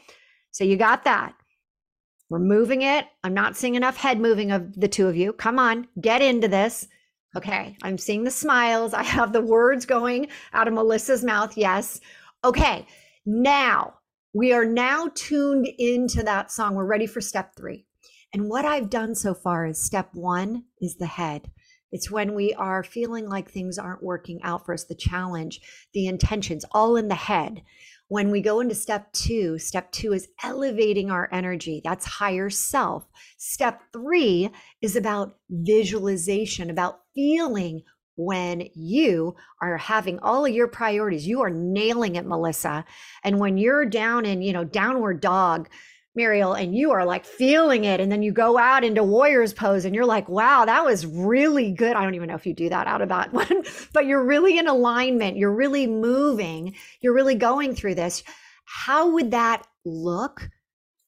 So 0.52 0.64
you 0.64 0.76
got 0.76 1.04
that. 1.04 1.34
We're 2.28 2.38
moving 2.38 2.82
it. 2.82 3.06
I'm 3.24 3.34
not 3.34 3.56
seeing 3.56 3.74
enough 3.74 3.96
head 3.96 4.20
moving 4.20 4.52
of 4.52 4.78
the 4.78 4.88
two 4.88 5.08
of 5.08 5.16
you. 5.16 5.32
Come 5.32 5.58
on, 5.58 5.88
get 6.00 6.22
into 6.22 6.46
this. 6.46 6.86
Okay. 7.36 7.76
I'm 7.82 7.98
seeing 7.98 8.24
the 8.24 8.30
smiles. 8.30 8.94
I 8.94 9.02
have 9.02 9.32
the 9.32 9.40
words 9.40 9.86
going 9.86 10.28
out 10.52 10.68
of 10.68 10.74
Melissa's 10.74 11.24
mouth. 11.24 11.56
Yes. 11.56 12.00
Okay. 12.44 12.86
Now 13.26 13.94
we 14.32 14.52
are 14.52 14.64
now 14.64 15.10
tuned 15.14 15.68
into 15.78 16.22
that 16.22 16.52
song. 16.52 16.74
We're 16.74 16.84
ready 16.84 17.06
for 17.06 17.20
step 17.20 17.56
three. 17.56 17.84
And 18.32 18.48
what 18.48 18.64
I've 18.64 18.90
done 18.90 19.16
so 19.16 19.34
far 19.34 19.66
is 19.66 19.84
step 19.84 20.10
one 20.14 20.64
is 20.80 20.96
the 20.96 21.06
head. 21.06 21.50
It's 21.92 22.10
when 22.10 22.34
we 22.34 22.54
are 22.54 22.82
feeling 22.82 23.28
like 23.28 23.50
things 23.50 23.78
aren't 23.78 24.02
working 24.02 24.40
out 24.42 24.64
for 24.64 24.74
us, 24.74 24.84
the 24.84 24.94
challenge, 24.94 25.60
the 25.92 26.06
intentions, 26.06 26.64
all 26.72 26.96
in 26.96 27.08
the 27.08 27.14
head. 27.14 27.62
When 28.08 28.30
we 28.30 28.40
go 28.40 28.58
into 28.60 28.74
step 28.74 29.12
two, 29.12 29.58
step 29.58 29.92
two 29.92 30.12
is 30.12 30.28
elevating 30.42 31.10
our 31.10 31.28
energy. 31.32 31.80
That's 31.84 32.04
higher 32.04 32.50
self. 32.50 33.06
Step 33.38 33.82
three 33.92 34.50
is 34.82 34.96
about 34.96 35.36
visualization, 35.48 36.70
about 36.70 37.02
feeling 37.14 37.82
when 38.16 38.68
you 38.74 39.34
are 39.62 39.76
having 39.78 40.18
all 40.18 40.44
of 40.44 40.52
your 40.52 40.68
priorities. 40.68 41.26
You 41.26 41.40
are 41.42 41.50
nailing 41.50 42.16
it, 42.16 42.26
Melissa. 42.26 42.84
And 43.24 43.38
when 43.38 43.56
you're 43.56 43.86
down 43.86 44.26
in, 44.26 44.42
you 44.42 44.52
know, 44.52 44.64
downward 44.64 45.20
dog, 45.20 45.68
Mariel, 46.14 46.54
and 46.54 46.74
you 46.74 46.90
are 46.90 47.04
like 47.04 47.24
feeling 47.24 47.84
it. 47.84 48.00
And 48.00 48.10
then 48.10 48.22
you 48.22 48.32
go 48.32 48.58
out 48.58 48.84
into 48.84 49.02
warrior's 49.02 49.52
pose 49.52 49.84
and 49.84 49.94
you're 49.94 50.06
like, 50.06 50.28
wow, 50.28 50.64
that 50.64 50.84
was 50.84 51.06
really 51.06 51.72
good. 51.72 51.94
I 51.94 52.02
don't 52.02 52.14
even 52.14 52.28
know 52.28 52.34
if 52.34 52.46
you 52.46 52.54
do 52.54 52.68
that 52.68 52.86
out 52.86 53.02
of 53.02 53.10
that 53.10 53.32
one, 53.32 53.62
but 53.92 54.06
you're 54.06 54.24
really 54.24 54.58
in 54.58 54.66
alignment. 54.66 55.36
You're 55.36 55.54
really 55.54 55.86
moving. 55.86 56.74
You're 57.00 57.14
really 57.14 57.36
going 57.36 57.74
through 57.74 57.94
this. 57.94 58.22
How 58.64 59.12
would 59.12 59.30
that 59.32 59.66
look? 59.84 60.48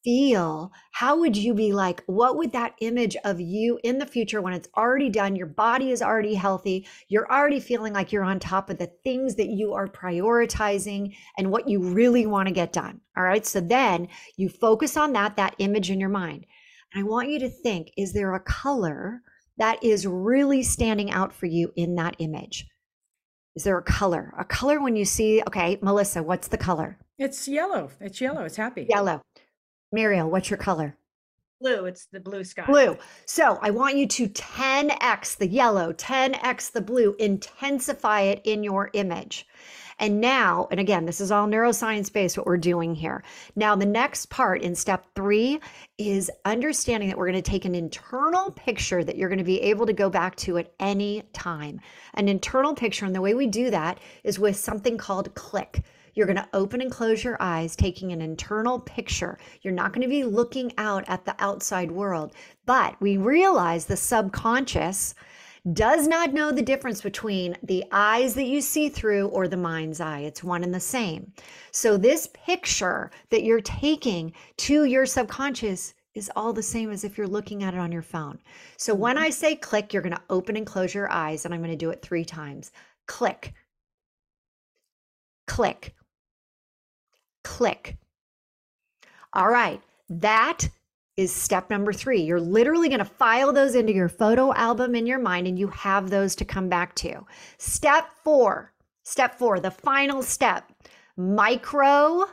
Feel 0.04 0.72
how 0.90 1.18
would 1.20 1.36
you 1.36 1.54
be 1.54 1.72
like? 1.72 2.02
What 2.06 2.36
would 2.36 2.52
that 2.52 2.74
image 2.80 3.16
of 3.24 3.40
you 3.40 3.78
in 3.84 3.98
the 3.98 4.06
future 4.06 4.42
when 4.42 4.52
it's 4.52 4.68
already 4.76 5.08
done? 5.08 5.36
Your 5.36 5.46
body 5.46 5.92
is 5.92 6.02
already 6.02 6.34
healthy. 6.34 6.88
You're 7.08 7.30
already 7.30 7.60
feeling 7.60 7.92
like 7.92 8.10
you're 8.10 8.24
on 8.24 8.40
top 8.40 8.68
of 8.68 8.78
the 8.78 8.90
things 9.04 9.36
that 9.36 9.48
you 9.48 9.74
are 9.74 9.86
prioritizing 9.86 11.14
and 11.38 11.50
what 11.50 11.68
you 11.68 11.80
really 11.80 12.26
want 12.26 12.48
to 12.48 12.54
get 12.54 12.72
done. 12.72 13.00
All 13.16 13.22
right. 13.22 13.46
So 13.46 13.60
then 13.60 14.08
you 14.36 14.48
focus 14.48 14.96
on 14.96 15.12
that, 15.12 15.36
that 15.36 15.54
image 15.58 15.90
in 15.90 16.00
your 16.00 16.08
mind. 16.08 16.46
And 16.92 17.04
I 17.04 17.08
want 17.08 17.30
you 17.30 17.38
to 17.38 17.48
think 17.48 17.92
is 17.96 18.12
there 18.12 18.34
a 18.34 18.40
color 18.40 19.22
that 19.58 19.84
is 19.84 20.06
really 20.06 20.62
standing 20.62 21.12
out 21.12 21.32
for 21.32 21.46
you 21.46 21.72
in 21.76 21.94
that 21.94 22.16
image? 22.18 22.66
Is 23.54 23.64
there 23.64 23.78
a 23.78 23.82
color? 23.82 24.32
A 24.38 24.44
color 24.44 24.80
when 24.80 24.96
you 24.96 25.04
see, 25.04 25.42
okay, 25.46 25.78
Melissa, 25.82 26.22
what's 26.22 26.48
the 26.48 26.56
color? 26.56 26.98
It's 27.18 27.46
yellow. 27.46 27.90
It's 28.00 28.20
yellow. 28.20 28.44
It's 28.44 28.56
happy. 28.56 28.86
Yellow. 28.88 29.20
Mariel, 29.92 30.30
what's 30.30 30.50
your 30.50 30.56
color? 30.56 30.96
Blue. 31.60 31.84
It's 31.84 32.06
the 32.06 32.18
blue 32.18 32.42
sky. 32.42 32.64
Blue. 32.66 32.98
So 33.24 33.58
I 33.62 33.70
want 33.70 33.96
you 33.96 34.08
to 34.08 34.28
10x 34.28 35.36
the 35.36 35.46
yellow, 35.46 35.92
10x 35.92 36.72
the 36.72 36.80
blue, 36.80 37.14
intensify 37.20 38.22
it 38.22 38.40
in 38.44 38.64
your 38.64 38.90
image. 38.94 39.46
And 39.98 40.20
now, 40.20 40.66
and 40.72 40.80
again, 40.80 41.04
this 41.04 41.20
is 41.20 41.30
all 41.30 41.46
neuroscience 41.46 42.12
based 42.12 42.36
what 42.36 42.46
we're 42.46 42.56
doing 42.56 42.96
here. 42.96 43.22
Now, 43.54 43.76
the 43.76 43.86
next 43.86 44.30
part 44.30 44.62
in 44.62 44.74
step 44.74 45.06
three 45.14 45.60
is 45.98 46.30
understanding 46.44 47.08
that 47.08 47.16
we're 47.18 47.30
going 47.30 47.40
to 47.40 47.50
take 47.50 47.64
an 47.64 47.76
internal 47.76 48.50
picture 48.50 49.04
that 49.04 49.16
you're 49.16 49.28
going 49.28 49.38
to 49.38 49.44
be 49.44 49.60
able 49.60 49.86
to 49.86 49.92
go 49.92 50.10
back 50.10 50.34
to 50.36 50.58
at 50.58 50.72
any 50.80 51.22
time. 51.32 51.80
An 52.14 52.28
internal 52.28 52.74
picture. 52.74 53.04
And 53.04 53.14
the 53.14 53.20
way 53.20 53.34
we 53.34 53.46
do 53.46 53.70
that 53.70 54.00
is 54.24 54.40
with 54.40 54.56
something 54.56 54.98
called 54.98 55.32
click. 55.34 55.84
You're 56.14 56.26
going 56.26 56.36
to 56.36 56.48
open 56.52 56.80
and 56.80 56.90
close 56.90 57.24
your 57.24 57.36
eyes, 57.40 57.74
taking 57.74 58.12
an 58.12 58.20
internal 58.20 58.78
picture. 58.80 59.38
You're 59.62 59.72
not 59.72 59.92
going 59.92 60.02
to 60.02 60.08
be 60.08 60.24
looking 60.24 60.72
out 60.78 61.04
at 61.08 61.24
the 61.24 61.34
outside 61.38 61.90
world. 61.90 62.34
But 62.66 63.00
we 63.00 63.16
realize 63.16 63.86
the 63.86 63.96
subconscious 63.96 65.14
does 65.72 66.08
not 66.08 66.34
know 66.34 66.50
the 66.50 66.62
difference 66.62 67.00
between 67.00 67.56
the 67.62 67.84
eyes 67.92 68.34
that 68.34 68.46
you 68.46 68.60
see 68.60 68.88
through 68.88 69.28
or 69.28 69.46
the 69.46 69.56
mind's 69.56 70.00
eye. 70.00 70.20
It's 70.20 70.42
one 70.42 70.64
and 70.64 70.74
the 70.74 70.80
same. 70.80 71.32
So, 71.70 71.96
this 71.96 72.28
picture 72.32 73.12
that 73.30 73.44
you're 73.44 73.60
taking 73.60 74.32
to 74.58 74.84
your 74.84 75.06
subconscious 75.06 75.94
is 76.14 76.30
all 76.34 76.52
the 76.52 76.62
same 76.62 76.90
as 76.90 77.04
if 77.04 77.16
you're 77.16 77.28
looking 77.28 77.62
at 77.62 77.74
it 77.74 77.80
on 77.80 77.92
your 77.92 78.02
phone. 78.02 78.40
So, 78.76 78.92
when 78.92 79.16
mm-hmm. 79.16 79.26
I 79.26 79.30
say 79.30 79.54
click, 79.54 79.92
you're 79.92 80.02
going 80.02 80.16
to 80.16 80.22
open 80.30 80.56
and 80.56 80.66
close 80.66 80.94
your 80.94 81.10
eyes, 81.10 81.44
and 81.44 81.54
I'm 81.54 81.60
going 81.60 81.70
to 81.70 81.76
do 81.76 81.90
it 81.90 82.02
three 82.02 82.24
times. 82.24 82.72
Click, 83.06 83.54
click, 85.46 85.94
click. 87.44 87.96
All 89.32 89.48
right, 89.48 89.80
that 90.08 90.68
is 91.16 91.32
step 91.32 91.70
number 91.70 91.92
three. 91.92 92.20
You're 92.20 92.40
literally 92.40 92.88
going 92.88 92.98
to 92.98 93.04
file 93.04 93.52
those 93.52 93.74
into 93.74 93.92
your 93.92 94.08
photo 94.08 94.52
album 94.54 94.94
in 94.94 95.06
your 95.06 95.18
mind, 95.18 95.46
and 95.46 95.58
you 95.58 95.68
have 95.68 96.10
those 96.10 96.34
to 96.36 96.44
come 96.44 96.68
back 96.68 96.94
to. 96.96 97.26
Step 97.58 98.08
four, 98.24 98.72
step 99.04 99.38
four, 99.38 99.60
the 99.60 99.70
final 99.70 100.22
step 100.22 100.70
micro 101.16 102.24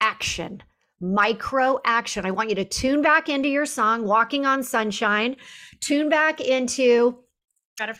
action. 0.00 0.62
Micro 1.00 1.78
action. 1.84 2.24
I 2.24 2.30
want 2.30 2.48
you 2.48 2.54
to 2.54 2.64
tune 2.64 3.02
back 3.02 3.28
into 3.28 3.48
your 3.48 3.66
song, 3.66 4.04
Walking 4.04 4.46
on 4.46 4.62
Sunshine, 4.62 5.36
tune 5.80 6.08
back 6.08 6.40
into. 6.40 7.18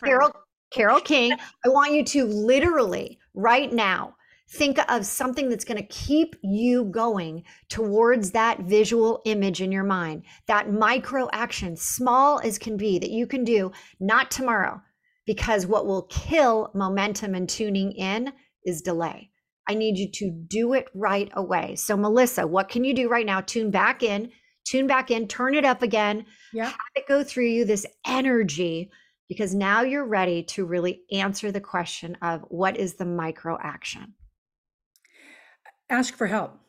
Carole, 0.09 0.31
Carole 0.71 1.01
King. 1.01 1.33
I 1.63 1.69
want 1.69 1.93
you 1.93 2.03
to 2.03 2.25
literally 2.25 3.19
right 3.35 3.71
now 3.71 4.16
think 4.49 4.79
of 4.89 5.05
something 5.05 5.49
that's 5.49 5.65
going 5.65 5.77
to 5.81 5.87
keep 5.87 6.35
you 6.41 6.85
going 6.85 7.43
towards 7.69 8.31
that 8.31 8.61
visual 8.61 9.21
image 9.25 9.61
in 9.61 9.71
your 9.71 9.83
mind, 9.83 10.23
that 10.47 10.71
micro 10.71 11.27
action, 11.33 11.75
small 11.75 12.39
as 12.39 12.57
can 12.57 12.77
be, 12.77 12.97
that 12.99 13.11
you 13.11 13.27
can 13.27 13.43
do 13.43 13.71
not 13.99 14.31
tomorrow, 14.31 14.81
because 15.25 15.67
what 15.67 15.85
will 15.85 16.03
kill 16.03 16.71
momentum 16.73 17.35
and 17.35 17.49
tuning 17.49 17.91
in 17.91 18.31
is 18.65 18.81
delay. 18.81 19.29
I 19.69 19.73
need 19.73 19.97
you 19.97 20.09
to 20.13 20.31
do 20.31 20.73
it 20.73 20.87
right 20.95 21.29
away. 21.33 21.75
So, 21.75 21.97
Melissa, 21.97 22.47
what 22.47 22.69
can 22.69 22.85
you 22.85 22.93
do 22.93 23.09
right 23.09 23.25
now? 23.25 23.41
Tune 23.41 23.69
back 23.69 24.01
in, 24.01 24.31
tune 24.65 24.87
back 24.87 25.11
in, 25.11 25.27
turn 25.27 25.55
it 25.55 25.65
up 25.65 25.81
again, 25.81 26.25
Yeah. 26.53 26.67
have 26.67 26.75
it 26.95 27.07
go 27.07 27.21
through 27.23 27.47
you, 27.47 27.65
this 27.65 27.85
energy, 28.05 28.89
because 29.27 29.53
now 29.53 29.81
you're 29.81 30.07
ready 30.07 30.43
to 30.43 30.65
really 30.65 31.01
answer 31.11 31.51
the 31.51 31.59
question 31.59 32.15
of 32.21 32.45
what 32.47 32.77
is 32.77 32.93
the 32.93 33.05
micro 33.05 33.57
action? 33.61 34.13
Ask 35.89 36.15
for 36.15 36.27
help. 36.27 36.59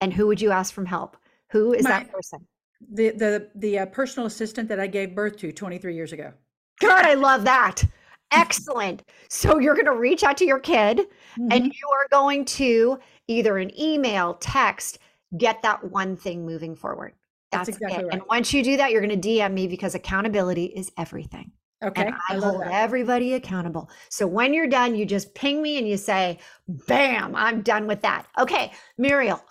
And 0.00 0.12
who 0.12 0.26
would 0.26 0.40
you 0.40 0.50
ask 0.50 0.74
from 0.74 0.86
help? 0.86 1.16
Who 1.50 1.72
is 1.72 1.84
that 1.84 2.10
person? 2.10 2.46
The 2.92 3.10
the 3.10 3.50
the 3.54 3.78
uh, 3.80 3.86
personal 3.86 4.26
assistant 4.26 4.68
that 4.68 4.80
I 4.80 4.86
gave 4.86 5.14
birth 5.14 5.36
to 5.38 5.52
23 5.52 5.94
years 5.94 6.12
ago. 6.12 6.32
God, 6.80 7.06
I 7.06 7.14
love 7.14 7.44
that. 7.44 7.82
Excellent. 8.32 9.04
So 9.28 9.58
you're 9.58 9.74
going 9.74 9.86
to 9.86 9.94
reach 9.94 10.24
out 10.24 10.36
to 10.38 10.44
your 10.44 10.58
kid 10.58 11.00
and 11.36 11.52
Mhm. 11.52 11.66
you 11.66 11.88
are 11.92 12.08
going 12.10 12.44
to 12.46 12.98
either 13.28 13.58
an 13.58 13.70
email, 13.80 14.34
text, 14.34 14.98
get 15.38 15.62
that 15.62 15.84
one 15.90 16.16
thing 16.16 16.44
moving 16.44 16.74
forward. 16.74 17.14
That's 17.52 17.68
That's, 17.68 17.78
exactly 17.78 18.08
it. 18.08 18.12
And 18.12 18.22
once 18.28 18.52
you 18.52 18.64
do 18.64 18.76
that, 18.76 18.90
you're 18.90 19.00
going 19.00 19.20
to 19.20 19.28
DM 19.28 19.52
me 19.52 19.68
because 19.68 19.94
accountability 19.94 20.64
is 20.64 20.90
everything. 20.98 21.52
Okay. 21.84 22.02
and 22.02 22.14
I, 22.28 22.36
I 22.36 22.38
hold 22.38 22.62
that. 22.62 22.72
everybody 22.72 23.34
accountable. 23.34 23.90
So 24.08 24.26
when 24.26 24.54
you're 24.54 24.66
done, 24.66 24.94
you 24.94 25.04
just 25.04 25.34
ping 25.34 25.62
me 25.62 25.78
and 25.78 25.86
you 25.86 25.96
say, 25.96 26.38
bam, 26.66 27.36
I'm 27.36 27.62
done 27.62 27.86
with 27.86 28.00
that. 28.02 28.26
Okay, 28.38 28.72
Mariel, 28.96 29.44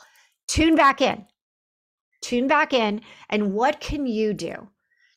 tune 0.47 0.75
back 0.75 1.01
in. 1.01 1.25
Tune 2.21 2.47
back 2.47 2.73
in. 2.73 3.01
And 3.29 3.53
what 3.53 3.79
can 3.79 4.05
you 4.05 4.34
do 4.34 4.69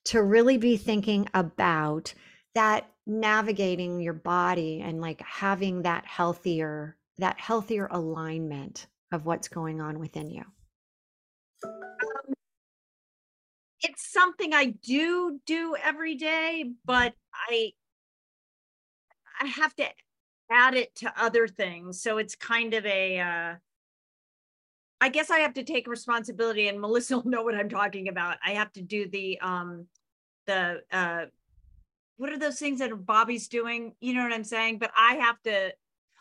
to 0.06 0.22
really 0.22 0.58
be 0.58 0.76
thinking 0.76 1.28
about 1.34 2.12
that 2.54 2.90
navigating 3.06 4.00
your 4.00 4.12
body 4.12 4.82
and 4.84 5.00
like 5.00 5.22
having 5.22 5.82
that 5.82 6.04
healthier 6.04 6.96
that 7.18 7.40
healthier 7.40 7.88
alignment 7.90 8.88
of 9.10 9.24
what's 9.24 9.48
going 9.48 9.80
on 9.80 9.98
within 9.98 10.30
you? 10.30 10.44
It's 13.88 14.12
something 14.12 14.52
I 14.52 14.66
do 14.66 15.40
do 15.46 15.76
every 15.82 16.16
day, 16.16 16.72
but 16.84 17.14
I 17.48 17.72
I 19.40 19.46
have 19.46 19.74
to 19.76 19.86
add 20.50 20.74
it 20.74 20.94
to 20.96 21.12
other 21.16 21.46
things. 21.46 22.02
So 22.02 22.18
it's 22.18 22.34
kind 22.34 22.74
of 22.74 22.84
a 22.84 23.20
uh 23.20 23.54
I 25.00 25.08
guess 25.10 25.30
I 25.30 25.38
have 25.40 25.54
to 25.54 25.62
take 25.62 25.86
responsibility 25.86 26.68
and 26.68 26.80
Melissa 26.80 27.18
will 27.18 27.30
know 27.30 27.42
what 27.42 27.54
I'm 27.54 27.68
talking 27.68 28.08
about. 28.08 28.38
I 28.44 28.52
have 28.52 28.72
to 28.72 28.82
do 28.82 29.08
the 29.08 29.38
um 29.40 29.86
the 30.46 30.82
uh 30.90 31.26
what 32.16 32.32
are 32.32 32.38
those 32.38 32.58
things 32.58 32.78
that 32.78 33.06
Bobby's 33.06 33.46
doing? 33.46 33.94
You 34.00 34.14
know 34.14 34.22
what 34.22 34.32
I'm 34.32 34.44
saying? 34.44 34.78
But 34.78 34.90
I 34.96 35.16
have 35.16 35.40
to 35.42 35.72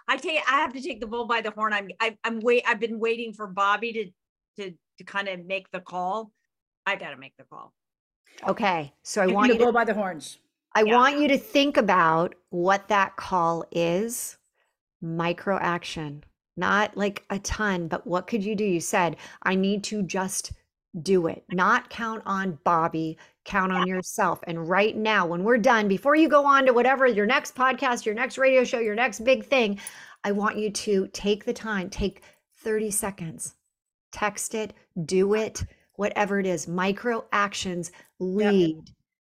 I 0.08 0.18
take 0.18 0.40
I 0.48 0.58
have 0.58 0.74
to 0.74 0.82
take 0.82 1.00
the 1.00 1.08
bull 1.08 1.26
by 1.26 1.42
the 1.42 1.52
horn. 1.52 1.74
I'm 1.74 1.90
I, 2.00 2.18
I'm 2.24 2.42
wait 2.42 2.64
I've 2.68 2.80
been 2.80 3.00
waiting 3.00 3.34
for 3.34 3.48
Bobby 3.48 3.94
to 3.94 4.64
to 4.64 4.78
to 5.00 5.04
kind 5.04 5.28
of 5.28 5.46
make 5.46 5.72
the 5.72 5.80
call. 5.80 6.32
I 6.86 6.96
got 6.96 7.12
to 7.12 7.18
make 7.18 7.36
the 7.38 7.44
call. 7.44 7.74
Okay. 8.48 8.94
So 9.04 9.22
I 9.22 9.26
Taking 9.26 9.36
want 9.36 9.48
you 9.54 9.58
to 9.60 9.64
bull 9.66 9.74
by 9.74 9.86
the 9.86 9.94
horns. 9.94 10.40
I 10.74 10.84
Yeah. 10.84 10.94
want 10.96 11.20
you 11.20 11.28
to 11.30 11.38
think 11.38 11.78
about 11.78 12.36
what 12.50 12.88
that 12.90 13.16
call 13.16 13.66
is 13.72 14.38
micro 15.02 15.58
action, 15.58 16.24
not 16.58 16.98
like 16.98 17.24
a 17.30 17.40
ton, 17.40 17.88
but 17.88 18.06
what 18.06 18.28
could 18.28 18.44
you 18.44 18.56
do? 18.56 18.66
You 18.66 18.80
said, 18.80 19.18
I 19.44 19.56
need 19.56 19.84
to 19.86 20.04
just 20.04 20.52
do 21.02 21.28
it, 21.28 21.44
not 21.52 21.90
count 21.90 22.24
on 22.26 22.60
Bobby, 22.64 23.18
count 23.44 23.72
on 23.72 23.86
yourself. 23.88 24.40
And 24.48 24.68
right 24.70 24.96
now, 24.96 25.26
when 25.26 25.44
we're 25.44 25.58
done, 25.58 25.88
before 25.88 26.16
you 26.16 26.30
go 26.30 26.46
on 26.46 26.66
to 26.66 26.74
whatever 26.74 27.06
your 27.06 27.26
next 27.26 27.56
podcast, 27.56 28.06
your 28.06 28.16
next 28.16 28.38
radio 28.38 28.64
show, 28.64 28.80
your 28.80 28.96
next 28.96 29.24
big 29.24 29.46
thing, 29.46 29.80
I 30.24 30.32
want 30.32 30.58
you 30.58 30.72
to 30.72 31.08
take 31.10 31.46
the 31.46 31.54
time, 31.54 31.90
take 31.90 32.22
30 32.60 32.92
seconds, 32.92 33.56
text 34.12 34.56
it, 34.56 34.74
do 35.06 35.34
it, 35.36 35.64
whatever 35.98 36.40
it 36.40 36.46
is. 36.46 36.68
Micro 36.68 37.26
actions 37.32 37.92
lead 38.20 38.78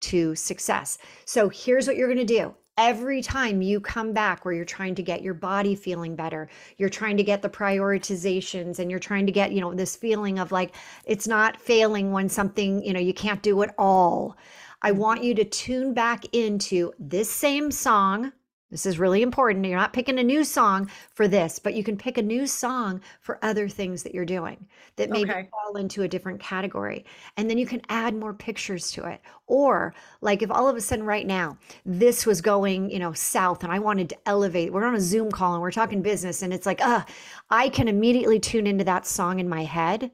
to 0.02 0.34
success. 0.34 0.98
So 1.24 1.48
here's 1.48 1.86
what 1.86 1.96
you're 1.96 2.12
going 2.12 2.26
to 2.26 2.34
do. 2.34 2.54
Every 2.78 3.22
time 3.22 3.62
you 3.62 3.80
come 3.80 4.12
back 4.12 4.44
where 4.44 4.52
you're 4.52 4.66
trying 4.66 4.94
to 4.96 5.02
get 5.02 5.22
your 5.22 5.32
body 5.32 5.74
feeling 5.74 6.14
better, 6.14 6.50
you're 6.76 6.90
trying 6.90 7.16
to 7.16 7.22
get 7.22 7.40
the 7.40 7.48
prioritizations 7.48 8.78
and 8.78 8.90
you're 8.90 9.00
trying 9.00 9.24
to 9.24 9.32
get, 9.32 9.52
you 9.52 9.62
know, 9.62 9.72
this 9.72 9.96
feeling 9.96 10.38
of 10.38 10.52
like 10.52 10.74
it's 11.06 11.26
not 11.26 11.58
failing 11.58 12.12
when 12.12 12.28
something, 12.28 12.84
you 12.84 12.92
know, 12.92 13.00
you 13.00 13.14
can't 13.14 13.42
do 13.42 13.62
it 13.62 13.70
all. 13.78 14.36
I 14.82 14.90
mm-hmm. 14.90 15.00
want 15.00 15.24
you 15.24 15.34
to 15.36 15.44
tune 15.44 15.94
back 15.94 16.24
into 16.34 16.92
this 16.98 17.30
same 17.30 17.70
song. 17.70 18.32
This 18.70 18.84
is 18.84 18.98
really 18.98 19.22
important. 19.22 19.64
You're 19.64 19.78
not 19.78 19.92
picking 19.92 20.18
a 20.18 20.24
new 20.24 20.42
song 20.42 20.90
for 21.12 21.28
this, 21.28 21.60
but 21.60 21.74
you 21.74 21.84
can 21.84 21.96
pick 21.96 22.18
a 22.18 22.22
new 22.22 22.46
song 22.48 23.00
for 23.20 23.38
other 23.42 23.68
things 23.68 24.02
that 24.02 24.12
you're 24.12 24.24
doing 24.24 24.66
that 24.96 25.10
maybe 25.10 25.30
Okay. 25.30 25.50
fall 25.50 25.76
into 25.76 26.02
a 26.02 26.08
different 26.08 26.40
category. 26.40 27.04
And 27.36 27.48
then 27.48 27.58
you 27.58 27.66
can 27.66 27.80
add 27.88 28.14
more 28.16 28.34
pictures 28.34 28.90
to 28.92 29.04
it. 29.06 29.20
Or 29.46 29.94
like 30.20 30.42
if 30.42 30.50
all 30.50 30.68
of 30.68 30.76
a 30.76 30.80
sudden 30.80 31.04
right 31.04 31.26
now 31.26 31.58
this 31.84 32.26
was 32.26 32.40
going, 32.40 32.90
you 32.90 32.98
know, 32.98 33.12
south 33.12 33.62
and 33.62 33.72
I 33.72 33.78
wanted 33.78 34.08
to 34.10 34.18
elevate, 34.26 34.72
we're 34.72 34.84
on 34.84 34.96
a 34.96 35.00
Zoom 35.00 35.30
call 35.30 35.52
and 35.54 35.62
we're 35.62 35.70
talking 35.70 36.02
business 36.02 36.42
and 36.42 36.52
it's 36.52 36.66
like, 36.66 36.80
uh, 36.80 37.04
I 37.50 37.68
can 37.68 37.86
immediately 37.86 38.40
tune 38.40 38.66
into 38.66 38.84
that 38.84 39.06
song 39.06 39.38
in 39.38 39.48
my 39.48 39.62
head, 39.62 40.10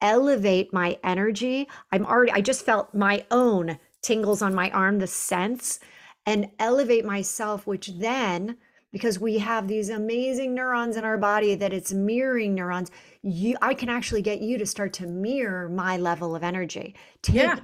elevate 0.00 0.72
my 0.72 0.98
energy. 1.02 1.68
I'm 1.90 2.04
already, 2.04 2.32
I 2.32 2.42
just 2.42 2.64
felt 2.66 2.94
my 2.94 3.24
own 3.30 3.78
tingles 4.02 4.42
on 4.42 4.54
my 4.54 4.70
arm, 4.70 4.98
the 4.98 5.06
sense, 5.06 5.80
and 6.26 6.50
elevate 6.58 7.04
myself, 7.04 7.66
which 7.66 7.88
then 7.88 8.56
because 8.92 9.18
we 9.18 9.38
have 9.38 9.66
these 9.66 9.88
amazing 9.90 10.54
neurons 10.54 10.96
in 10.96 11.04
our 11.04 11.18
body 11.18 11.56
that 11.56 11.72
it's 11.72 11.92
mirroring 11.92 12.54
neurons 12.54 12.92
you 13.22 13.56
i 13.60 13.74
can 13.74 13.88
actually 13.88 14.22
get 14.22 14.40
you 14.40 14.56
to 14.56 14.64
start 14.64 14.92
to 14.92 15.04
mirror 15.06 15.68
my 15.68 15.96
level 15.96 16.36
of 16.36 16.44
energy 16.44 16.94
take 17.20 17.34
Yeah. 17.42 17.56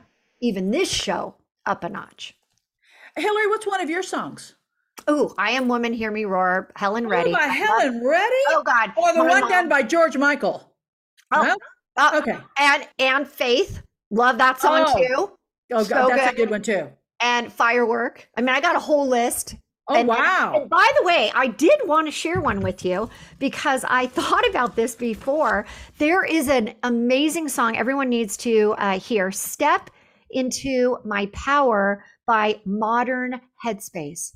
even 0.42 0.72
this 0.72 0.90
show 0.90 1.36
up 1.66 1.84
a 1.84 1.88
notch 1.88 2.34
Hilary, 3.16 3.46
what's 3.46 3.66
one 3.66 3.80
of 3.80 3.88
your 3.88 4.02
songs? 4.02 4.56
oh 5.06 5.32
i 5.38 5.52
am 5.52 5.68
woman 5.68 5.92
hear 5.92 6.10
me 6.10 6.24
roar 6.24 6.68
helen 6.74 7.06
reddy 7.06 7.30
Oh, 7.30 7.34
by 7.34 7.46
Helen 7.46 8.04
Reddy? 8.04 8.34
oh 8.50 8.62
god 8.66 8.92
or 8.96 9.12
the 9.14 9.20
one 9.22 9.48
done 9.48 9.68
by 9.68 9.82
George 9.82 10.16
Michael? 10.16 10.74
Oh, 11.30 11.44
No? 11.44 11.56
uh, 11.96 12.20
Okay. 12.20 12.38
and 12.58 12.88
and 12.98 13.28
faith 13.28 13.82
love 14.10 14.36
that 14.38 14.60
song 14.60 14.84
Oh, 14.88 14.98
too 15.00 15.32
Oh, 15.72 15.84
So 15.84 15.94
God, 15.94 16.08
that's 16.10 16.26
a 16.26 16.30
good. 16.30 16.36
good 16.36 16.50
one 16.50 16.62
too. 16.62 16.90
And 17.20 17.52
firework 17.52 18.28
i 18.36 18.40
mean 18.40 18.50
i 18.50 18.60
got 18.60 18.76
a 18.76 18.80
whole 18.80 19.06
list 19.08 19.54
Oh, 19.88 19.94
And- 19.96 20.06
wow. 20.06 20.52
And 20.54 20.70
by 20.70 20.88
the 21.00 21.04
way, 21.04 21.32
I 21.34 21.48
did 21.48 21.80
want 21.84 22.06
to 22.06 22.12
share 22.12 22.40
one 22.40 22.60
with 22.60 22.84
you 22.84 23.10
because 23.40 23.84
I 23.88 24.06
thought 24.18 24.48
about 24.48 24.76
this 24.76 24.94
before. 24.94 25.66
There 25.98 26.22
is 26.24 26.48
an 26.48 26.74
amazing 26.84 27.48
song 27.48 27.76
everyone 27.76 28.08
needs 28.08 28.36
to 28.36 28.76
uh, 28.78 29.00
hear 29.00 29.32
Step 29.32 29.90
into 30.30 30.98
My 31.04 31.26
Power 31.32 32.04
by 32.24 32.60
Modern 32.64 33.40
Headspace. 33.64 34.30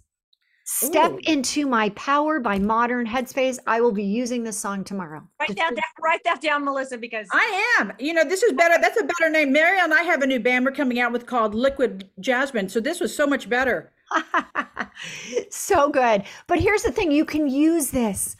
Step 0.67 1.13
Ooh. 1.13 1.19
into 1.25 1.67
My 1.67 1.91
Power 1.91 2.41
by 2.41 2.59
Modern 2.59 3.07
Headspace. 3.07 3.59
I 3.67 3.83
will 3.83 3.93
be 3.93 4.03
using 4.03 4.43
this 4.43 4.59
song 4.59 4.83
tomorrow. 4.83 5.23
Write 5.39 5.49
Just- 5.49 5.59
that 5.59 5.75
down, 5.75 5.85
write 6.03 6.25
that 6.25 6.41
down, 6.41 6.65
Melissa, 6.65 6.97
because 6.97 7.29
I 7.33 7.77
am. 7.79 7.93
You 7.99 8.15
know, 8.15 8.25
this 8.25 8.43
is 8.43 8.53
better. 8.55 8.77
That's 8.81 8.99
a 8.99 9.05
better 9.05 9.31
name. 9.31 9.53
Mariel 9.53 9.85
and 9.85 9.93
I 9.93 10.03
have 10.03 10.23
a 10.23 10.27
new 10.27 10.41
band 10.41 10.65
we're 10.65 10.73
coming 10.73 10.99
out 11.01 11.13
with 11.13 11.27
called 11.27 11.55
Liquid 11.55 12.09
Jasmine. 12.19 12.71
So 12.71 12.81
this 12.81 12.99
was 12.99 13.15
so 13.15 13.27
much 13.27 13.49
better. 13.49 13.93
so 15.51 15.91
good. 15.91 16.25
But 16.47 16.61
here's 16.61 16.83
the 16.83 16.93
thing 16.93 17.13
you 17.13 17.25
can 17.25 17.47
use 17.49 17.91
this. 17.91 18.37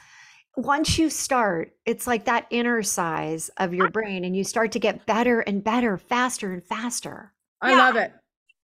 Once 0.57 0.99
you 0.99 1.11
start, 1.11 1.75
it's 1.85 2.07
like 2.07 2.25
that 2.25 2.47
inner 2.51 2.83
size 2.83 3.51
of 3.59 3.75
your 3.75 3.91
brain, 3.91 4.25
and 4.25 4.37
you 4.37 4.45
start 4.45 4.71
to 4.73 4.79
get 4.79 5.05
better 5.05 5.41
and 5.41 5.63
better, 5.65 5.99
faster 5.99 6.53
and 6.53 6.63
faster. 6.65 7.33
I 7.61 7.71
Yeah. 7.73 7.79
love 7.79 7.97
it. 7.97 8.13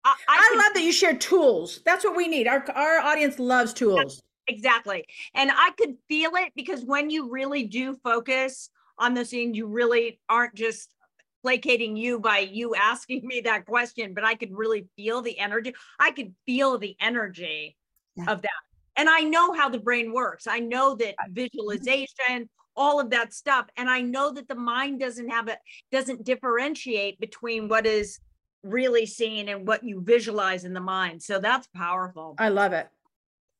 I, 0.06 0.14
I 0.28 0.50
I 0.52 0.56
love 0.56 0.74
that 0.74 0.82
you 0.82 0.92
share 0.92 1.16
tools. 1.16 1.80
That's 1.84 2.04
what 2.04 2.16
we 2.16 2.28
need. 2.28 2.46
Our 2.46 2.64
our 2.72 3.00
audience 3.00 3.38
loves 3.38 3.72
tools. 3.72 4.22
Exactly. 4.48 5.04
And 5.34 5.50
I 5.52 5.70
could 5.76 5.96
feel 6.08 6.30
it 6.34 6.52
because 6.54 6.84
when 6.84 7.10
you 7.10 7.30
really 7.30 7.64
do 7.64 7.96
focus 8.04 8.70
on 8.98 9.14
the 9.14 9.24
scene, 9.24 9.52
you 9.54 9.66
really 9.66 10.20
aren't 10.28 10.54
just 10.54 10.94
placating 11.42 11.96
you 11.96 12.20
by 12.20 12.38
you 12.38 12.74
asking 12.76 13.26
me 13.26 13.40
that 13.40 13.66
question, 13.66 14.14
but 14.14 14.24
I 14.24 14.34
could 14.36 14.52
really 14.52 14.86
feel 14.96 15.20
the 15.22 15.36
energy. 15.38 15.74
I 15.98 16.12
could 16.12 16.32
feel 16.46 16.78
the 16.78 16.96
energy 17.00 17.76
Yeah. 18.16 18.30
of 18.32 18.42
that. 18.42 18.50
And 18.96 19.10
I 19.10 19.20
know 19.20 19.52
how 19.52 19.68
the 19.68 19.78
brain 19.78 20.12
works. 20.12 20.46
I 20.46 20.60
know 20.60 20.94
that 20.96 21.16
visualization, 21.30 22.48
all 22.76 22.98
of 23.00 23.10
that 23.10 23.34
stuff. 23.34 23.66
And 23.76 23.90
I 23.90 24.00
know 24.00 24.32
that 24.32 24.48
the 24.48 24.54
mind 24.54 25.00
doesn't 25.00 25.28
have 25.28 25.48
it, 25.48 25.58
doesn't 25.90 26.24
differentiate 26.24 27.18
between 27.20 27.68
what 27.68 27.84
is 27.86 28.20
really 28.66 29.06
seen 29.06 29.48
and 29.48 29.66
what 29.66 29.84
you 29.84 30.00
visualize 30.00 30.64
in 30.64 30.72
the 30.74 30.80
mind. 30.80 31.22
So 31.22 31.38
that's 31.38 31.66
powerful. 31.68 32.34
I 32.38 32.48
love 32.48 32.72
it. 32.72 32.88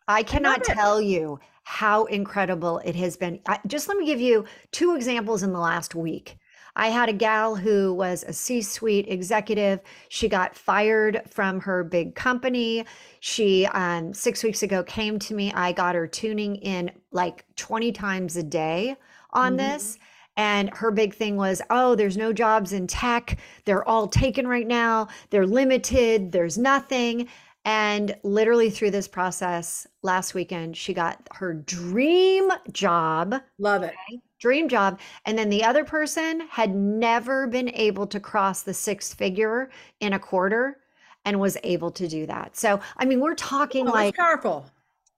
I 0.08 0.22
cannot 0.22 0.60
it. 0.60 0.64
tell 0.66 1.00
you 1.00 1.40
how 1.64 2.04
incredible 2.04 2.78
it 2.84 2.94
has 2.94 3.16
been. 3.16 3.40
I, 3.48 3.58
just 3.66 3.88
let 3.88 3.96
me 3.96 4.06
give 4.06 4.20
you 4.20 4.44
two 4.70 4.94
examples 4.94 5.42
in 5.42 5.52
the 5.52 5.58
last 5.58 5.94
week. 5.94 6.36
I 6.76 6.88
had 6.88 7.08
a 7.08 7.12
gal 7.14 7.56
who 7.56 7.94
was 7.94 8.22
a 8.22 8.32
C 8.32 8.60
suite 8.60 9.06
executive. 9.08 9.80
She 10.10 10.28
got 10.28 10.54
fired 10.54 11.22
from 11.26 11.60
her 11.60 11.82
big 11.82 12.14
company. 12.14 12.84
She, 13.20 13.66
um, 13.66 14.12
six 14.12 14.44
weeks 14.44 14.62
ago, 14.62 14.84
came 14.84 15.18
to 15.20 15.34
me. 15.34 15.52
I 15.54 15.72
got 15.72 15.94
her 15.94 16.06
tuning 16.06 16.56
in 16.56 16.90
like 17.10 17.44
20 17.56 17.92
times 17.92 18.36
a 18.36 18.42
day 18.42 18.96
on 19.32 19.54
Mhm. 19.54 19.56
this. 19.56 19.98
And 20.36 20.68
her 20.74 20.90
big 20.90 21.14
thing 21.14 21.36
was, 21.36 21.62
oh, 21.70 21.94
there's 21.94 22.16
no 22.16 22.32
jobs 22.32 22.72
in 22.72 22.86
tech. 22.86 23.38
They're 23.64 23.88
all 23.88 24.06
taken 24.06 24.46
right 24.46 24.66
now. 24.66 25.08
They're 25.30 25.46
limited. 25.46 26.32
There's 26.32 26.58
nothing. 26.58 27.28
And 27.64 28.14
literally 28.22 28.70
through 28.70 28.90
this 28.92 29.08
process 29.08 29.86
last 30.02 30.34
weekend, 30.34 30.76
she 30.76 30.94
got 30.94 31.26
her 31.32 31.52
dream 31.54 32.50
job, 32.70 33.34
Love 33.58 33.82
it. 33.82 33.94
dream 34.38 34.68
job. 34.68 35.00
And 35.24 35.36
then 35.36 35.48
the 35.48 35.64
other 35.64 35.84
person 35.84 36.46
had 36.48 36.74
never 36.76 37.46
been 37.48 37.70
able 37.74 38.06
to 38.08 38.20
cross 38.20 38.62
the 38.62 38.74
six 38.74 39.12
figure 39.12 39.70
in 40.00 40.12
a 40.12 40.18
quarter 40.18 40.78
and 41.24 41.40
was 41.40 41.56
able 41.64 41.90
to 41.90 42.06
do 42.06 42.24
that. 42.26 42.56
So, 42.56 42.78
I 42.98 43.04
mean, 43.04 43.18
we're 43.20 43.34
talking 43.34 43.88
Oh, 43.88 43.92
like, 43.92 44.14
that's 44.14 44.28
powerful. 44.28 44.70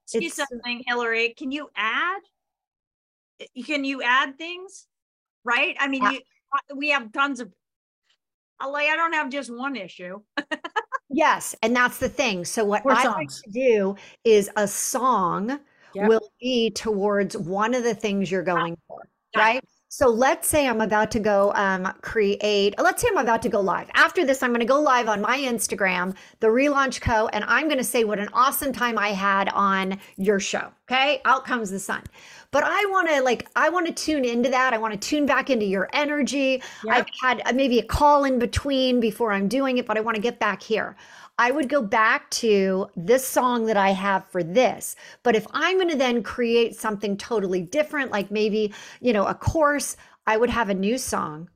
Ask 0.07 0.15
you 0.15 0.21
It's- 0.29 0.49
something, 0.49 0.85
Hilary. 0.87 1.35
Can 1.37 1.51
you 1.53 1.69
add? 1.77 2.21
Can 3.67 3.85
you 3.85 4.01
add 4.03 4.39
things? 4.39 4.87
Right? 5.49 5.77
I 5.81 5.89
mean, 5.89 6.03
Yeah. 6.03 6.11
you, 6.11 6.21
uh, 6.53 6.77
we 6.77 6.91
have 6.91 7.11
tons 7.13 7.41
of. 7.41 7.51
Like, 8.61 8.89
I 8.89 8.97
don't 8.97 9.15
have 9.15 9.31
just 9.31 9.51
one 9.57 9.77
issue. 9.77 10.21
yes. 11.11 11.55
And 11.63 11.75
that's 11.75 11.99
the 11.99 12.09
thing. 12.09 12.45
So, 12.45 12.65
what 12.65 12.83
I 12.87 13.07
like 13.09 13.29
to 13.45 13.51
do 13.51 13.97
is 14.25 14.51
a 14.57 14.69
song 14.69 15.61
Yep. 15.95 16.09
will 16.09 16.31
be 16.39 16.71
towards 16.71 17.35
one 17.37 17.75
of 17.75 17.83
the 17.83 17.95
things 17.95 18.31
you're 18.31 18.43
going 18.43 18.77
for, 18.87 19.09
right? 19.35 19.65
So 19.91 20.07
let's 20.09 20.47
say 20.47 20.69
I'm 20.69 20.83
about 20.83 21.11
to 21.13 21.19
go 21.19 21.51
um, 21.55 21.91
create, 22.03 22.75
let's 22.79 23.01
say 23.01 23.09
I'm 23.11 23.17
about 23.17 23.41
to 23.43 23.49
go 23.49 23.59
live. 23.59 23.89
After 23.95 24.27
this, 24.27 24.43
I'm 24.43 24.51
going 24.51 24.61
to 24.61 24.67
go 24.67 24.79
live 24.79 25.09
on 25.09 25.23
my 25.23 25.39
Instagram, 25.39 26.15
The 26.41 26.49
Relaunch 26.49 27.01
Co., 27.01 27.29
and 27.29 27.43
I'm 27.45 27.69
going 27.69 27.79
to 27.79 27.85
say 27.85 28.05
what 28.05 28.19
an 28.19 28.29
awesome 28.35 28.71
time 28.71 28.99
I 28.99 29.09
had 29.09 29.49
on 29.49 29.99
your 30.19 30.41
show. 30.41 30.71
Okay. 30.91 31.23
Out 31.25 31.47
comes 31.47 31.71
the 31.71 31.79
sun. 31.79 32.03
But 32.51 32.65
I 32.65 32.85
want 32.91 33.09
to, 33.09 33.23
like, 33.23 33.49
I 33.57 33.71
want 33.71 33.87
to 33.87 33.93
tune 33.95 34.27
into 34.27 34.51
that. 34.51 34.75
I 34.75 34.79
want 34.79 34.93
to 34.93 34.99
tune 35.01 35.25
back 35.25 35.49
into 35.49 35.65
your 35.65 35.89
energy. 35.95 36.63
I've 36.89 37.07
had 37.23 37.41
uh, 37.47 37.53
maybe 37.55 37.79
a 37.79 37.85
call 37.85 38.25
in 38.25 38.39
between 38.39 39.01
before 39.01 39.33
I'm 39.33 39.49
doing 39.49 39.79
it, 39.79 39.87
but 39.87 39.97
I 39.97 40.01
want 40.01 40.17
to 40.17 40.23
get 40.23 40.39
back 40.39 40.63
here. 40.63 40.97
I 41.39 41.53
would 41.53 41.69
go 41.69 41.81
back 41.81 42.29
to 42.31 42.89
this 42.97 43.25
song 43.25 43.67
that 43.67 43.77
I 43.77 43.91
have 43.91 44.27
for 44.27 44.43
this. 44.43 44.97
But 45.23 45.37
if 45.37 45.47
I'm 45.53 45.77
going 45.77 45.89
to 45.91 45.97
then 45.97 46.23
create 46.25 46.75
something 46.75 47.17
totally 47.17 47.63
different, 47.63 48.11
like 48.11 48.31
maybe, 48.33 48.75
you 49.01 49.13
know, 49.13 49.25
a 49.25 49.35
course, 49.35 49.97
I 50.27 50.37
would 50.37 50.51
have 50.51 50.69
a 50.69 50.75
new 50.75 50.99
song. 50.99 51.49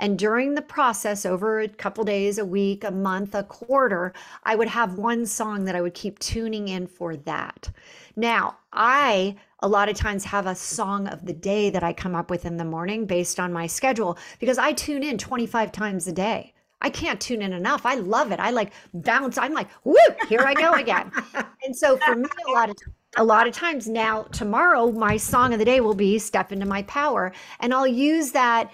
And 0.00 0.18
during 0.18 0.54
the 0.54 0.62
process, 0.62 1.26
over 1.26 1.60
a 1.60 1.68
couple 1.68 2.04
days, 2.04 2.38
a 2.38 2.44
week, 2.44 2.84
a 2.84 2.90
month, 2.90 3.34
a 3.34 3.42
quarter, 3.42 4.12
I 4.44 4.54
would 4.54 4.68
have 4.68 4.98
one 4.98 5.26
song 5.26 5.64
that 5.64 5.74
I 5.74 5.80
would 5.80 5.94
keep 5.94 6.18
tuning 6.18 6.68
in 6.68 6.86
for 6.86 7.16
that. 7.16 7.70
Now, 8.16 8.58
I 8.72 9.36
a 9.60 9.68
lot 9.68 9.88
of 9.88 9.96
times 9.96 10.24
have 10.24 10.46
a 10.46 10.54
song 10.54 11.08
of 11.08 11.26
the 11.26 11.32
day 11.32 11.70
that 11.70 11.82
I 11.82 11.92
come 11.92 12.14
up 12.14 12.30
with 12.30 12.44
in 12.44 12.58
the 12.58 12.64
morning 12.64 13.06
based 13.06 13.40
on 13.40 13.52
my 13.52 13.66
schedule 13.66 14.16
because 14.38 14.58
I 14.58 14.72
tune 14.72 15.02
in 15.02 15.18
25 15.18 15.72
times 15.72 16.06
a 16.06 16.12
day. 16.12 16.54
I 16.80 16.90
can't 16.90 17.20
tune 17.20 17.42
in 17.42 17.52
enough. 17.52 17.84
I 17.84 17.94
love 17.96 18.30
it. 18.32 18.40
I 18.40 18.50
like 18.50 18.72
bounce. 18.94 19.36
I'm 19.36 19.52
like, 19.52 19.70
whoop, 19.84 20.16
here 20.28 20.40
I 20.40 20.54
go 20.54 20.72
again. 20.74 21.10
and 21.64 21.74
so 21.74 21.96
for 21.98 22.14
me, 22.14 22.28
a 22.48 22.52
lot 22.52 22.70
of 22.70 22.76
a 23.16 23.24
lot 23.24 23.46
of 23.48 23.54
times 23.54 23.88
now, 23.88 24.22
tomorrow, 24.24 24.92
my 24.92 25.16
song 25.16 25.52
of 25.52 25.58
the 25.58 25.64
day 25.64 25.80
will 25.80 25.94
be 25.94 26.18
Step 26.18 26.52
into 26.52 26.66
My 26.66 26.82
Power. 26.82 27.32
And 27.60 27.72
I'll 27.72 27.86
use 27.86 28.32
that 28.32 28.70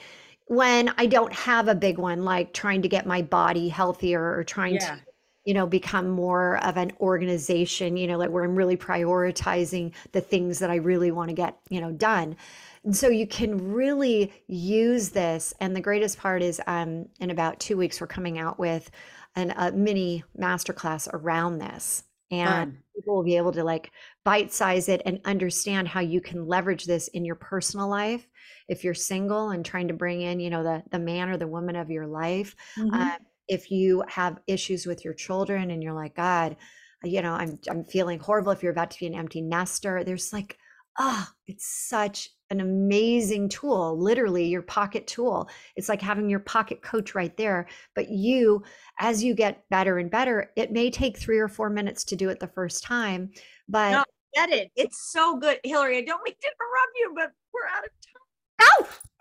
when 0.46 0.92
I 0.98 1.07
don't 1.07 1.32
have 1.32 1.68
a 1.68 1.74
big 1.74 1.98
one, 1.98 2.24
like 2.24 2.52
trying 2.52 2.82
to 2.82 2.88
get 2.88 3.07
my 3.07 3.22
body 3.22 3.68
healthier 3.68 4.36
or 4.36 4.44
trying 4.44 4.74
Yeah. 4.74 4.96
to, 4.96 5.00
you 5.45 5.55
know, 5.55 5.66
become 5.66 6.09
more 6.09 6.57
of 6.64 6.76
an 6.76 6.92
organization, 7.01 7.97
you 7.97 8.07
know, 8.07 8.16
like 8.18 8.30
where 8.30 8.45
I'm 8.45 8.57
really 8.57 8.76
prioritizing 8.76 9.92
the 10.12 10.20
things 10.20 10.59
that 10.59 10.70
I 10.70 10.76
really 10.76 11.11
want 11.11 11.28
to 11.28 11.34
get, 11.34 11.59
you 11.68 11.80
know, 11.80 11.92
done. 11.92 12.36
And 12.84 12.97
so 12.97 13.09
you 13.09 13.26
can 13.26 13.72
really 13.72 14.32
use 14.47 15.11
this. 15.11 15.55
And 15.61 15.74
the 15.74 15.80
greatest 15.80 16.18
part 16.18 16.42
is 16.42 16.61
um, 16.66 17.07
in 17.20 17.30
about 17.30 17.61
two 17.61 17.76
weeks, 17.76 18.01
we're 18.01 18.07
coming 18.07 18.38
out 18.38 18.59
with 18.59 18.90
an, 19.36 19.53
a 19.57 19.72
mini 19.72 20.24
masterclass 20.38 21.09
around 21.12 21.59
this. 21.59 22.05
And 22.30 22.47
Fun. 22.47 22.82
people 22.97 23.16
will 23.16 23.24
be 23.24 23.36
able 23.36 23.53
to 23.53 23.64
like 23.64 23.90
bite 24.24 24.53
size 24.53 24.88
it 24.88 25.03
and 25.05 25.20
understand 25.24 25.88
how 25.88 26.01
you 26.01 26.20
can 26.20 26.47
leverage 26.47 26.84
this 26.84 27.09
in 27.09 27.24
your 27.24 27.36
personal 27.36 27.88
life. 27.88 28.26
If 28.68 28.82
you're 28.82 28.95
single 28.95 29.51
and 29.51 29.64
trying 29.64 29.88
to 29.88 29.95
bring 29.95 30.22
in, 30.22 30.40
you 30.40 30.51
know, 30.51 30.62
the, 30.62 30.82
the 30.90 30.99
man 30.99 31.28
or 31.28 31.36
the 31.36 31.47
woman 31.47 31.76
of 31.76 31.90
your 31.90 32.07
life, 32.07 32.57
Mhm. 32.76 33.14
um, 33.14 33.18
if 33.49 33.70
you 33.70 34.05
have 34.09 34.38
issues 34.47 34.86
with 34.86 35.05
your 35.05 35.14
children 35.14 35.70
and 35.70 35.82
you're 35.82 35.95
like, 35.95 36.14
God, 36.14 36.57
you 37.03 37.22
know, 37.22 37.32
I'm 37.32 37.59
I'm 37.68 37.84
feeling 37.84 38.18
horrible. 38.18 38.53
If 38.53 38.62
you're 38.62 38.72
about 38.72 38.90
to 38.92 39.01
be 39.01 39.07
an 39.07 39.14
empty 39.14 39.40
nester, 39.40 40.05
there's 40.05 40.32
like, 40.32 40.57
ah, 40.99 41.30
it's 41.47 41.66
such 41.66 42.30
an 42.51 42.61
amazing 42.61 43.49
tool. 43.49 43.99
Literally, 43.99 44.47
your 44.47 44.62
pocket 44.62 45.07
tool. 45.07 45.49
It's 45.76 45.88
like 45.88 46.01
having 46.01 46.30
your 46.30 46.40
pocket 46.40 46.82
coach 46.82 47.14
right 47.14 47.36
there. 47.36 47.68
But 47.95 48.09
you, 48.11 48.62
as 49.01 49.22
you 49.22 49.34
get 49.34 49.68
better 49.70 49.99
and 49.99 50.11
better, 50.11 50.51
it 50.57 50.72
may 50.72 50.90
take 50.90 51.18
three 51.18 51.38
or 51.38 51.49
four 51.49 51.68
minutes 51.68 52.05
to 52.05 52.16
do 52.16 52.28
it 52.30 52.40
the 52.40 52.49
first 52.49 52.82
time, 52.84 53.30
but 53.68 53.90
No, 53.90 54.05
Get 54.34 54.51
it. 54.51 54.72
It's 54.74 55.12
so 55.12 55.36
good. 55.36 55.59
Hilary, 55.62 55.99
I 55.99 56.03
don't 56.03 56.22
mean 56.24 56.34
to 56.40 56.49
interrupt 56.49 56.92
you, 56.97 57.12
but 57.14 57.32
we're 57.53 57.68
out 57.68 57.84
of 57.84 57.90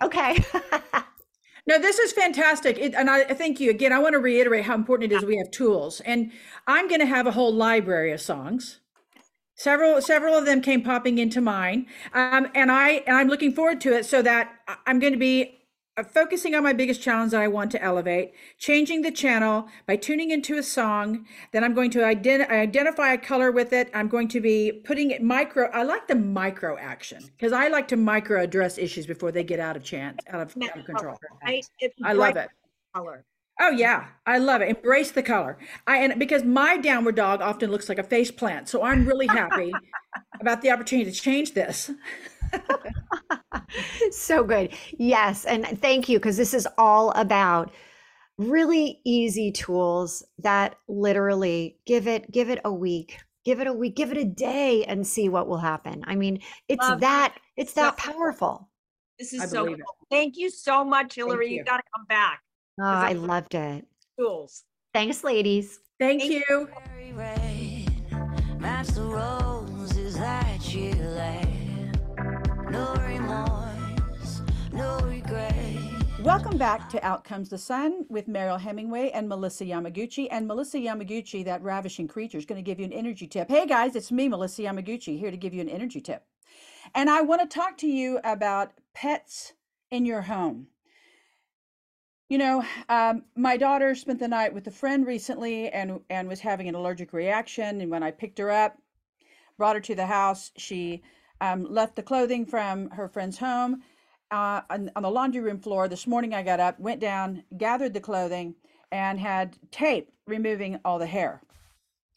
time. 0.09 0.43
oh, 0.59 0.93
okay. 0.93 1.03
No, 1.65 1.79
this 1.79 1.97
is 1.97 2.11
fantastic. 2.11 2.77
It, 2.77 2.93
and 2.93 3.09
I 3.09 3.23
thank 3.23 3.59
you 3.59 3.69
again. 3.69 3.93
I 3.93 3.99
want 3.99 4.13
to 4.13 4.19
reiterate 4.19 4.65
how 4.65 4.75
important 4.75 5.11
it 5.11 5.15
is 5.15 5.23
we 5.23 5.37
have 5.37 5.49
tools. 5.51 6.01
And 6.01 6.31
I'm 6.67 6.87
going 6.89 6.99
to 6.99 7.05
have 7.05 7.25
a 7.25 7.31
whole 7.31 7.53
library 7.53 8.11
of 8.11 8.19
songs. 8.19 8.79
Several 9.55 10.01
several 10.01 10.35
of 10.35 10.45
them 10.45 10.61
came 10.61 10.81
popping 10.81 11.19
into 11.19 11.39
mine. 11.39 11.85
Um, 12.13 12.47
and 12.53 12.71
I 12.71 13.03
and 13.07 13.15
I'm 13.15 13.27
looking 13.27 13.53
forward 13.53 13.79
to 13.81 13.93
it 13.93 14.05
so 14.05 14.21
that 14.23 14.51
I'm 14.85 14.99
going 14.99 15.13
to 15.13 15.19
be 15.19 15.62
uh, 15.95 16.03
focusing 16.03 16.55
on 16.55 16.63
my 16.63 16.73
biggest 16.73 17.01
challenge 17.01 17.31
that 17.31 17.41
I 17.41 17.47
want 17.47 17.71
to 17.71 17.83
elevate, 17.83 18.33
changing 18.57 19.01
the 19.03 19.11
channel 19.11 19.67
by 19.85 19.95
tuning 19.95 20.31
into 20.31 20.57
a 20.57 20.63
song. 20.63 21.25
Then 21.51 21.63
I'm 21.63 21.73
going 21.73 21.91
to 21.91 21.99
ident- 21.99 22.49
identify 22.49 23.13
a 23.13 23.17
color 23.17 23.51
with 23.51 23.73
it. 23.73 23.89
I'm 23.93 24.07
going 24.07 24.27
to 24.29 24.41
be 24.41 24.81
putting 24.85 25.11
it 25.11 25.21
micro. 25.21 25.69
I 25.71 25.83
like 25.83 26.07
the 26.07 26.15
micro 26.15 26.77
action 26.77 27.23
because 27.37 27.53
I 27.53 27.67
like 27.67 27.87
to 27.89 27.95
micro 27.95 28.41
address 28.41 28.77
issues 28.77 29.05
before 29.05 29.31
they 29.31 29.43
get 29.43 29.59
out 29.59 29.75
of 29.75 29.83
chance, 29.83 30.19
out 30.29 30.41
of, 30.41 30.55
out 30.63 30.79
of 30.79 30.85
control. 30.85 31.15
Right? 31.43 31.65
I 32.03 32.13
love 32.13 32.37
it. 32.37 32.49
Color. 32.95 33.25
Oh 33.61 33.69
yeah, 33.69 34.07
I 34.25 34.39
love 34.39 34.61
it. 34.61 34.69
Embrace 34.69 35.11
the 35.11 35.21
color. 35.21 35.59
I 35.85 35.97
and 35.97 36.17
because 36.17 36.43
my 36.43 36.77
downward 36.77 37.15
dog 37.15 37.41
often 37.41 37.69
looks 37.69 37.87
like 37.87 37.99
a 37.99 38.03
face 38.03 38.31
plant, 38.31 38.67
so 38.67 38.83
I'm 38.83 39.05
really 39.05 39.27
happy 39.27 39.71
about 40.41 40.63
the 40.63 40.71
opportunity 40.71 41.11
to 41.11 41.15
change 41.15 41.53
this. 41.53 41.91
so 44.11 44.43
good. 44.43 44.73
Yes. 44.97 45.45
And 45.45 45.65
thank 45.81 46.09
you, 46.09 46.19
because 46.19 46.37
this 46.37 46.53
is 46.53 46.67
all 46.77 47.11
about 47.11 47.71
really 48.37 48.99
easy 49.05 49.51
tools 49.51 50.23
that 50.39 50.75
literally 50.87 51.77
give 51.85 52.07
it 52.07 52.29
give 52.31 52.49
it 52.49 52.59
a 52.65 52.73
week 52.73 53.19
give 53.45 53.59
it 53.59 53.67
a 53.67 53.73
week 53.73 53.95
give 53.95 54.11
it 54.11 54.17
a 54.17 54.25
day 54.25 54.83
and 54.85 55.05
see 55.05 55.29
what 55.29 55.47
will 55.47 55.59
happen 55.59 56.03
i 56.07 56.15
mean 56.15 56.39
it's 56.67 56.81
Love 56.81 56.97
it. 56.97 57.01
that 57.01 57.35
it's 57.57 57.73
that 57.73 57.95
So- 58.01 58.11
powerful 58.11 58.71
This 59.19 59.33
is 59.33 59.41
I 59.41 59.45
so 59.45 59.65
believe 59.65 59.77
cool. 59.85 60.07
Thank 60.09 60.37
you 60.37 60.49
so 60.49 60.83
much, 60.83 61.13
Hilary. 61.13 61.49
You 61.51 61.57
you. 61.57 61.63
got 61.63 61.77
to 61.77 61.83
come 61.95 62.05
back. 62.09 62.41
oh, 62.81 62.83
I- 62.83 63.09
i 63.09 63.13
loved 63.13 63.53
it 63.53 63.85
Tools. 64.19 64.63
thanks 64.95 65.23
ladies 65.23 65.79
Thank 65.99 66.21
Thank 66.21 66.33
you. 66.33 66.69
Very 66.95 67.13
red, 67.13 68.59
match 68.59 68.87
the 68.87 70.13
that 70.17 70.73
you 70.73 70.91
Welcome 76.23 76.57
back 76.57 76.87
to 76.91 77.05
Out 77.05 77.25
Comes 77.25 77.49
the 77.49 77.57
Sun 77.57 78.05
with 78.07 78.29
Mariel 78.29 78.57
Hemingway 78.57 79.09
and 79.09 79.27
Melissa 79.27 79.65
Yamaguchi. 79.65 80.29
And 80.31 80.47
Melissa 80.47 80.77
Yamaguchi, 80.77 81.43
that 81.43 81.61
ravishing 81.61 82.07
creature, 82.07 82.37
is 82.37 82.45
going 82.45 82.63
to 82.63 82.65
give 82.65 82.79
you 82.79 82.85
an 82.85 82.93
energy 82.93 83.27
tip. 83.27 83.49
Hey 83.49 83.67
guys, 83.67 83.93
it's 83.93 84.09
me, 84.09 84.29
Melissa 84.29 84.61
Yamaguchi, 84.61 85.19
here 85.19 85.31
to 85.31 85.35
give 85.35 85.53
you 85.53 85.59
an 85.59 85.67
energy 85.67 85.99
tip. 85.99 86.23
And 86.95 87.09
I 87.09 87.23
want 87.23 87.41
to 87.41 87.47
talk 87.47 87.77
to 87.79 87.87
you 87.87 88.21
about 88.23 88.71
pets 88.93 89.51
in 89.91 90.05
your 90.05 90.21
home. 90.21 90.67
You 92.29 92.37
know, 92.37 92.63
um, 92.87 93.23
my 93.35 93.57
daughter 93.57 93.93
spent 93.93 94.19
the 94.19 94.29
night 94.29 94.53
with 94.53 94.65
a 94.67 94.71
friend 94.71 95.05
recently 95.05 95.67
and 95.71 95.99
and 96.09 96.29
was 96.29 96.39
having 96.39 96.69
an 96.69 96.75
allergic 96.75 97.11
reaction. 97.11 97.81
And 97.81 97.91
when 97.91 98.01
I 98.01 98.11
picked 98.11 98.39
her 98.39 98.49
up, 98.49 98.77
brought 99.57 99.75
her 99.75 99.81
to 99.81 99.95
the 99.95 100.05
house, 100.05 100.53
she 100.55 101.03
um, 101.41 101.65
left 101.69 101.97
the 101.97 102.01
clothing 102.01 102.45
from 102.45 102.91
her 102.91 103.09
friend's 103.09 103.39
home 103.39 103.83
uh, 104.33 104.61
on, 104.71 104.89
on 104.95 105.03
the 105.03 105.11
laundry 105.11 105.41
room 105.41 105.59
floor. 105.59 105.87
This 105.87 106.07
morning, 106.07 106.33
I 106.33 106.41
got 106.41 106.59
up, 106.59 106.79
went 106.79 106.99
down, 106.99 107.43
gathered 107.55 107.93
the 107.93 108.01
clothing, 108.01 108.55
and 108.91 109.19
had 109.19 109.57
tape 109.69 110.11
removing 110.25 110.79
all 110.83 110.97
the 110.97 111.05
hair. 111.05 111.41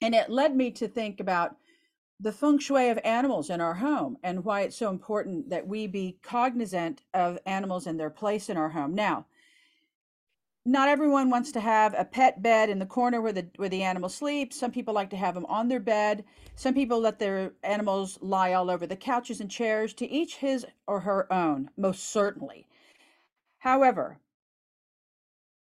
And 0.01 0.15
it 0.15 0.31
led 0.31 0.57
me 0.57 0.71
to 0.73 0.89
think 0.89 1.21
about 1.21 1.57
the 2.19 2.33
feng 2.33 2.59
shui 2.59 2.89
of 2.89 2.99
animals 3.05 3.51
in 3.51 3.61
our 3.61 3.75
home 3.75 4.17
and 4.23 4.45
why 4.47 4.63
it's 4.63 4.77
so 4.77 4.89
important 4.89 5.51
that 5.51 5.69
we 5.69 5.87
be 5.87 6.19
cognizant 6.23 7.03
of 7.13 7.39
animals 7.45 7.87
and 7.87 8.01
their 8.01 8.09
place 8.09 8.49
in 8.49 8.57
our 8.57 8.71
home. 8.71 8.95
Now, 8.95 9.27
not 10.67 10.89
everyone 10.89 11.31
wants 11.31 11.53
to 11.53 11.61
have 11.61 11.95
a 11.97 12.05
pet 12.05 12.43
bed 12.43 12.69
in 12.69 12.81
the 12.81 12.87
corner 12.87 13.21
where 13.21 13.33
the 13.33 13.47
where 13.55 13.69
the 13.69 13.85
animal 13.85 14.09
sleeps. 14.09 14.59
Some 14.59 14.73
people 14.73 14.93
like 14.93 15.11
to 15.11 15.17
have 15.17 15.35
them 15.35 15.47
on 15.47 15.69
their 15.69 15.81
bed. 15.81 16.25
Some 16.57 16.75
people 16.75 16.99
let 16.99 17.21
their 17.21 17.53
animals 17.63 18.19
lie 18.21 18.53
all 18.53 18.69
over 18.69 18.85
the 18.85 18.97
couches 18.97 19.41
and 19.41 19.49
chairs. 19.49 19.95
To 19.95 20.11
each 20.11 20.37
his 20.37 20.67
or 20.89 21.01
her 21.01 21.33
own, 21.33 21.71
most 21.77 22.11
certainly. 22.11 22.67
However, 23.59 24.19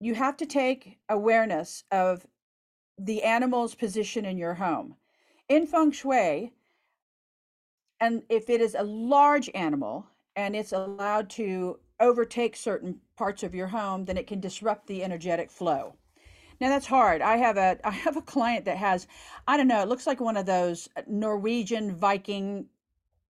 you 0.01 0.15
have 0.15 0.39
to 0.39 0.47
take 0.47 0.99
awareness 1.09 1.85
of 1.91 2.27
the 2.99 3.23
animal's 3.23 3.75
position 3.75 4.25
in 4.25 4.39
your 4.39 4.55
home. 4.55 4.97
In 5.51 5.67
feng 5.67 5.93
shui, 5.93 6.55
and 8.01 8.23
if 8.31 8.49
it 8.49 8.63
is 8.63 8.75
a 8.75 8.83
large 8.83 9.51
animal 9.55 10.07
and 10.35 10.57
it's 10.57 10.73
allowed 10.73 11.29
to 11.31 11.79
overtake 12.01 12.57
certain 12.57 13.01
parts 13.17 13.43
of 13.43 13.55
your 13.55 13.69
home, 13.69 14.05
then 14.05 14.17
it 14.17 14.27
can 14.27 14.41
disrupt 14.41 14.87
the 14.87 15.03
energetic 15.05 15.51
flow. 15.51 15.97
Now 16.61 16.69
that's 16.69 16.87
hard. 16.87 17.23
I 17.23 17.37
have 17.37 17.57
a 17.57 17.79
I 17.85 17.91
have 17.91 18.17
a 18.17 18.23
client 18.23 18.65
that 18.67 18.77
has 18.77 19.07
I 19.47 19.57
don't 19.57 19.69
know, 19.69 19.83
it 19.83 19.89
looks 19.89 20.07
like 20.07 20.21
one 20.21 20.37
of 20.37 20.47
those 20.47 20.89
Norwegian 21.07 21.95
Viking 21.95 22.67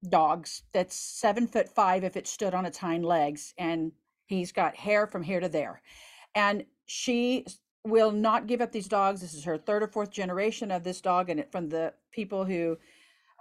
dogs 0.09 0.63
that's 0.73 0.95
seven 0.95 1.47
foot 1.47 1.69
five 1.69 2.03
if 2.03 2.17
it 2.17 2.27
stood 2.27 2.53
on 2.53 2.65
its 2.65 2.77
hind 2.77 3.05
legs, 3.05 3.53
and 3.57 3.91
he's 4.25 4.51
got 4.51 4.75
hair 4.75 5.07
from 5.07 5.23
here 5.23 5.39
to 5.39 5.49
there. 5.49 5.81
And 6.35 6.65
she 6.85 7.45
will 7.85 8.11
not 8.11 8.47
give 8.47 8.61
up 8.61 8.71
these 8.71 8.87
dogs. 8.87 9.21
This 9.21 9.33
is 9.33 9.43
her 9.43 9.57
third 9.57 9.83
or 9.83 9.87
fourth 9.87 10.11
generation 10.11 10.71
of 10.71 10.83
this 10.83 11.01
dog, 11.01 11.29
and 11.29 11.39
it 11.39 11.51
from 11.51 11.69
the 11.69 11.93
people 12.11 12.45
who 12.45 12.77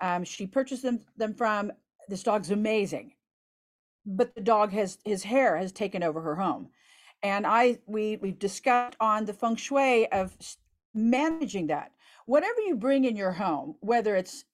um, 0.01 0.25
she 0.25 0.47
purchased 0.47 0.83
them 0.83 1.01
them 1.16 1.35
from. 1.35 1.73
This 2.09 2.23
dog's 2.23 2.51
amazing. 2.51 3.12
But 4.05 4.35
the 4.35 4.41
dog 4.41 4.73
has 4.73 4.99
his 5.05 5.23
hair 5.25 5.57
has 5.57 5.73
taken 5.73 6.03
over 6.03 6.21
her 6.21 6.37
home. 6.37 6.69
And 7.23 7.47
I 7.47 7.79
we 7.87 8.17
we've 8.17 8.39
discussed 8.39 8.97
on 9.01 9.25
the 9.25 9.33
feng 9.33 9.57
shui 9.57 10.11
of 10.11 10.37
managing 10.95 11.69
that. 11.69 11.93
Whatever 12.27 12.61
you 12.61 12.77
bring 12.77 13.05
in 13.05 13.17
your 13.17 13.33
home, 13.33 13.77
whether 13.81 14.17
it's 14.17 14.45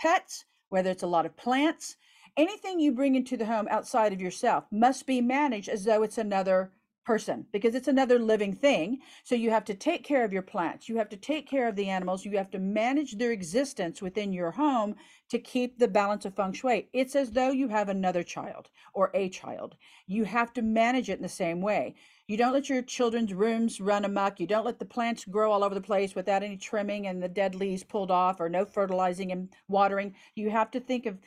pets, 0.00 0.44
whether 0.68 0.90
it's 0.90 1.02
a 1.02 1.08
lot 1.08 1.26
of 1.26 1.36
plants, 1.36 1.96
anything 2.36 2.80
you 2.80 2.92
bring 2.92 3.14
into 3.14 3.36
the 3.36 3.46
home 3.46 3.68
outside 3.70 4.12
of 4.12 4.20
yourself 4.20 4.64
must 4.70 5.06
be 5.06 5.20
managed 5.20 5.68
as 5.68 5.84
though 5.84 6.02
it's 6.02 6.18
another 6.18 6.72
person 7.04 7.46
because 7.52 7.74
it's 7.74 7.88
another 7.88 8.18
living 8.18 8.54
thing. 8.54 8.98
So 9.22 9.34
you 9.34 9.50
have 9.50 9.64
to 9.66 9.74
take 9.74 10.04
care 10.04 10.24
of 10.24 10.32
your 10.32 10.42
plants, 10.42 10.88
you 10.88 10.96
have 10.96 11.08
to 11.10 11.16
take 11.16 11.48
care 11.48 11.68
of 11.68 11.76
the 11.76 11.88
animals, 11.88 12.24
you 12.24 12.36
have 12.36 12.50
to 12.52 12.58
manage 12.58 13.18
their 13.18 13.32
existence 13.32 14.00
within 14.00 14.32
your 14.32 14.50
home 14.50 14.96
to 15.30 15.38
keep 15.38 15.78
the 15.78 15.88
balance 15.88 16.24
of 16.24 16.34
feng 16.34 16.52
shui. 16.52 16.88
It's 16.92 17.14
as 17.16 17.32
though 17.32 17.50
you 17.50 17.68
have 17.68 17.88
another 17.88 18.22
child 18.22 18.68
or 18.92 19.10
a 19.14 19.28
child. 19.28 19.76
You 20.06 20.24
have 20.24 20.52
to 20.54 20.62
manage 20.62 21.10
it 21.10 21.16
in 21.16 21.22
the 21.22 21.28
same 21.28 21.60
way. 21.60 21.94
You 22.26 22.38
don't 22.38 22.54
let 22.54 22.70
your 22.70 22.80
children's 22.80 23.34
rooms 23.34 23.80
run 23.80 24.04
amok. 24.04 24.40
You 24.40 24.46
don't 24.46 24.64
let 24.64 24.78
the 24.78 24.86
plants 24.86 25.26
grow 25.26 25.52
all 25.52 25.62
over 25.62 25.74
the 25.74 25.80
place 25.80 26.14
without 26.14 26.42
any 26.42 26.56
trimming 26.56 27.06
and 27.06 27.22
the 27.22 27.28
dead 27.28 27.54
leaves 27.54 27.84
pulled 27.84 28.10
off 28.10 28.40
or 28.40 28.48
no 28.48 28.64
fertilizing 28.64 29.30
and 29.30 29.50
watering. 29.68 30.14
You 30.34 30.50
have 30.50 30.70
to 30.70 30.80
think 30.80 31.04
of 31.04 31.18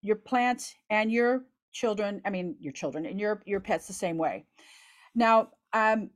your 0.00 0.16
plants 0.16 0.74
and 0.88 1.12
your 1.12 1.44
children, 1.72 2.22
I 2.24 2.30
mean 2.30 2.56
your 2.60 2.72
children 2.72 3.04
and 3.04 3.20
your 3.20 3.42
your 3.44 3.60
pets 3.60 3.86
the 3.86 3.92
same 3.92 4.16
way. 4.16 4.46
Now, 5.14 5.50
um, 5.72 6.10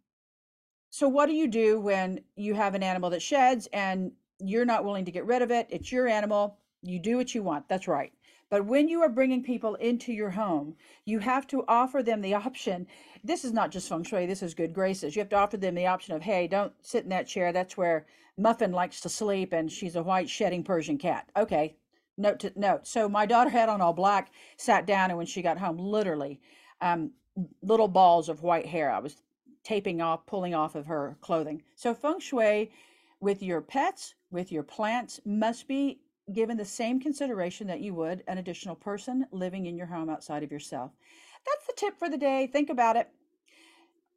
so 0.91 1.09
what 1.09 1.27
do 1.27 1.33
you 1.33 1.49
do 1.49 1.81
when 1.81 2.21
you 2.37 2.55
have 2.55 2.75
an 2.75 2.83
animal 2.83 3.11
that 3.11 3.23
sheds 3.23 3.67
and 3.73 4.13
you're 4.39 4.65
not 4.65 4.85
willing 4.85 5.05
to 5.07 5.11
get 5.11 5.25
rid 5.25 5.43
of 5.43 5.51
it? 5.51 5.67
It's 5.71 5.91
your 5.91 6.07
animal. 6.07 6.59
You 6.83 6.99
do 6.99 7.17
what 7.17 7.35
you 7.35 7.43
want. 7.43 7.69
That's 7.69 7.89
right. 7.89 8.13
But 8.51 8.67
when 8.67 8.87
you 8.87 9.01
are 9.01 9.09
bringing 9.09 9.43
people 9.43 9.77
into 9.77 10.13
your 10.13 10.29
home, 10.29 10.77
you 11.07 11.21
have 11.21 11.47
to 11.47 11.65
offer 11.67 12.03
them 12.03 12.21
the 12.21 12.35
option. 12.47 12.87
This 13.25 13.45
is 13.45 13.53
not 13.53 13.71
just 13.71 13.89
feng 13.89 14.05
shui, 14.05 14.27
this 14.27 14.43
is 14.43 14.53
good 14.53 14.75
graces. 14.75 15.17
You 15.17 15.21
have 15.21 15.31
to 15.31 15.37
offer 15.37 15.57
them 15.57 15.75
the 15.75 15.87
option 15.87 16.15
of, 16.15 16.21
hey, 16.21 16.47
don't 16.49 16.75
sit 16.83 17.05
in 17.05 17.09
that 17.09 17.27
chair. 17.27 17.51
That's 17.53 17.79
where 17.79 18.05
Muffin 18.37 18.73
likes 18.73 19.01
to 19.01 19.09
sleep 19.09 19.55
and 19.55 19.73
she's 19.73 19.97
a 19.97 20.03
white 20.03 20.29
shedding 20.29 20.65
Persian 20.65 20.99
cat. 20.99 21.31
Okay, 21.35 21.77
note 22.19 22.41
to 22.41 22.53
note. 22.55 22.87
So 22.87 23.09
my 23.09 23.25
daughter 23.33 23.49
had 23.49 23.71
on 23.71 23.81
all 23.81 23.95
black, 23.95 24.31
sat 24.59 24.87
down, 24.87 25.09
and 25.09 25.17
when 25.17 25.27
she 25.27 25.41
got 25.41 25.57
home, 25.57 25.79
literally, 25.79 26.39
um, 26.83 27.13
little 27.63 27.89
balls 27.89 28.29
of 28.29 28.43
white 28.43 28.67
hair. 28.67 28.91
I 28.91 28.99
was 28.99 29.23
taping 29.65 30.01
off, 30.01 30.27
pulling 30.27 30.55
off 30.55 30.75
of 30.75 30.87
her 30.87 31.17
clothing. 31.21 31.63
So 31.77 31.95
feng 31.95 32.21
shui 32.21 32.71
with 33.21 33.43
your 33.43 33.61
pets, 33.61 34.15
with 34.31 34.51
your 34.51 34.63
plants 34.63 35.21
must 35.25 35.69
be 35.69 36.01
given 36.33 36.57
the 36.57 36.65
same 36.65 37.01
consideration 37.01 37.67
that 37.67 37.81
you 37.81 37.95
would 37.95 38.23
an 38.27 38.39
additional 38.39 38.75
person 38.75 39.27
living 39.31 39.67
in 39.67 39.77
your 39.77 39.87
home 39.87 40.09
outside 40.09 40.43
of 40.43 40.53
yourself. 40.53 40.93
That's 41.47 41.67
the 41.67 41.75
tip 41.77 41.99
for 41.99 42.09
the 42.09 42.19
day. 42.19 42.47
Think 42.47 42.71
about 42.71 42.97
it. 42.97 43.09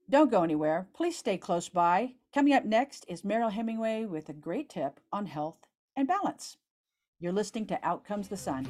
Don't 0.10 0.32
go 0.32 0.44
anywhere. 0.44 0.88
Please 0.94 1.18
stay 1.18 1.38
close 1.38 1.68
by. 1.68 2.14
Coming 2.34 2.54
up 2.54 2.66
next 2.66 3.06
is 3.08 3.24
Mariel 3.24 3.50
Hemingway 3.50 4.06
with 4.06 4.30
a 4.30 4.34
great 4.34 4.70
tip 4.70 5.00
on 5.12 5.26
health 5.26 5.66
and 5.96 6.08
balance. 6.08 6.58
You're 7.20 7.32
listening 7.32 7.66
to 7.68 7.80
Out 7.82 8.06
Comes 8.06 8.28
the 8.28 8.38
Sun. 8.38 8.68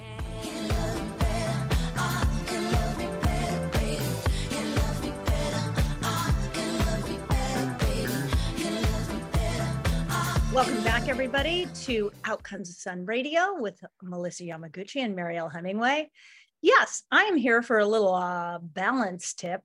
Welcome 10.56 10.86
back, 10.86 11.10
everybody, 11.10 11.68
to 11.84 12.14
Out 12.24 12.42
Comes 12.42 12.70
the 12.70 12.76
Sun 12.76 13.06
Radio 13.06 13.56
with 13.60 13.78
Melissa 14.02 14.44
Yamaguchi 14.44 15.04
and 15.04 15.14
Mariel 15.14 15.50
Hemingway. 15.50 16.10
Yes, 16.62 17.04
I 17.12 17.24
am 17.24 17.36
here 17.36 17.62
for 17.62 17.80
a 17.80 17.86
little 17.86 18.16
uh, 18.16 18.60
balance 18.60 19.34
tip. 19.34 19.60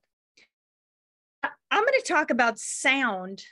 I'm 1.44 1.50
going 1.70 2.00
to 2.00 2.04
talk 2.08 2.30
about 2.30 2.58
sound, 2.58 3.44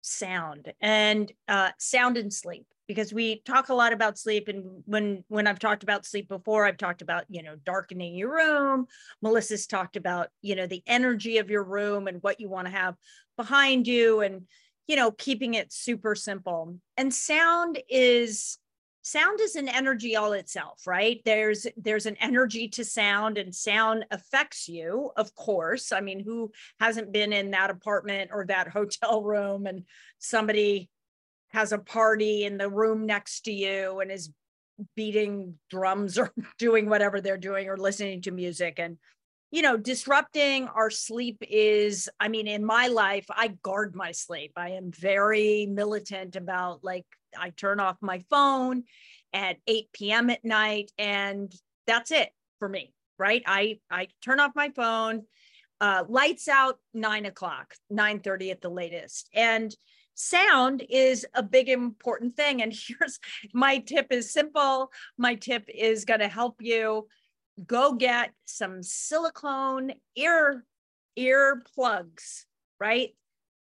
sound, 0.00 0.72
and 0.80 1.30
uh, 1.48 1.72
sound 1.78 2.16
and 2.16 2.32
sleep 2.32 2.64
because 2.88 3.12
we 3.12 3.42
talk 3.44 3.68
a 3.68 3.74
lot 3.74 3.92
about 3.92 4.16
sleep. 4.16 4.48
And 4.48 4.82
when 4.86 5.22
when 5.28 5.46
I've 5.46 5.58
talked 5.58 5.82
about 5.82 6.06
sleep 6.06 6.30
before, 6.30 6.64
I've 6.64 6.78
talked 6.78 7.02
about 7.02 7.26
you 7.28 7.42
know 7.42 7.56
darkening 7.66 8.14
your 8.14 8.34
room. 8.34 8.86
Melissa's 9.20 9.66
talked 9.66 9.96
about 9.96 10.28
you 10.40 10.56
know 10.56 10.66
the 10.66 10.82
energy 10.86 11.36
of 11.36 11.50
your 11.50 11.62
room 11.62 12.08
and 12.08 12.22
what 12.22 12.40
you 12.40 12.48
want 12.48 12.68
to 12.68 12.72
have 12.72 12.94
behind 13.36 13.86
you 13.86 14.22
and 14.22 14.46
you 14.86 14.96
know 14.96 15.10
keeping 15.10 15.54
it 15.54 15.72
super 15.72 16.14
simple. 16.14 16.78
And 16.96 17.12
sound 17.12 17.78
is 17.88 18.58
sound 19.02 19.38
is 19.38 19.54
an 19.54 19.68
energy 19.68 20.16
all 20.16 20.32
itself 20.32 20.82
right? 20.86 21.20
There's 21.24 21.66
there's 21.76 22.06
an 22.06 22.16
energy 22.20 22.68
to 22.68 22.84
sound 22.84 23.38
and 23.38 23.54
sound 23.54 24.06
affects 24.10 24.68
you 24.68 25.10
of 25.16 25.34
course. 25.34 25.92
I 25.92 26.00
mean 26.00 26.20
who 26.20 26.52
hasn't 26.80 27.12
been 27.12 27.32
in 27.32 27.50
that 27.52 27.70
apartment 27.70 28.30
or 28.32 28.46
that 28.46 28.68
hotel 28.72 29.22
room 29.22 29.66
and 29.66 29.84
somebody 30.18 30.90
has 31.48 31.72
a 31.72 31.78
party 31.78 32.44
in 32.44 32.58
the 32.58 32.68
room 32.68 33.06
next 33.06 33.42
to 33.42 33.52
you 33.52 34.00
and 34.00 34.10
is 34.10 34.30
beating 34.96 35.54
drums 35.70 36.18
or 36.18 36.32
doing 36.58 36.88
whatever 36.88 37.20
they're 37.20 37.36
doing 37.36 37.68
or 37.68 37.76
listening 37.76 38.22
to 38.22 38.30
music 38.30 38.78
and 38.78 38.98
you 39.54 39.62
know, 39.62 39.76
disrupting 39.76 40.66
our 40.66 40.90
sleep 40.90 41.38
is, 41.48 42.08
I 42.18 42.26
mean, 42.26 42.48
in 42.48 42.64
my 42.64 42.88
life, 42.88 43.26
I 43.30 43.54
guard 43.62 43.94
my 43.94 44.10
sleep. 44.10 44.50
I 44.56 44.70
am 44.70 44.90
very 44.90 45.66
militant 45.66 46.34
about 46.34 46.82
like, 46.82 47.06
I 47.38 47.50
turn 47.50 47.78
off 47.78 47.96
my 48.00 48.24
phone 48.30 48.82
at 49.32 49.58
8 49.68 49.92
p.m. 49.92 50.30
at 50.30 50.44
night, 50.44 50.90
and 50.98 51.54
that's 51.86 52.10
it 52.10 52.30
for 52.58 52.68
me, 52.68 52.94
right? 53.16 53.44
I, 53.46 53.78
I 53.88 54.08
turn 54.24 54.40
off 54.40 54.50
my 54.56 54.70
phone, 54.74 55.22
uh, 55.80 56.02
lights 56.08 56.48
out 56.48 56.80
nine 56.92 57.24
o'clock, 57.24 57.76
9 57.90 58.18
30 58.18 58.50
at 58.50 58.60
the 58.60 58.70
latest. 58.70 59.30
And 59.32 59.72
sound 60.14 60.84
is 60.90 61.24
a 61.32 61.44
big 61.44 61.68
important 61.68 62.34
thing. 62.34 62.60
And 62.60 62.74
here's 62.98 63.20
my 63.52 63.78
tip 63.78 64.08
is 64.10 64.32
simple. 64.32 64.90
My 65.16 65.36
tip 65.36 65.62
is 65.72 66.04
going 66.04 66.20
to 66.20 66.28
help 66.28 66.56
you 66.58 67.06
go 67.66 67.94
get 67.94 68.32
some 68.44 68.82
silicone 68.82 69.92
ear 70.16 70.64
ear 71.16 71.62
plugs, 71.74 72.46
right? 72.80 73.10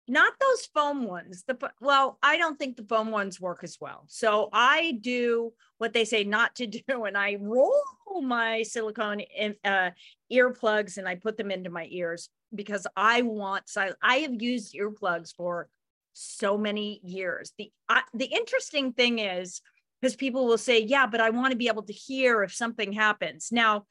Not 0.09 0.33
those 0.41 0.67
foam 0.67 1.05
ones. 1.05 1.45
The 1.47 1.57
well, 1.81 2.19
I 2.23 2.37
don't 2.37 2.59
think 2.59 2.77
the 2.77 2.85
foam 2.85 3.11
ones 3.11 3.41
work 3.41 3.63
as 3.63 3.79
well. 3.81 4.05
So 4.09 4.49
I 4.53 4.99
do 5.01 5.53
what 5.79 5.93
they 5.93 6.05
say 6.05 6.25
not 6.25 6.57
to 6.57 6.67
do, 6.89 7.05
and 7.05 7.17
I 7.17 7.37
roll 7.41 7.83
my 8.23 8.63
silicone 8.63 9.21
in, 9.21 9.55
uh, 9.65 9.91
earplugs 10.33 10.97
and 10.97 11.09
I 11.09 11.15
put 11.15 11.37
them 11.37 11.51
into 11.51 11.71
my 11.71 11.87
ears 11.91 12.29
because 12.55 12.87
I 12.97 13.23
want 13.23 13.69
silent. 13.69 13.99
I 14.03 14.17
have 14.17 14.43
used 14.43 14.75
earplugs 14.75 15.35
for 15.35 15.69
so 16.13 16.59
many 16.59 17.01
years. 17.05 17.53
The 17.57 17.71
uh, 17.89 18.01
the 18.15 18.27
interesting 18.27 18.93
thing 18.93 19.21
is 19.21 19.63
because 20.01 20.17
people 20.17 20.47
will 20.47 20.59
say, 20.59 20.81
yeah, 20.81 21.07
but 21.07 21.21
I 21.21 21.31
want 21.31 21.53
to 21.53 21.57
be 21.57 21.69
able 21.69 21.83
to 21.83 21.93
hear 21.93 22.43
if 22.43 22.55
something 22.55 22.93
happens. 22.93 23.51
Now, 23.53 23.85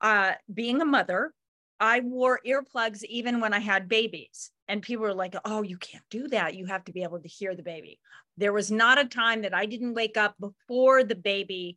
uh, 0.00 0.32
being 0.52 0.80
a 0.80 0.86
mother, 0.86 1.32
I 1.78 2.00
wore 2.00 2.40
earplugs 2.46 3.04
even 3.04 3.40
when 3.40 3.52
I 3.52 3.58
had 3.58 3.88
babies. 3.88 4.50
And 4.68 4.82
people 4.82 5.02
were 5.02 5.14
like, 5.14 5.34
oh, 5.44 5.62
you 5.62 5.78
can't 5.78 6.04
do 6.10 6.28
that. 6.28 6.54
You 6.54 6.66
have 6.66 6.84
to 6.84 6.92
be 6.92 7.02
able 7.02 7.20
to 7.20 7.28
hear 7.28 7.54
the 7.54 7.62
baby. 7.62 7.98
There 8.36 8.52
was 8.52 8.70
not 8.70 9.00
a 9.00 9.04
time 9.04 9.42
that 9.42 9.54
I 9.54 9.66
didn't 9.66 9.94
wake 9.94 10.16
up 10.16 10.34
before 10.38 11.02
the 11.04 11.16
baby 11.16 11.76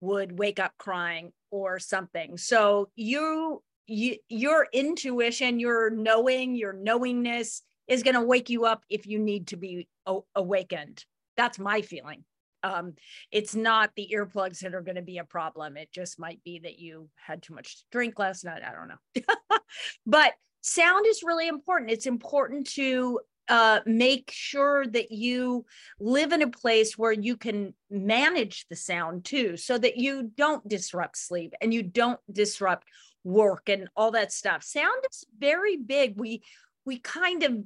would 0.00 0.38
wake 0.38 0.58
up 0.58 0.72
crying 0.78 1.32
or 1.50 1.78
something. 1.78 2.36
So 2.36 2.90
you, 2.96 3.62
you 3.86 4.16
your 4.28 4.66
intuition, 4.72 5.60
your 5.60 5.90
knowing, 5.90 6.56
your 6.56 6.72
knowingness 6.72 7.62
is 7.86 8.02
going 8.02 8.14
to 8.14 8.22
wake 8.22 8.50
you 8.50 8.64
up 8.64 8.82
if 8.90 9.06
you 9.06 9.18
need 9.18 9.48
to 9.48 9.56
be 9.56 9.88
awakened. 10.34 11.04
That's 11.36 11.58
my 11.58 11.82
feeling 11.82 12.24
um, 12.64 12.94
it's 13.30 13.54
not 13.54 13.90
the 13.94 14.10
earplugs 14.14 14.60
that 14.60 14.74
are 14.74 14.80
going 14.80 14.96
to 14.96 15.02
be 15.02 15.18
a 15.18 15.24
problem. 15.24 15.76
It 15.76 15.92
just 15.92 16.18
might 16.18 16.42
be 16.44 16.58
that 16.60 16.78
you 16.78 17.10
had 17.14 17.42
too 17.42 17.54
much 17.54 17.76
to 17.76 17.84
drink 17.92 18.18
last 18.18 18.44
night. 18.44 18.62
I 18.66 18.72
don't 18.72 18.88
know. 18.88 19.58
but 20.06 20.32
sound 20.62 21.06
is 21.06 21.22
really 21.22 21.46
important. 21.46 21.90
It's 21.90 22.06
important 22.06 22.66
to 22.70 23.20
uh, 23.48 23.80
make 23.84 24.30
sure 24.32 24.86
that 24.86 25.12
you 25.12 25.66
live 26.00 26.32
in 26.32 26.40
a 26.40 26.50
place 26.50 26.96
where 26.96 27.12
you 27.12 27.36
can 27.36 27.74
manage 27.90 28.64
the 28.70 28.76
sound 28.76 29.26
too, 29.26 29.58
so 29.58 29.76
that 29.76 29.98
you 29.98 30.30
don't 30.34 30.66
disrupt 30.66 31.18
sleep 31.18 31.52
and 31.60 31.74
you 31.74 31.82
don't 31.82 32.20
disrupt 32.32 32.88
work 33.24 33.68
and 33.68 33.88
all 33.94 34.12
that 34.12 34.32
stuff. 34.32 34.62
Sound 34.62 35.04
is 35.10 35.26
very 35.38 35.76
big. 35.76 36.18
We 36.18 36.42
we 36.86 36.98
kind 36.98 37.42
of 37.42 37.58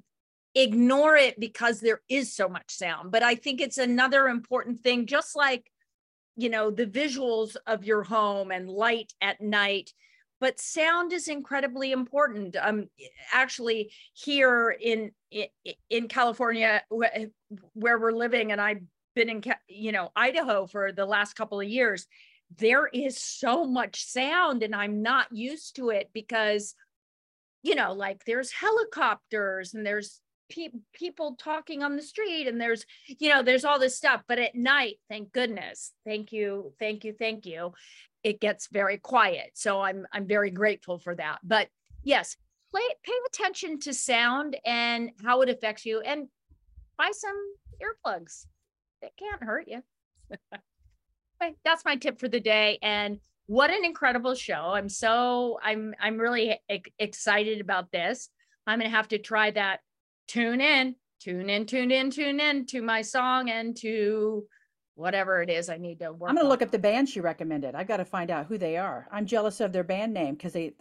ignore 0.55 1.17
it 1.17 1.39
because 1.39 1.81
there 1.81 2.01
is 2.09 2.35
so 2.35 2.49
much 2.49 2.71
sound. 2.71 3.11
But 3.11 3.23
I 3.23 3.35
think 3.35 3.61
it's 3.61 3.79
another 3.79 4.29
important 4.29 4.81
thing, 4.81 5.07
just 5.07 5.37
like, 5.37 5.71
you 6.37 6.49
know, 6.51 6.71
the 6.71 6.87
visuals 6.87 7.57
of 7.67 7.85
your 7.85 8.03
home 8.03 8.51
and 8.51 8.69
light 8.69 9.13
at 9.21 9.41
night. 9.41 9.93
But 10.41 10.61
sound 10.61 11.13
is 11.13 11.27
incredibly 11.27 11.91
important. 11.91 12.55
Um, 12.61 12.87
actually, 13.33 13.93
here 14.15 14.71
in 14.71 15.11
in 15.91 16.07
California, 16.09 16.83
where 16.91 17.99
we're 17.99 18.13
living, 18.13 18.53
and 18.53 18.61
I've 18.61 18.83
been 19.17 19.29
in, 19.29 19.43
you 19.67 19.91
know, 19.91 20.13
Idaho 20.15 20.67
for 20.67 20.93
the 20.93 21.07
last 21.07 21.35
couple 21.35 21.61
of 21.61 21.69
years, 21.69 22.07
there 22.57 22.87
is 22.87 23.19
so 23.19 23.67
much 23.67 24.05
sound 24.05 24.63
and 24.63 24.75
I'm 24.75 25.03
not 25.03 25.27
used 25.33 25.77
to 25.77 25.91
it 25.91 26.11
because, 26.15 26.75
you 27.63 27.75
know, 27.75 27.93
like 27.93 28.25
there's 28.25 28.53
helicopters 28.53 29.75
and 29.75 29.85
there's 29.85 30.21
pe- 30.49 30.71
people 30.93 31.37
talking 31.37 31.83
on 31.83 31.97
the 31.97 32.03
street 32.03 32.49
and 32.49 32.61
there's, 32.61 32.85
you 33.07 33.29
know, 33.29 33.43
there's 33.43 33.65
all 33.65 33.79
this 33.79 33.97
stuff. 33.97 34.23
But 34.27 34.39
at 34.39 34.55
night, 34.55 34.97
thank 35.09 35.33
goodness, 35.33 35.93
thank 36.07 36.33
you, 36.33 36.73
thank 36.79 37.05
you, 37.05 37.15
thank 37.19 37.47
you. 37.47 37.73
It 38.23 38.41
gets 38.41 38.69
very 38.69 38.99
quiet. 38.99 39.51
So 39.55 39.81
I'm 39.81 40.07
I'm 40.13 40.27
very 40.27 40.51
grateful 40.51 40.99
for 40.99 41.15
that. 41.15 41.39
But 41.43 41.69
yes, 42.03 42.37
play, 42.71 42.83
pay 43.03 43.13
attention 43.29 43.79
to 43.81 43.95
sound 43.95 44.57
and 44.65 45.11
how 45.25 45.43
it 45.43 45.49
affects 45.49 45.87
you 45.87 46.01
and 46.01 46.29
buy 46.97 47.11
some 47.13 47.37
earplugs. 47.83 48.47
It 49.03 49.13
can't 49.19 49.43
hurt 49.43 49.69
you. 49.69 49.83
Okay, 51.41 51.55
that's 51.65 51.85
my 51.85 51.95
tip 51.97 52.19
for 52.19 52.27
the 52.27 52.41
day. 52.41 52.79
And 52.83 53.21
what 53.47 53.71
an 53.71 53.85
incredible 53.85 54.35
show. 54.35 54.73
I'm 54.75 54.89
so 54.89 55.59
I'm 55.63 55.95
I'm 56.01 56.19
really 56.19 56.59
excited 56.99 57.61
about 57.61 57.93
this. 57.93 58.29
I'm 58.67 58.81
gonna 58.81 58.91
have 58.91 59.09
to 59.09 59.19
try 59.19 59.51
that. 59.53 59.81
Tune 60.29 60.61
in, 60.61 60.95
tune 61.21 61.51
in, 61.51 61.67
tune 61.67 61.91
in, 61.91 62.11
tune 62.11 62.39
in 62.41 62.67
to 62.67 62.83
my 62.83 63.03
song 63.03 63.51
and 63.51 63.77
to 63.79 64.47
whatever 64.95 65.43
it 65.43 65.51
is 65.51 65.69
I 65.69 65.79
need 65.79 66.01
to 66.01 66.13
work. 66.13 66.29
I'm 66.29 66.37
going 66.37 66.45
to 66.45 66.49
look 66.49 66.63
up 66.63 66.71
the 66.71 66.79
band 66.79 67.09
she 67.09 67.21
recommended. 67.21 67.75
I've 67.75 67.89
got 67.89 67.97
to 67.97 68.05
find 68.05 68.31
out 68.31 68.47
who 68.47 68.59
they 68.59 68.77
are. 68.77 69.09
I'm 69.11 69.27
jealous 69.27 69.61
of 69.61 69.73
their 69.73 69.85
band 69.85 70.13
name 70.13 70.35
because 70.35 70.53
they 70.53 70.75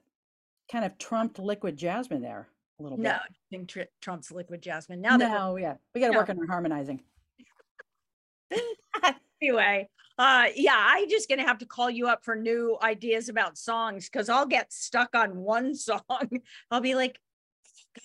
kind 0.71 0.83
of 0.85 0.97
trumped 0.97 1.39
Liquid 1.39 1.77
Jasmine 1.77 2.21
there 2.21 2.49
a 2.79 2.83
little 2.83 2.97
bit. 2.97 3.03
No, 3.03 3.11
bit. 3.11 3.21
I 3.21 3.33
think 3.49 3.69
Tr- 3.69 3.81
Trump's 4.01 4.31
liquid 4.31 4.61
jasmine. 4.61 5.01
Now 5.01 5.17
that 5.17 5.31
no, 5.31 5.55
yeah, 5.57 5.75
we 5.93 6.01
got 6.01 6.07
to 6.07 6.13
No. 6.13 6.19
work 6.19 6.29
on 6.29 6.39
our 6.39 6.45
harmonizing. 6.47 7.01
anyway, 9.41 9.89
uh 10.17 10.45
yeah, 10.55 10.75
I'm 10.77 11.09
just 11.09 11.29
gonna 11.29 11.45
have 11.45 11.57
to 11.59 11.65
call 11.65 11.89
you 11.89 12.07
up 12.07 12.23
for 12.23 12.35
new 12.35 12.77
ideas 12.81 13.29
about 13.29 13.57
songs 13.57 14.09
because 14.09 14.29
I'll 14.29 14.45
get 14.45 14.71
stuck 14.71 15.15
on 15.15 15.35
one 15.37 15.75
song. 15.75 16.01
I'll 16.71 16.81
be 16.81 16.95
like, 16.95 17.19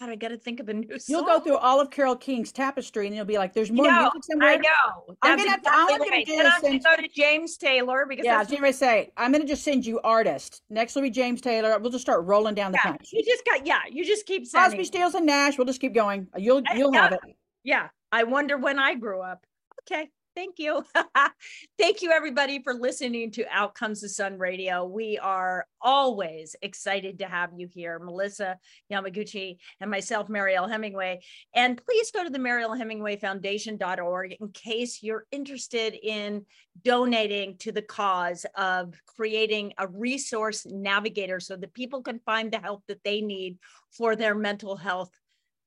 God, 0.01 0.09
I 0.11 0.17
gotta 0.17 0.37
think 0.37 0.61
of 0.61 0.69
a 0.69 0.75
new 0.75 0.99
song. 0.99 1.05
You'll 1.09 1.25
go 1.25 1.41
through 1.41 1.57
all 1.59 1.81
of 1.81 1.91
Carole 1.91 2.17
King's 2.17 2.53
tapestry, 2.53 3.07
and 3.07 3.15
you'll 3.15 3.25
be 3.25 3.39
like, 3.39 3.53
"There's 3.53 3.69
You 3.69 3.77
more 3.77 3.87
know, 3.87 4.03
music 4.13 4.25
somewhere." 4.31 4.51
I 4.51 4.57
know. 4.57 5.15
I'm 5.23 5.39
gonna 5.39 5.51
have 5.51 5.63
to- 5.63 5.71
I'm 5.73 5.85
exactly 5.89 6.07
gonna 6.09 6.17
right. 6.17 6.27
do 6.27 6.33
I'm 6.35 6.43
gonna 6.43 6.61
send- 6.61 6.85
go 6.85 6.97
to 6.97 7.09
James 7.09 7.57
Taylor 7.57 8.07
because 8.09 8.25
Yeah, 8.25 8.35
I 8.35 8.39
that's 8.39 8.51
was 8.51 8.61
going 8.61 8.73
to 8.73 8.79
say, 8.79 9.11
I'm 9.17 9.33
going 9.33 9.43
to 9.43 9.49
just 9.49 9.63
send 9.65 9.85
you 9.87 10.01
artist. 10.01 10.63
Next 10.71 10.95
will 10.95 11.03
be 11.03 11.11
James 11.11 11.41
Taylor. 11.41 11.79
We'll 11.79 11.91
just 11.91 12.03
start 12.05 12.25
rolling 12.25 12.55
down 12.55 12.73
the 12.73 12.79
yeah, 12.85 12.93
punch. 12.93 13.11
you 13.13 13.23
just 13.25 13.45
got 13.45 13.67
yeah, 13.67 13.81
you 13.91 14.05
just 14.05 14.27
keep 14.27 14.51
Crosby, 14.51 14.71
sending. 14.71 14.85
Stills, 14.87 15.15
and 15.15 15.27
Nash. 15.27 15.59
We'll 15.59 15.67
just 15.67 15.81
keep 15.81 15.95
going. 15.95 16.29
You'll 16.37 16.59
eh, 16.69 16.77
you'll 16.77 16.93
have 16.93 17.13
yeah. 17.13 17.31
it. 17.31 17.37
Yeah. 17.65 17.89
I 18.11 18.25
wonder 18.25 18.59
when 18.59 18.79
I 18.79 18.95
grew 18.95 19.21
up. 19.21 19.45
Okay. 19.91 20.09
Thank 20.35 20.59
you. 20.59 20.83
Thank 21.79 22.01
you, 22.01 22.11
everybody, 22.11 22.63
for 22.63 22.73
listening 22.73 23.31
to 23.33 23.45
Out 23.51 23.75
Comes 23.75 24.01
the 24.01 24.09
Sun 24.09 24.39
Radio. 24.39 24.85
We 24.85 25.19
are 25.19 25.67
always 25.81 26.57
excited 26.63 27.19
to 27.19 27.27
have 27.27 27.51
you 27.55 27.69
here, 27.71 27.99
Melissa 27.99 28.57
Yamaguchi 28.91 29.59
and 29.81 29.91
myself, 29.91 30.31
Mariel 30.31 30.67
Hemingway. 30.67 31.21
And 31.55 31.81
please 31.85 32.11
go 32.11 32.25
to 32.25 32.31
the 32.31 32.39
Mariel 32.39 32.73
Hemingway 32.75 33.17
Foundation.org 33.17 34.37
in 34.41 34.49
case 34.49 35.03
you're 35.03 35.27
interested 35.33 35.95
in 36.03 36.47
donating 36.83 37.59
to 37.59 37.71
the 37.71 37.83
cause 37.83 38.47
of 38.57 38.95
creating 39.07 39.75
a 39.77 39.87
resource 39.87 40.65
navigator 40.65 41.41
so 41.41 41.57
that 41.57 41.75
people 41.75 42.03
can 42.03 42.21
find 42.21 42.51
the 42.51 42.59
help 42.59 42.85
that 42.89 43.05
they 43.05 43.21
need 43.21 43.59
for 43.91 44.17
their 44.17 44.35
mental 44.35 44.77
health 44.77 45.11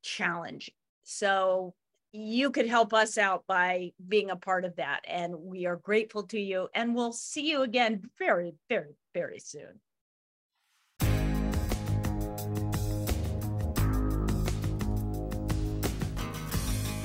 challenge. 0.02 0.72
So 1.04 1.76
you 2.16 2.52
could 2.52 2.68
help 2.68 2.94
us 2.94 3.18
out 3.18 3.44
by 3.48 3.92
being 4.08 4.30
a 4.30 4.36
part 4.36 4.66
of 4.66 4.76
that. 4.78 5.02
And 5.08 5.36
we 5.36 5.66
are 5.66 5.76
grateful 5.76 6.24
to 6.28 6.40
you. 6.40 6.70
And 6.74 6.96
we'll 6.96 7.12
see 7.12 7.50
you 7.50 7.62
again 7.64 8.04
very, 8.18 8.54
very, 8.70 8.96
very 9.14 9.40
soon. 9.40 9.82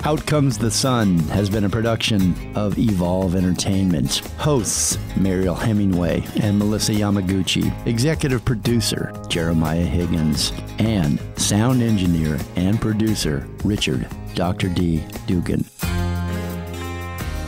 Out 0.03 0.25
Comes 0.25 0.57
the 0.57 0.71
Sun 0.71 1.19
has 1.29 1.47
been 1.47 1.63
a 1.63 1.69
production 1.69 2.35
of 2.55 2.79
Evolve 2.79 3.35
Entertainment. 3.35 4.17
Hosts 4.39 4.97
Mariel 5.15 5.53
Hemingway 5.53 6.23
and 6.41 6.57
Melissa 6.57 6.91
Yamaguchi. 6.91 7.71
Executive 7.85 8.43
producer 8.43 9.13
Jeremiah 9.29 9.83
Higgins. 9.83 10.53
And 10.79 11.21
sound 11.37 11.83
engineer 11.83 12.39
and 12.55 12.81
producer 12.81 13.47
Richard 13.63 14.07
Dr. 14.33 14.69
D. 14.69 15.03
Dugan. 15.27 15.63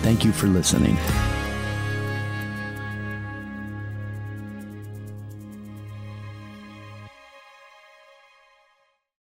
Thank 0.03 0.23
you 0.23 0.31
for 0.31 0.45
listening. 0.45 0.95